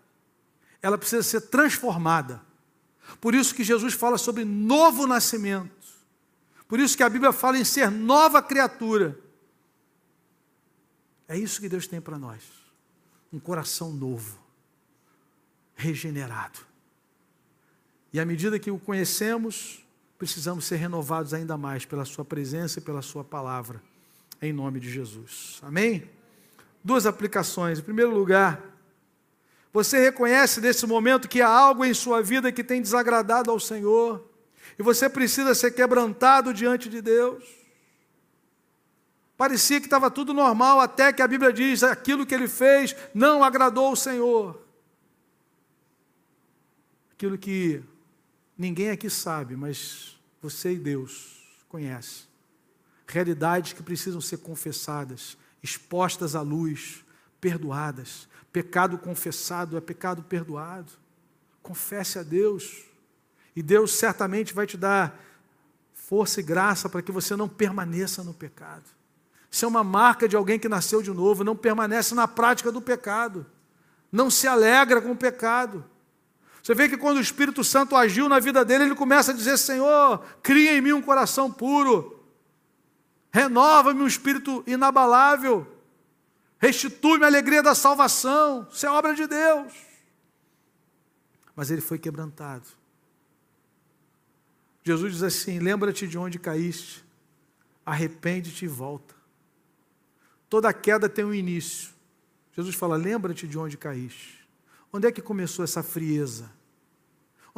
ela 0.83 0.99
precisa 0.99 1.23
ser 1.23 1.43
transformada. 1.43 2.43
Por 3.21 3.35
isso 3.35 3.55
que 3.55 3.65
Jesus 3.65 3.95
fala 3.95 4.19
sobre 4.19 4.45
novo 4.45 5.07
nascimento. 5.07 5.75
Por 6.69 6.81
isso 6.81 6.97
que 6.97 7.03
a 7.03 7.09
Bíblia 7.09 7.33
fala 7.33 7.59
em 7.59 7.65
ser 7.65 7.91
nova 7.91 8.43
criatura. 8.43 9.19
É 11.29 11.37
isso 11.37 11.61
que 11.61 11.69
Deus 11.69 11.87
tem 11.87 12.01
para 12.01 12.19
nós. 12.19 12.43
Um 13.33 13.39
coração 13.39 13.93
novo, 13.93 14.39
regenerado. 15.75 16.61
E 18.13 18.21
à 18.21 18.25
medida 18.25 18.59
que 18.59 18.71
o 18.71 18.79
conhecemos, 18.79 19.86
precisamos 20.19 20.65
ser 20.65 20.77
renovados 20.77 21.35
ainda 21.35 21.57
mais 21.57 21.85
pela 21.85 22.05
Sua 22.05 22.25
presença 22.25 22.79
e 22.79 22.83
pela 22.83 23.03
Sua 23.03 23.25
palavra, 23.25 23.83
em 24.41 24.53
nome 24.53 24.81
de 24.81 24.91
Jesus. 24.91 25.61
Amém? 25.63 26.09
Duas 26.83 27.07
aplicações. 27.07 27.79
Em 27.79 27.83
primeiro 27.83 28.15
lugar, 28.15 28.63
você 29.73 29.99
reconhece 29.99 30.61
nesse 30.61 30.87
momento 30.87 31.29
que 31.29 31.43
há 31.43 31.49
algo 31.49 31.85
em 31.85 31.93
sua 31.93 32.23
vida 32.23 32.51
que 32.51 32.65
tem 32.65 32.81
desagradado 32.81 33.51
ao 33.51 33.61
Senhor, 33.61 34.27
e 34.79 34.83
você 34.83 35.09
precisa 35.09 35.55
ser 35.55 35.73
quebrantado 35.73 36.55
diante 36.55 36.89
de 36.89 37.03
Deus. 37.03 37.45
Parecia 39.37 39.81
que 39.81 39.87
estava 39.87 40.11
tudo 40.11 40.33
normal, 40.33 40.81
até 40.81 41.13
que 41.13 41.21
a 41.21 41.29
Bíblia 41.29 41.53
diz: 41.53 41.83
aquilo 41.83 42.25
que 42.25 42.35
ele 42.35 42.49
fez 42.49 42.97
não 43.13 43.45
agradou 43.45 43.89
ao 43.89 43.97
Senhor. 43.97 44.59
Aquilo 47.13 47.37
que 47.37 47.83
Ninguém 48.57 48.91
aqui 48.91 49.11
sabe, 49.11 49.57
mas 49.57 50.19
você 50.41 50.73
e 50.73 50.79
Deus 50.79 51.43
conhecem. 51.69 52.25
Realidades 53.07 53.73
que 53.73 53.83
precisam 53.83 54.21
ser 54.21 54.39
confessadas, 54.39 55.37
expostas 55.63 56.35
à 56.35 56.41
luz, 56.41 57.05
perdoadas. 57.41 58.29
Pecado 58.53 58.97
confessado 58.99 59.77
é 59.77 59.81
pecado 59.81 60.23
perdoado. 60.23 60.91
Confesse 61.63 62.19
a 62.19 62.23
Deus. 62.23 62.85
E 63.55 63.63
Deus 63.63 63.93
certamente 63.93 64.55
vai 64.55 64.67
te 64.67 64.77
dar 64.77 65.23
força 65.93 66.41
e 66.41 66.43
graça 66.43 66.89
para 66.89 67.03
que 67.03 67.13
você 67.13 67.37
não 67.37 67.49
permaneça 67.49 68.23
no 68.23 68.33
pecado. 68.33 68.85
Isso 69.51 69.65
é 69.65 69.69
uma 69.69 69.85
marca 69.85 70.29
de 70.29 70.37
alguém 70.37 70.59
que 70.59 70.69
nasceu 70.69 71.03
de 71.03 71.11
novo, 71.11 71.43
não 71.43 71.57
permanece 71.57 72.15
na 72.15 72.29
prática 72.29 72.71
do 72.71 72.81
pecado, 72.81 73.47
não 74.13 74.31
se 74.31 74.47
alegra 74.47 75.01
com 75.01 75.13
o 75.13 75.17
pecado. 75.17 75.85
Você 76.67 76.75
vê 76.75 76.89
que 76.89 76.97
quando 76.97 77.19
o 77.19 77.21
Espírito 77.21 77.63
Santo 77.63 77.95
agiu 77.95 78.29
na 78.29 78.41
vida 78.41 78.65
dele, 78.65 78.87
ele 78.87 78.97
começa 78.97 79.31
a 79.31 79.35
dizer: 79.35 79.57
Senhor, 79.57 80.19
cria 80.43 80.77
em 80.77 80.81
mim 80.81 80.91
um 80.91 81.01
coração 81.01 81.49
puro, 81.49 82.21
renova-me 83.31 84.03
um 84.03 84.07
espírito 84.09 84.65
inabalável, 84.67 85.65
restitui-me 86.59 87.23
a 87.23 87.29
alegria 87.29 87.63
da 87.63 87.73
salvação. 87.73 88.67
Isso 88.69 88.85
é 88.85 88.91
obra 88.91 89.15
de 89.15 89.29
Deus. 89.29 89.73
Mas 91.55 91.71
ele 91.71 91.81
foi 91.81 92.01
quebrantado. 92.01 92.67
Jesus 94.83 95.13
diz 95.13 95.23
assim: 95.23 95.61
Lembra-te 95.61 96.09
de 96.09 96.19
onde 96.19 96.37
caíste, 96.37 97.05
arrepende-te 97.85 98.65
e 98.65 98.69
volta. 98.69 99.15
Toda 100.49 100.73
queda 100.73 101.09
tem 101.09 101.25
um 101.25 101.33
início. 101.33 101.91
Jesus 102.57 102.75
fala: 102.75 102.97
Lembra-te 102.97 103.47
de 103.47 103.57
onde 103.57 103.77
caíste. 103.77 104.45
Onde 104.93 105.07
é 105.07 105.13
que 105.13 105.23
começou 105.23 105.65
essa 105.65 105.81
frieza? 105.81 106.56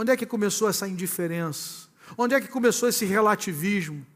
Onde 0.01 0.13
é 0.13 0.17
que 0.17 0.25
começou 0.25 0.69
essa 0.69 0.87
indiferença? 0.87 1.89
Onde 2.17 2.33
é 2.33 2.41
que 2.41 2.47
começou 2.47 2.89
esse 2.89 3.05
relativismo? 3.05 4.07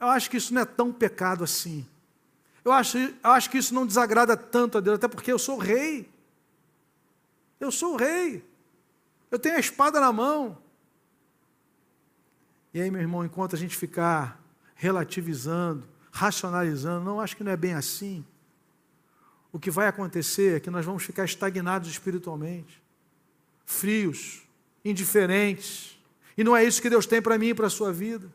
Eu 0.00 0.06
acho 0.06 0.30
que 0.30 0.38
isso 0.38 0.54
não 0.54 0.62
é 0.62 0.64
tão 0.64 0.90
pecado 0.90 1.44
assim. 1.44 1.86
Eu 2.64 2.72
acho, 2.72 2.96
eu 2.96 3.12
acho 3.22 3.50
que 3.50 3.58
isso 3.58 3.74
não 3.74 3.86
desagrada 3.86 4.34
tanto 4.34 4.78
a 4.78 4.80
Deus, 4.80 4.96
até 4.96 5.06
porque 5.06 5.30
eu 5.30 5.38
sou 5.38 5.58
rei. 5.58 6.10
Eu 7.60 7.70
sou 7.70 7.96
rei. 7.96 8.42
Eu 9.30 9.38
tenho 9.38 9.56
a 9.56 9.60
espada 9.60 10.00
na 10.00 10.10
mão. 10.10 10.56
E 12.72 12.80
aí, 12.80 12.90
meu 12.90 13.02
irmão, 13.02 13.26
enquanto 13.26 13.54
a 13.54 13.58
gente 13.58 13.76
ficar 13.76 14.40
relativizando, 14.74 15.86
racionalizando, 16.10 17.04
não, 17.04 17.20
acho 17.20 17.36
que 17.36 17.44
não 17.44 17.52
é 17.52 17.56
bem 17.58 17.74
assim. 17.74 18.24
O 19.52 19.58
que 19.58 19.70
vai 19.70 19.86
acontecer 19.86 20.56
é 20.56 20.60
que 20.60 20.70
nós 20.70 20.86
vamos 20.86 21.02
ficar 21.02 21.26
estagnados 21.26 21.90
espiritualmente, 21.90 22.82
frios, 23.66 24.42
indiferentes. 24.84 25.98
E 26.36 26.44
não 26.44 26.56
é 26.56 26.64
isso 26.64 26.80
que 26.80 26.90
Deus 26.90 27.06
tem 27.06 27.20
para 27.20 27.38
mim 27.38 27.48
e 27.48 27.54
para 27.54 27.66
a 27.66 27.70
sua 27.70 27.92
vida. 27.92 28.32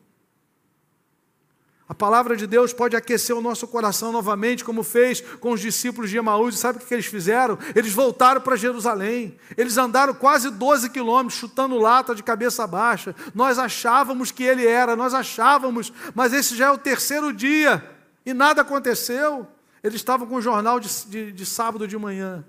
A 1.88 1.94
palavra 1.94 2.36
de 2.36 2.46
Deus 2.46 2.74
pode 2.74 2.94
aquecer 2.94 3.34
o 3.34 3.40
nosso 3.40 3.66
coração 3.66 4.12
novamente, 4.12 4.62
como 4.62 4.82
fez 4.82 5.22
com 5.40 5.52
os 5.52 5.60
discípulos 5.60 6.10
de 6.10 6.18
Emaús. 6.18 6.54
E 6.54 6.58
sabe 6.58 6.78
o 6.78 6.80
que 6.82 6.92
eles 6.92 7.06
fizeram? 7.06 7.58
Eles 7.74 7.92
voltaram 7.92 8.42
para 8.42 8.56
Jerusalém. 8.56 9.38
Eles 9.56 9.78
andaram 9.78 10.12
quase 10.12 10.50
12 10.50 10.90
quilômetros, 10.90 11.40
chutando 11.40 11.78
lata 11.78 12.14
de 12.14 12.22
cabeça 12.22 12.66
baixa. 12.66 13.16
Nós 13.34 13.58
achávamos 13.58 14.30
que 14.30 14.42
ele 14.42 14.66
era, 14.66 14.94
nós 14.94 15.14
achávamos, 15.14 15.90
mas 16.14 16.34
esse 16.34 16.54
já 16.54 16.66
é 16.66 16.70
o 16.70 16.76
terceiro 16.76 17.32
dia 17.32 17.82
e 18.26 18.34
nada 18.34 18.60
aconteceu. 18.60 19.48
Eles 19.82 19.96
estavam 19.96 20.26
com 20.26 20.34
o 20.34 20.42
jornal 20.42 20.78
de, 20.78 20.90
de, 21.06 21.32
de 21.32 21.46
sábado 21.46 21.88
de 21.88 21.96
manhã. 21.96 22.44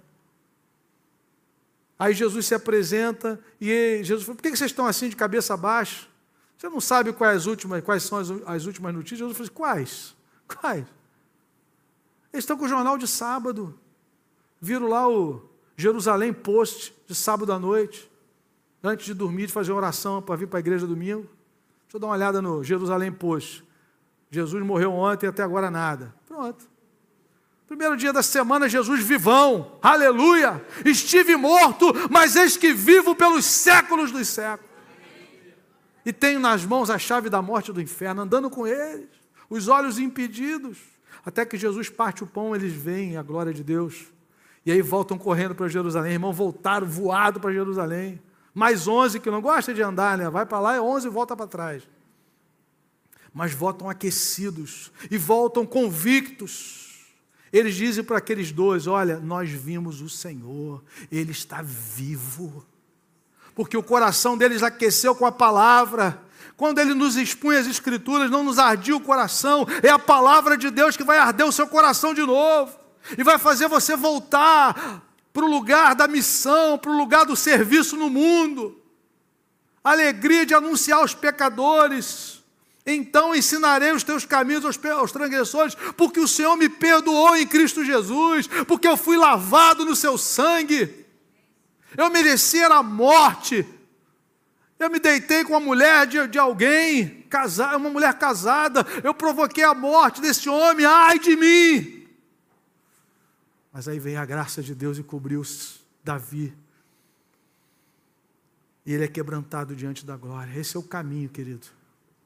Aí 1.99 2.13
Jesus 2.13 2.45
se 2.45 2.55
apresenta 2.55 3.37
e 3.59 4.01
Jesus 4.03 4.25
fala: 4.25 4.37
Por 4.37 4.41
que 4.41 4.55
vocês 4.55 4.71
estão 4.71 4.87
assim 4.87 5.09
de 5.09 5.17
cabeça 5.17 5.57
baixa? 5.57 6.07
Você 6.57 6.69
não 6.69 6.79
sabe 6.79 7.11
quais, 7.11 7.45
últimas, 7.45 7.83
quais 7.83 8.03
são 8.03 8.17
as, 8.17 8.29
as 8.45 8.65
últimas 8.65 8.93
notícias? 8.93 9.21
Eu 9.21 9.35
falei, 9.35 9.49
quais? 9.49 10.15
Quais? 10.47 10.85
Eles 12.33 12.43
estão 12.43 12.57
com 12.57 12.65
o 12.65 12.69
jornal 12.69 12.97
de 12.97 13.07
sábado. 13.07 13.77
Viram 14.59 14.87
lá 14.87 15.07
o 15.07 15.41
Jerusalém 15.77 16.33
Post 16.33 16.93
de 17.07 17.15
sábado 17.15 17.51
à 17.53 17.59
noite. 17.59 18.09
Antes 18.83 19.05
de 19.05 19.13
dormir, 19.13 19.47
de 19.47 19.53
fazer 19.53 19.71
oração 19.71 20.21
para 20.21 20.35
vir 20.35 20.47
para 20.47 20.59
a 20.59 20.61
igreja 20.61 20.85
domingo. 20.85 21.29
Deixa 21.83 21.95
eu 21.95 21.99
dar 21.99 22.07
uma 22.07 22.13
olhada 22.13 22.41
no 22.41 22.63
Jerusalém 22.63 23.11
Post. 23.11 23.63
Jesus 24.29 24.63
morreu 24.63 24.91
ontem 24.91 25.25
e 25.25 25.29
até 25.29 25.41
agora 25.41 25.71
nada. 25.71 26.13
Pronto. 26.27 26.68
Primeiro 27.69 27.95
dia 27.95 28.11
da 28.11 28.21
semana, 28.21 28.67
Jesus 28.67 29.01
vivão, 29.01 29.77
aleluia! 29.81 30.61
Estive 30.83 31.37
morto, 31.37 31.85
mas 32.09 32.35
eis 32.35 32.57
que 32.57 32.73
vivo 32.73 33.15
pelos 33.15 33.45
séculos 33.45 34.11
dos 34.11 34.27
séculos 34.27 34.69
e 36.09 36.11
tenho 36.11 36.39
nas 36.39 36.65
mãos 36.65 36.89
a 36.89 36.97
chave 36.97 37.29
da 37.29 37.39
morte 37.39 37.69
e 37.69 37.73
do 37.73 37.79
inferno, 37.79 38.23
andando 38.23 38.49
com 38.49 38.65
eles, 38.65 39.07
os 39.47 39.67
olhos 39.67 39.99
impedidos. 39.99 40.79
Até 41.23 41.45
que 41.45 41.55
Jesus 41.55 41.87
parte 41.87 42.23
o 42.23 42.27
pão, 42.27 42.55
eles 42.55 42.73
veem 42.73 43.15
a 43.15 43.21
glória 43.21 43.53
de 43.53 43.63
Deus. 43.63 44.07
E 44.65 44.71
aí 44.71 44.81
voltam 44.81 45.19
correndo 45.19 45.53
para 45.53 45.67
Jerusalém. 45.67 46.13
Irmão, 46.13 46.33
voltaram 46.33 46.87
voado 46.87 47.39
para 47.39 47.53
Jerusalém. 47.53 48.19
Mais 48.55 48.87
11 48.87 49.19
que 49.19 49.29
não 49.29 49.39
gosta 49.39 49.71
de 49.71 49.83
andar, 49.83 50.17
né? 50.17 50.27
Vai 50.31 50.47
para 50.47 50.59
lá 50.59 50.75
e 50.75 50.79
11 50.79 51.09
volta 51.09 51.35
para 51.35 51.45
trás. 51.45 51.87
Mas 53.31 53.53
voltam 53.53 53.87
aquecidos 53.87 54.91
e 55.11 55.17
voltam 55.19 55.63
convictos. 55.63 56.88
Eles 57.51 57.75
dizem 57.75 58.03
para 58.03 58.17
aqueles 58.17 58.51
dois: 58.51 58.87
Olha, 58.87 59.19
nós 59.19 59.49
vimos 59.49 60.01
o 60.01 60.09
Senhor, 60.09 60.83
Ele 61.11 61.31
está 61.31 61.61
vivo 61.61 62.65
porque 63.59 63.75
o 63.75 63.83
coração 63.83 64.37
deles 64.37 64.63
aqueceu 64.63 65.13
com 65.13 65.25
a 65.25 65.33
palavra. 65.33 66.17
Quando 66.55 66.79
ele 66.79 66.93
nos 66.93 67.17
expunha 67.17 67.59
as 67.59 67.67
Escrituras, 67.67 68.31
não 68.31 68.41
nos 68.41 68.57
ardia 68.57 68.95
o 68.95 69.01
coração, 69.01 69.67
é 69.83 69.89
a 69.89 69.99
palavra 69.99 70.57
de 70.57 70.69
Deus 70.69 70.95
que 70.95 71.03
vai 71.03 71.17
arder 71.17 71.45
o 71.45 71.51
seu 71.51 71.67
coração 71.67 72.13
de 72.13 72.21
novo 72.21 72.73
e 73.17 73.21
vai 73.21 73.37
fazer 73.37 73.67
você 73.67 73.97
voltar 73.97 75.01
para 75.33 75.43
o 75.43 75.49
lugar 75.49 75.93
da 75.93 76.07
missão, 76.07 76.77
para 76.77 76.89
o 76.89 76.97
lugar 76.97 77.25
do 77.25 77.35
serviço 77.35 77.97
no 77.97 78.09
mundo. 78.09 78.81
Alegria 79.83 80.45
de 80.45 80.53
anunciar 80.53 80.99
aos 80.99 81.13
pecadores. 81.13 82.38
Então 82.85 83.35
ensinarei 83.35 83.91
os 83.91 84.03
teus 84.03 84.25
caminhos 84.25 84.65
aos, 84.65 84.83
aos 84.85 85.11
transgressores, 85.11 85.75
porque 85.95 86.19
o 86.19 86.27
Senhor 86.27 86.55
me 86.55 86.69
perdoou 86.69 87.35
em 87.35 87.45
Cristo 87.45 87.83
Jesus, 87.83 88.47
porque 88.67 88.87
eu 88.87 88.97
fui 88.97 89.17
lavado 89.17 89.85
no 89.85 89.95
seu 89.95 90.17
sangue. 90.17 91.05
Eu 91.97 92.09
merecia 92.09 92.67
a 92.67 92.83
morte. 92.83 93.65
Eu 94.77 94.89
me 94.89 94.99
deitei 94.99 95.43
com 95.43 95.53
uma 95.53 95.59
mulher 95.59 96.07
de, 96.07 96.27
de 96.27 96.39
alguém, 96.39 97.21
casada, 97.29 97.77
uma 97.77 97.89
mulher 97.89 98.13
casada. 98.17 98.85
Eu 99.03 99.13
provoquei 99.13 99.63
a 99.63 99.73
morte 99.73 100.21
desse 100.21 100.47
homem. 100.47 100.85
Ai 100.85 101.19
de 101.19 101.35
mim! 101.35 102.07
Mas 103.71 103.87
aí 103.87 103.99
vem 103.99 104.15
a 104.15 104.25
graça 104.25 104.63
de 104.63 104.73
Deus 104.73 104.97
e 104.97 105.03
cobriu 105.03 105.43
Davi. 106.03 106.53
E 108.85 108.93
ele 108.93 109.03
é 109.03 109.07
quebrantado 109.07 109.75
diante 109.75 110.05
da 110.05 110.15
glória. 110.15 110.57
Esse 110.57 110.77
é 110.77 110.79
o 110.79 110.83
caminho, 110.83 111.29
querido. 111.29 111.67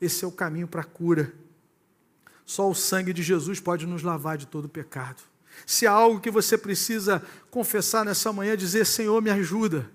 Esse 0.04 0.26
é 0.26 0.28
o 0.28 0.32
caminho 0.32 0.68
para 0.68 0.82
a 0.82 0.86
cura. 0.86 1.34
Só 2.45 2.70
o 2.70 2.76
sangue 2.76 3.14
de 3.14 3.24
Jesus 3.24 3.62
pode 3.62 3.88
nos 3.88 4.04
lavar 4.04 4.38
de 4.38 4.45
todo 4.45 4.68
pecado. 4.68 5.24
Se 5.66 5.88
há 5.88 5.91
algo 5.91 6.20
que 6.20 6.30
você 6.30 6.58
precisa 6.58 7.24
confessar 7.49 8.04
nessa 8.04 8.34
manhã, 8.34 8.58
dizer: 8.58 8.86
Senhor, 8.86 9.22
me 9.22 9.30
ajuda, 9.30 9.89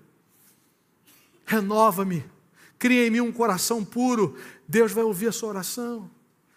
renova-me, 1.45 2.25
cria 2.79 3.05
em 3.05 3.11
mim 3.11 3.19
um 3.19 3.31
coração 3.31 3.85
puro, 3.85 4.35
Deus 4.67 4.91
vai 4.91 5.03
ouvir 5.03 5.27
a 5.27 5.31
sua 5.31 5.49
oração. 5.49 6.09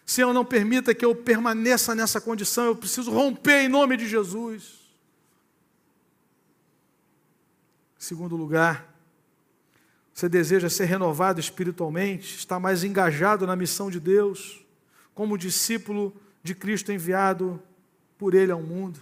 Senhor, 0.06 0.32
não 0.32 0.46
permita 0.46 0.94
que 0.94 1.04
eu 1.04 1.14
permaneça 1.14 1.94
nessa 1.94 2.20
condição, 2.22 2.64
eu 2.64 2.76
preciso 2.76 3.10
romper 3.10 3.64
em 3.64 3.68
nome 3.68 3.98
de 3.98 4.08
Jesus. 4.08 4.80
Segundo 7.98 8.34
lugar, 8.34 8.91
você 10.14 10.28
deseja 10.28 10.68
ser 10.68 10.84
renovado 10.84 11.40
espiritualmente, 11.40 12.36
está 12.36 12.60
mais 12.60 12.84
engajado 12.84 13.46
na 13.46 13.56
missão 13.56 13.90
de 13.90 13.98
Deus, 13.98 14.64
como 15.14 15.38
discípulo 15.38 16.14
de 16.42 16.54
Cristo 16.54 16.92
enviado 16.92 17.62
por 18.18 18.34
Ele 18.34 18.52
ao 18.52 18.62
mundo. 18.62 19.00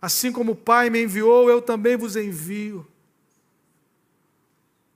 Assim 0.00 0.32
como 0.32 0.52
o 0.52 0.56
Pai 0.56 0.90
me 0.90 1.04
enviou, 1.04 1.48
eu 1.48 1.62
também 1.62 1.96
vos 1.96 2.16
envio. 2.16 2.86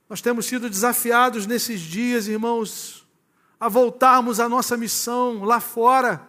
Nós 0.08 0.20
temos 0.20 0.46
sido 0.46 0.68
desafiados 0.68 1.46
nesses 1.46 1.80
dias, 1.80 2.26
irmãos, 2.26 3.06
a 3.58 3.68
voltarmos 3.68 4.40
à 4.40 4.48
nossa 4.48 4.76
missão 4.76 5.44
lá 5.44 5.60
fora, 5.60 6.28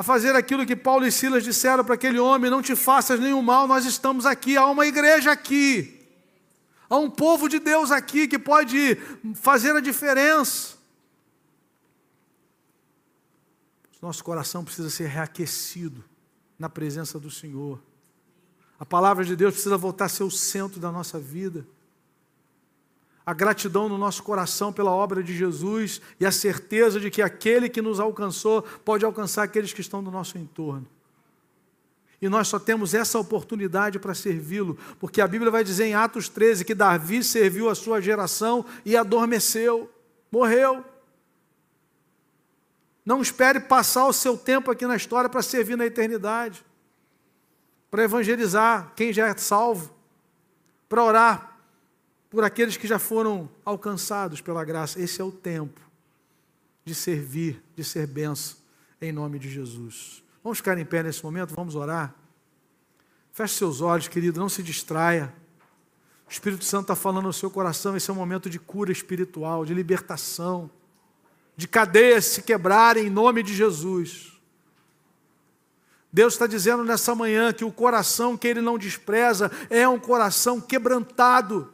a 0.00 0.02
fazer 0.02 0.34
aquilo 0.34 0.64
que 0.64 0.74
Paulo 0.74 1.06
e 1.06 1.12
Silas 1.12 1.44
disseram 1.44 1.84
para 1.84 1.94
aquele 1.94 2.18
homem: 2.18 2.50
não 2.50 2.62
te 2.62 2.74
faças 2.74 3.20
nenhum 3.20 3.42
mal, 3.42 3.68
nós 3.68 3.84
estamos 3.84 4.24
aqui, 4.24 4.56
há 4.56 4.64
uma 4.64 4.86
igreja 4.86 5.30
aqui, 5.30 6.08
há 6.88 6.96
um 6.96 7.10
povo 7.10 7.50
de 7.50 7.58
Deus 7.58 7.90
aqui 7.90 8.26
que 8.26 8.38
pode 8.38 8.96
fazer 9.34 9.76
a 9.76 9.80
diferença. 9.80 10.78
Nosso 14.00 14.24
coração 14.24 14.64
precisa 14.64 14.88
ser 14.88 15.06
reaquecido 15.06 16.02
na 16.58 16.70
presença 16.70 17.20
do 17.20 17.30
Senhor. 17.30 17.78
A 18.78 18.86
palavra 18.86 19.22
de 19.22 19.36
Deus 19.36 19.52
precisa 19.52 19.76
voltar 19.76 20.06
a 20.06 20.08
ser 20.08 20.22
o 20.22 20.30
centro 20.30 20.80
da 20.80 20.90
nossa 20.90 21.20
vida. 21.20 21.66
A 23.30 23.32
gratidão 23.32 23.88
no 23.88 23.96
nosso 23.96 24.24
coração 24.24 24.72
pela 24.72 24.90
obra 24.90 25.22
de 25.22 25.32
Jesus 25.32 26.00
e 26.18 26.26
a 26.26 26.32
certeza 26.32 26.98
de 26.98 27.12
que 27.12 27.22
aquele 27.22 27.68
que 27.68 27.80
nos 27.80 28.00
alcançou 28.00 28.60
pode 28.84 29.04
alcançar 29.04 29.44
aqueles 29.44 29.72
que 29.72 29.80
estão 29.80 30.02
no 30.02 30.10
nosso 30.10 30.36
entorno. 30.36 30.84
E 32.20 32.28
nós 32.28 32.48
só 32.48 32.58
temos 32.58 32.92
essa 32.92 33.20
oportunidade 33.20 34.00
para 34.00 34.16
servi-lo, 34.16 34.76
porque 34.98 35.20
a 35.20 35.28
Bíblia 35.28 35.48
vai 35.48 35.62
dizer 35.62 35.84
em 35.84 35.94
Atos 35.94 36.28
13 36.28 36.64
que 36.64 36.74
Davi 36.74 37.22
serviu 37.22 37.70
a 37.70 37.74
sua 37.76 38.00
geração 38.00 38.66
e 38.84 38.96
adormeceu, 38.96 39.88
morreu. 40.28 40.84
Não 43.06 43.22
espere 43.22 43.60
passar 43.60 44.08
o 44.08 44.12
seu 44.12 44.36
tempo 44.36 44.72
aqui 44.72 44.88
na 44.88 44.96
história 44.96 45.30
para 45.30 45.40
servir 45.40 45.76
na 45.76 45.86
eternidade, 45.86 46.64
para 47.92 48.02
evangelizar 48.02 48.92
quem 48.96 49.12
já 49.12 49.28
é 49.28 49.36
salvo, 49.36 49.94
para 50.88 51.04
orar 51.04 51.49
por 52.30 52.44
aqueles 52.44 52.76
que 52.76 52.86
já 52.86 52.98
foram 52.98 53.50
alcançados 53.64 54.40
pela 54.40 54.64
graça. 54.64 55.00
Esse 55.00 55.20
é 55.20 55.24
o 55.24 55.32
tempo 55.32 55.80
de 56.84 56.94
servir, 56.94 57.62
de 57.76 57.84
ser 57.84 58.06
benção, 58.06 58.56
em 59.02 59.12
nome 59.12 59.38
de 59.38 59.50
Jesus. 59.50 60.22
Vamos 60.42 60.58
ficar 60.58 60.78
em 60.78 60.84
pé 60.84 61.02
nesse 61.02 61.22
momento, 61.22 61.54
vamos 61.54 61.74
orar. 61.74 62.14
Feche 63.32 63.54
seus 63.54 63.80
olhos, 63.80 64.08
querido, 64.08 64.40
não 64.40 64.48
se 64.48 64.62
distraia. 64.62 65.34
O 66.26 66.30
Espírito 66.30 66.64
Santo 66.64 66.82
está 66.84 66.96
falando 66.96 67.26
no 67.26 67.32
seu 67.32 67.50
coração, 67.50 67.96
esse 67.96 68.08
é 68.08 68.12
um 68.12 68.16
momento 68.16 68.48
de 68.48 68.58
cura 68.58 68.92
espiritual, 68.92 69.64
de 69.64 69.74
libertação 69.74 70.70
de 71.60 71.68
cadeias 71.68 72.24
se 72.24 72.40
quebrarem 72.40 73.06
em 73.06 73.10
nome 73.10 73.42
de 73.42 73.54
Jesus. 73.54 74.32
Deus 76.10 76.32
está 76.32 76.46
dizendo 76.46 76.82
nessa 76.82 77.14
manhã 77.14 77.52
que 77.52 77.66
o 77.66 77.70
coração 77.70 78.34
que 78.34 78.48
Ele 78.48 78.62
não 78.62 78.78
despreza 78.78 79.50
é 79.68 79.86
um 79.86 79.98
coração 79.98 80.58
quebrantado. 80.58 81.70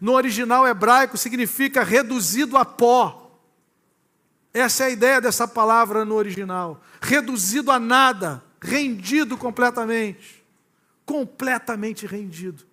No 0.00 0.12
original 0.12 0.66
hebraico 0.66 1.16
significa 1.16 1.82
reduzido 1.82 2.56
a 2.56 2.64
pó. 2.64 3.40
Essa 4.52 4.84
é 4.84 4.86
a 4.86 4.90
ideia 4.90 5.20
dessa 5.20 5.48
palavra 5.48 6.04
no 6.04 6.14
original. 6.14 6.82
Reduzido 7.00 7.70
a 7.70 7.78
nada, 7.78 8.42
rendido 8.60 9.36
completamente. 9.36 10.44
Completamente 11.04 12.06
rendido. 12.06 12.64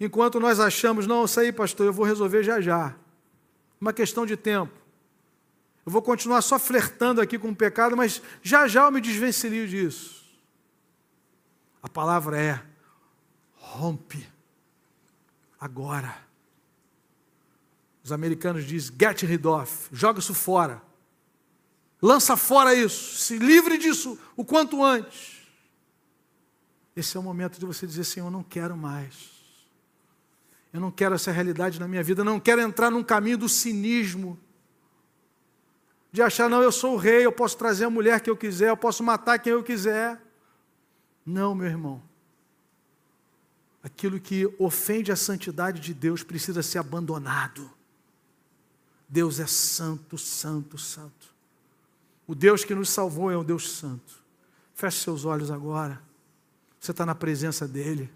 Enquanto 0.00 0.40
nós 0.40 0.58
achamos, 0.58 1.06
não, 1.06 1.24
isso 1.24 1.38
aí, 1.38 1.52
pastor, 1.52 1.86
eu 1.86 1.92
vou 1.92 2.04
resolver 2.04 2.42
já 2.42 2.60
já. 2.60 2.94
Uma 3.80 3.92
questão 3.92 4.26
de 4.26 4.36
tempo. 4.36 4.72
Eu 5.86 5.92
vou 5.92 6.02
continuar 6.02 6.42
só 6.42 6.58
flertando 6.58 7.20
aqui 7.20 7.38
com 7.38 7.50
o 7.50 7.56
pecado, 7.56 7.96
mas 7.96 8.22
já 8.42 8.66
já 8.66 8.84
eu 8.84 8.90
me 8.90 9.00
desvencilio 9.00 9.68
disso. 9.68 10.23
A 11.84 11.88
palavra 11.90 12.40
é 12.40 12.62
rompe 13.56 14.26
agora. 15.60 16.16
Os 18.02 18.10
americanos 18.10 18.64
dizem 18.64 18.96
get 18.98 19.22
rid 19.24 19.46
of, 19.46 19.90
joga 19.92 20.18
isso 20.18 20.32
fora. 20.32 20.80
Lança 22.00 22.38
fora 22.38 22.74
isso, 22.74 23.18
se 23.18 23.36
livre 23.36 23.76
disso 23.76 24.18
o 24.34 24.46
quanto 24.46 24.82
antes. 24.82 25.42
Esse 26.96 27.18
é 27.18 27.20
o 27.20 27.22
momento 27.22 27.60
de 27.60 27.66
você 27.66 27.86
dizer, 27.86 28.04
Senhor, 28.04 28.28
eu 28.28 28.30
não 28.30 28.42
quero 28.42 28.74
mais. 28.74 29.34
Eu 30.72 30.80
não 30.80 30.90
quero 30.90 31.14
essa 31.14 31.30
realidade 31.30 31.78
na 31.78 31.86
minha 31.86 32.02
vida, 32.02 32.22
eu 32.22 32.24
não 32.24 32.40
quero 32.40 32.62
entrar 32.62 32.90
num 32.90 33.04
caminho 33.04 33.36
do 33.36 33.48
cinismo. 33.48 34.40
De 36.10 36.22
achar, 36.22 36.48
não, 36.48 36.62
eu 36.62 36.72
sou 36.72 36.94
o 36.94 36.96
rei, 36.96 37.26
eu 37.26 37.32
posso 37.32 37.58
trazer 37.58 37.84
a 37.84 37.90
mulher 37.90 38.22
que 38.22 38.30
eu 38.30 38.36
quiser, 38.38 38.70
eu 38.70 38.76
posso 38.76 39.02
matar 39.02 39.38
quem 39.38 39.52
eu 39.52 39.62
quiser. 39.62 40.23
Não, 41.24 41.54
meu 41.54 41.66
irmão. 41.66 42.02
Aquilo 43.82 44.18
que 44.18 44.46
ofende 44.58 45.12
a 45.12 45.16
santidade 45.16 45.80
de 45.80 45.92
Deus 45.92 46.22
precisa 46.22 46.62
ser 46.62 46.78
abandonado. 46.78 47.70
Deus 49.08 49.38
é 49.38 49.46
santo, 49.46 50.16
santo, 50.16 50.78
santo. 50.78 51.34
O 52.26 52.34
Deus 52.34 52.64
que 52.64 52.74
nos 52.74 52.88
salvou 52.88 53.30
é 53.30 53.36
um 53.36 53.44
Deus 53.44 53.70
santo. 53.70 54.22
Feche 54.74 55.00
seus 55.00 55.24
olhos 55.24 55.50
agora. 55.50 56.02
Você 56.80 56.90
está 56.90 57.04
na 57.04 57.14
presença 57.14 57.68
dEle. 57.68 58.10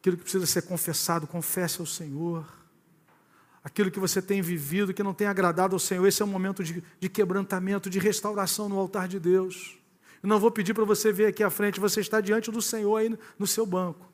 Aquilo 0.00 0.16
que 0.16 0.22
precisa 0.22 0.46
ser 0.46 0.62
confessado, 0.62 1.26
confesse 1.26 1.80
ao 1.80 1.86
Senhor. 1.86 2.46
Aquilo 3.62 3.90
que 3.90 3.98
você 3.98 4.22
tem 4.22 4.42
vivido, 4.42 4.94
que 4.94 5.02
não 5.02 5.14
tem 5.14 5.26
agradado 5.26 5.74
ao 5.74 5.80
Senhor, 5.80 6.06
esse 6.06 6.22
é 6.22 6.24
um 6.24 6.28
momento 6.28 6.62
de, 6.62 6.82
de 7.00 7.08
quebrantamento, 7.08 7.90
de 7.90 7.98
restauração 7.98 8.68
no 8.68 8.78
altar 8.78 9.08
de 9.08 9.18
Deus. 9.18 9.76
Eu 10.26 10.28
não 10.28 10.40
vou 10.40 10.50
pedir 10.50 10.74
para 10.74 10.84
você 10.84 11.12
vir 11.12 11.26
aqui 11.26 11.44
à 11.44 11.48
frente, 11.48 11.78
você 11.78 12.00
está 12.00 12.20
diante 12.20 12.50
do 12.50 12.60
Senhor 12.60 12.96
aí 12.96 13.16
no 13.38 13.46
seu 13.46 13.64
banco. 13.64 14.12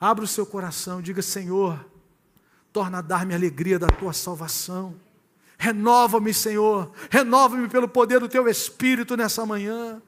Abra 0.00 0.24
o 0.24 0.26
seu 0.26 0.46
coração, 0.46 1.02
diga: 1.02 1.20
Senhor, 1.20 1.84
torna 2.72 2.96
a 2.96 3.02
dar-me 3.02 3.34
a 3.34 3.36
alegria 3.36 3.78
da 3.78 3.88
tua 3.88 4.14
salvação. 4.14 4.94
Renova-me, 5.58 6.32
Senhor, 6.32 6.90
renova-me 7.10 7.68
pelo 7.68 7.86
poder 7.86 8.20
do 8.20 8.28
teu 8.28 8.48
Espírito 8.48 9.18
nessa 9.18 9.44
manhã. 9.44 10.00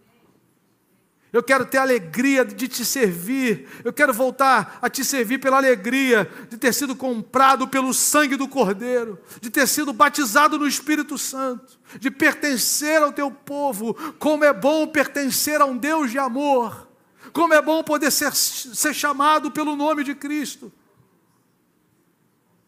Eu 1.32 1.42
quero 1.42 1.64
ter 1.64 1.78
alegria 1.78 2.44
de 2.44 2.66
te 2.66 2.84
servir. 2.84 3.68
Eu 3.84 3.92
quero 3.92 4.12
voltar 4.12 4.78
a 4.82 4.90
te 4.90 5.04
servir 5.04 5.38
pela 5.38 5.58
alegria 5.58 6.28
de 6.48 6.56
ter 6.56 6.74
sido 6.74 6.96
comprado 6.96 7.68
pelo 7.68 7.94
sangue 7.94 8.36
do 8.36 8.48
Cordeiro, 8.48 9.18
de 9.40 9.48
ter 9.48 9.68
sido 9.68 9.92
batizado 9.92 10.58
no 10.58 10.66
Espírito 10.66 11.16
Santo, 11.16 11.78
de 11.98 12.10
pertencer 12.10 13.00
ao 13.00 13.12
teu 13.12 13.30
povo. 13.30 13.94
Como 14.18 14.44
é 14.44 14.52
bom 14.52 14.86
pertencer 14.88 15.60
a 15.60 15.66
um 15.66 15.76
Deus 15.76 16.10
de 16.10 16.18
amor. 16.18 16.88
Como 17.32 17.54
é 17.54 17.62
bom 17.62 17.82
poder 17.84 18.10
ser, 18.10 18.34
ser 18.34 18.92
chamado 18.92 19.52
pelo 19.52 19.76
nome 19.76 20.02
de 20.02 20.14
Cristo 20.16 20.72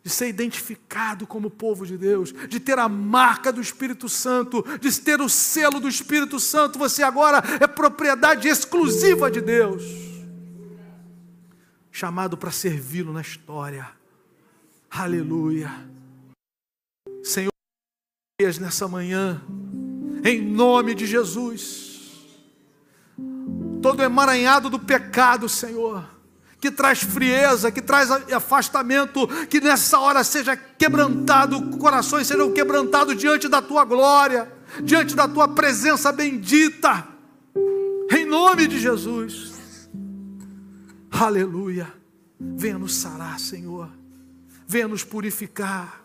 de 0.03 0.11
ser 0.11 0.29
identificado 0.29 1.27
como 1.27 1.49
povo 1.49 1.87
de 1.87 1.97
Deus, 1.97 2.33
de 2.49 2.59
ter 2.59 2.79
a 2.79 2.89
marca 2.89 3.53
do 3.53 3.61
Espírito 3.61 4.09
Santo, 4.09 4.65
de 4.79 5.01
ter 5.01 5.21
o 5.21 5.29
selo 5.29 5.79
do 5.79 5.89
Espírito 5.89 6.41
Santo, 6.41 6.79
você 6.79 7.03
agora 7.03 7.43
é 7.61 7.67
propriedade 7.67 8.49
exclusiva 8.49 9.31
de 9.31 9.41
Deus. 9.41 9.85
Chamado 11.91 12.37
para 12.37 12.51
servi-lo 12.51 13.13
na 13.13 13.21
história. 13.21 13.89
Aleluia. 14.91 15.71
Senhor, 17.23 17.53
nessa 18.61 18.89
manhã, 18.89 19.41
em 20.25 20.43
nome 20.43 20.95
de 20.95 21.07
Jesus, 21.07 22.27
todo 23.81 24.03
emaranhado 24.03 24.69
do 24.69 24.81
pecado, 24.81 25.49
Senhor 25.49 26.22
que 26.63 26.71
traz 26.71 27.03
frieza, 27.03 27.73
que 27.73 27.83
traz 27.83 28.09
afastamento, 28.33 29.27
que 29.49 29.61
nessa 29.61 29.99
hora 29.99 30.23
seja 30.23 30.57
quebrantado, 30.57 31.77
corações 31.77 32.29
sejam 32.29 32.53
quebrantados 32.53 33.17
diante 33.17 33.49
da 33.49 33.61
tua 33.61 33.85
glória, 33.85 34.49
diante 34.81 35.17
da 35.17 35.27
tua 35.27 35.49
presença 35.49 36.13
bendita, 36.13 37.09
em 38.13 38.25
nome 38.25 38.69
de 38.69 38.79
Jesus. 38.79 39.91
Aleluia. 41.11 41.93
Venha 42.39 42.79
nos 42.79 42.95
sarar, 42.95 43.41
Senhor. 43.41 43.89
Venha 44.65 44.87
nos 44.87 45.03
purificar. 45.03 46.01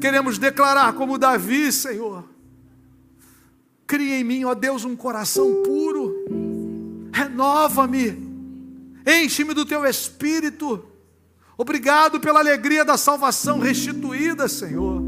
Queremos 0.00 0.38
declarar 0.38 0.92
como 0.92 1.18
Davi, 1.18 1.72
Senhor. 1.72 2.24
Cria 3.84 4.20
em 4.20 4.22
mim, 4.22 4.44
ó 4.44 4.54
Deus, 4.54 4.84
um 4.84 4.94
coração 4.94 5.60
puro. 5.64 6.14
Renova-me 7.12 8.27
enche-me 9.08 9.54
do 9.54 9.64
teu 9.64 9.84
espírito. 9.86 10.84
Obrigado 11.56 12.20
pela 12.20 12.38
alegria 12.38 12.84
da 12.84 12.96
salvação 12.96 13.58
restituída, 13.58 14.46
Senhor. 14.46 15.02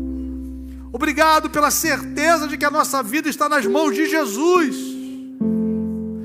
Obrigado 0.93 1.49
pela 1.49 1.71
certeza 1.71 2.49
de 2.49 2.59
que 2.59 2.65
a 2.65 2.71
nossa 2.71 3.03
vida 3.03 3.29
está 3.29 3.49
nas 3.49 3.65
mãos 3.67 3.95
de 3.95 4.09
Jesus. 4.09 4.77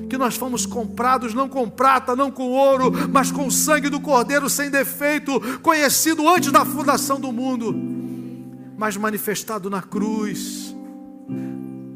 Que 0.09 0.17
nós 0.17 0.35
fomos 0.35 0.65
comprados 0.65 1.33
não 1.33 1.47
com 1.47 1.69
prata, 1.69 2.15
não 2.15 2.31
com 2.31 2.49
ouro, 2.49 2.91
mas 3.11 3.31
com 3.31 3.45
o 3.47 3.51
sangue 3.51 3.89
do 3.89 3.99
Cordeiro 3.99 4.49
sem 4.49 4.71
defeito, 4.71 5.39
conhecido 5.59 6.27
antes 6.27 6.51
da 6.51 6.65
fundação 6.65 7.19
do 7.19 7.31
mundo, 7.31 7.75
mas 8.77 8.97
manifestado 8.97 9.69
na 9.69 9.81
cruz. 9.81 10.75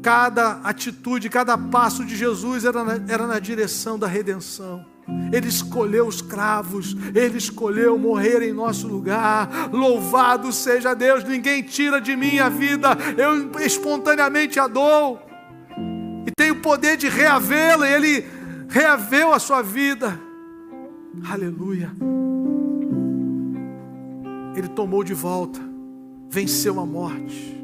Cada 0.02 0.60
atitude, 0.62 1.28
cada 1.28 1.58
passo 1.58 2.04
de 2.04 2.16
Jesus 2.16 2.64
era 2.64 2.84
na, 2.84 3.12
era 3.12 3.26
na 3.26 3.38
direção 3.38 3.98
da 3.98 4.06
redenção. 4.06 4.89
Ele 5.32 5.48
escolheu 5.48 6.06
os 6.06 6.20
cravos, 6.20 6.96
Ele 7.14 7.38
escolheu 7.38 7.98
morrer 7.98 8.42
em 8.42 8.52
nosso 8.52 8.86
lugar. 8.86 9.70
Louvado 9.72 10.52
seja 10.52 10.94
Deus, 10.94 11.24
ninguém 11.24 11.62
tira 11.62 12.00
de 12.00 12.16
mim 12.16 12.38
a 12.38 12.48
vida, 12.48 12.96
eu 13.16 13.50
espontaneamente 13.60 14.58
a 14.58 14.66
dou. 14.66 15.20
E 16.26 16.30
tenho 16.36 16.54
o 16.54 16.60
poder 16.60 16.96
de 16.96 17.08
reavê-la, 17.08 17.88
Ele 17.88 18.24
reaveu 18.68 19.32
a 19.32 19.38
sua 19.38 19.62
vida. 19.62 20.20
Aleluia. 21.28 21.90
Ele 24.56 24.68
tomou 24.68 25.02
de 25.02 25.14
volta, 25.14 25.60
venceu 26.28 26.78
a 26.80 26.86
morte. 26.86 27.56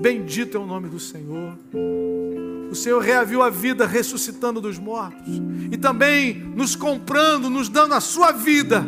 Bendito 0.00 0.56
é 0.56 0.60
o 0.60 0.66
nome 0.66 0.88
do 0.88 0.98
Senhor. 0.98 1.56
O 2.72 2.74
Senhor 2.74 3.02
reaviu 3.02 3.42
a 3.42 3.50
vida 3.50 3.86
ressuscitando 3.86 4.58
dos 4.58 4.78
mortos 4.78 5.42
e 5.70 5.76
também 5.76 6.32
nos 6.32 6.74
comprando, 6.74 7.50
nos 7.50 7.68
dando 7.68 7.92
a 7.92 8.00
sua 8.00 8.32
vida 8.32 8.82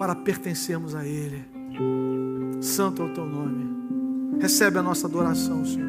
para 0.00 0.16
pertencermos 0.16 0.96
a 0.96 1.06
Ele. 1.06 1.44
Santo 2.60 3.02
é 3.02 3.04
o 3.04 3.14
teu 3.14 3.24
nome. 3.24 4.40
Recebe 4.40 4.78
a 4.78 4.82
nossa 4.82 5.06
adoração, 5.06 5.64
Senhor. 5.64 5.88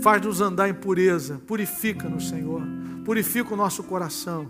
Faz-nos 0.00 0.40
andar 0.40 0.68
em 0.68 0.74
pureza. 0.74 1.42
Purifica-nos, 1.44 2.28
Senhor. 2.28 2.62
Purifica 3.04 3.52
o 3.52 3.56
nosso 3.56 3.82
coração. 3.82 4.46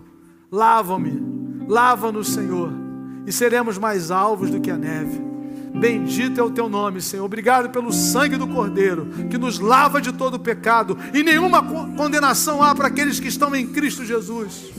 Lava-me. 0.51 1.65
Lava-nos, 1.67 2.27
Senhor. 2.27 2.71
E 3.25 3.31
seremos 3.31 3.79
mais 3.79 4.11
alvos 4.11 4.51
do 4.51 4.61
que 4.61 4.69
a 4.69 4.77
neve. 4.77 5.19
Bendito 5.79 6.39
é 6.39 6.43
o 6.43 6.49
teu 6.49 6.69
nome, 6.69 7.01
Senhor. 7.01 7.25
Obrigado 7.25 7.69
pelo 7.69 7.91
sangue 7.91 8.37
do 8.37 8.47
Cordeiro, 8.47 9.07
que 9.29 9.37
nos 9.37 9.59
lava 9.59 10.01
de 10.01 10.13
todo 10.13 10.39
pecado, 10.39 10.97
e 11.13 11.21
nenhuma 11.21 11.61
condenação 11.95 12.63
há 12.63 12.73
para 12.73 12.87
aqueles 12.87 13.19
que 13.19 13.27
estão 13.27 13.53
em 13.55 13.67
Cristo 13.67 14.05
Jesus. 14.05 14.71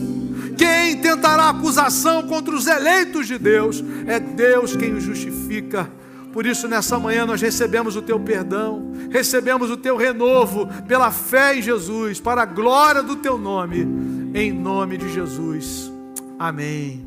Quem 0.57 0.97
tentará 0.97 1.49
acusação 1.49 2.23
contra 2.23 2.55
os 2.55 2.65
eleitos 2.65 3.27
de 3.27 3.37
Deus? 3.37 3.83
É 4.07 4.19
Deus 4.19 4.75
quem 4.75 4.93
os 4.93 5.03
justifica. 5.03 5.89
Por 6.33 6.45
isso, 6.45 6.67
nessa 6.67 6.99
manhã, 6.99 7.25
nós 7.25 7.41
recebemos 7.41 7.95
o 7.95 8.01
teu 8.01 8.19
perdão, 8.19 8.91
recebemos 9.09 9.71
o 9.71 9.77
teu 9.77 9.97
renovo 9.97 10.67
pela 10.87 11.11
fé 11.11 11.57
em 11.57 11.61
Jesus, 11.61 12.19
para 12.19 12.43
a 12.43 12.45
glória 12.45 13.01
do 13.01 13.15
teu 13.15 13.37
nome, 13.37 13.87
em 14.33 14.51
nome 14.51 14.97
de 14.97 15.11
Jesus. 15.11 15.91
Amém. 16.37 17.03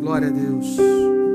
Glória 0.00 0.28
a 0.28 0.30
Deus. 0.30 1.27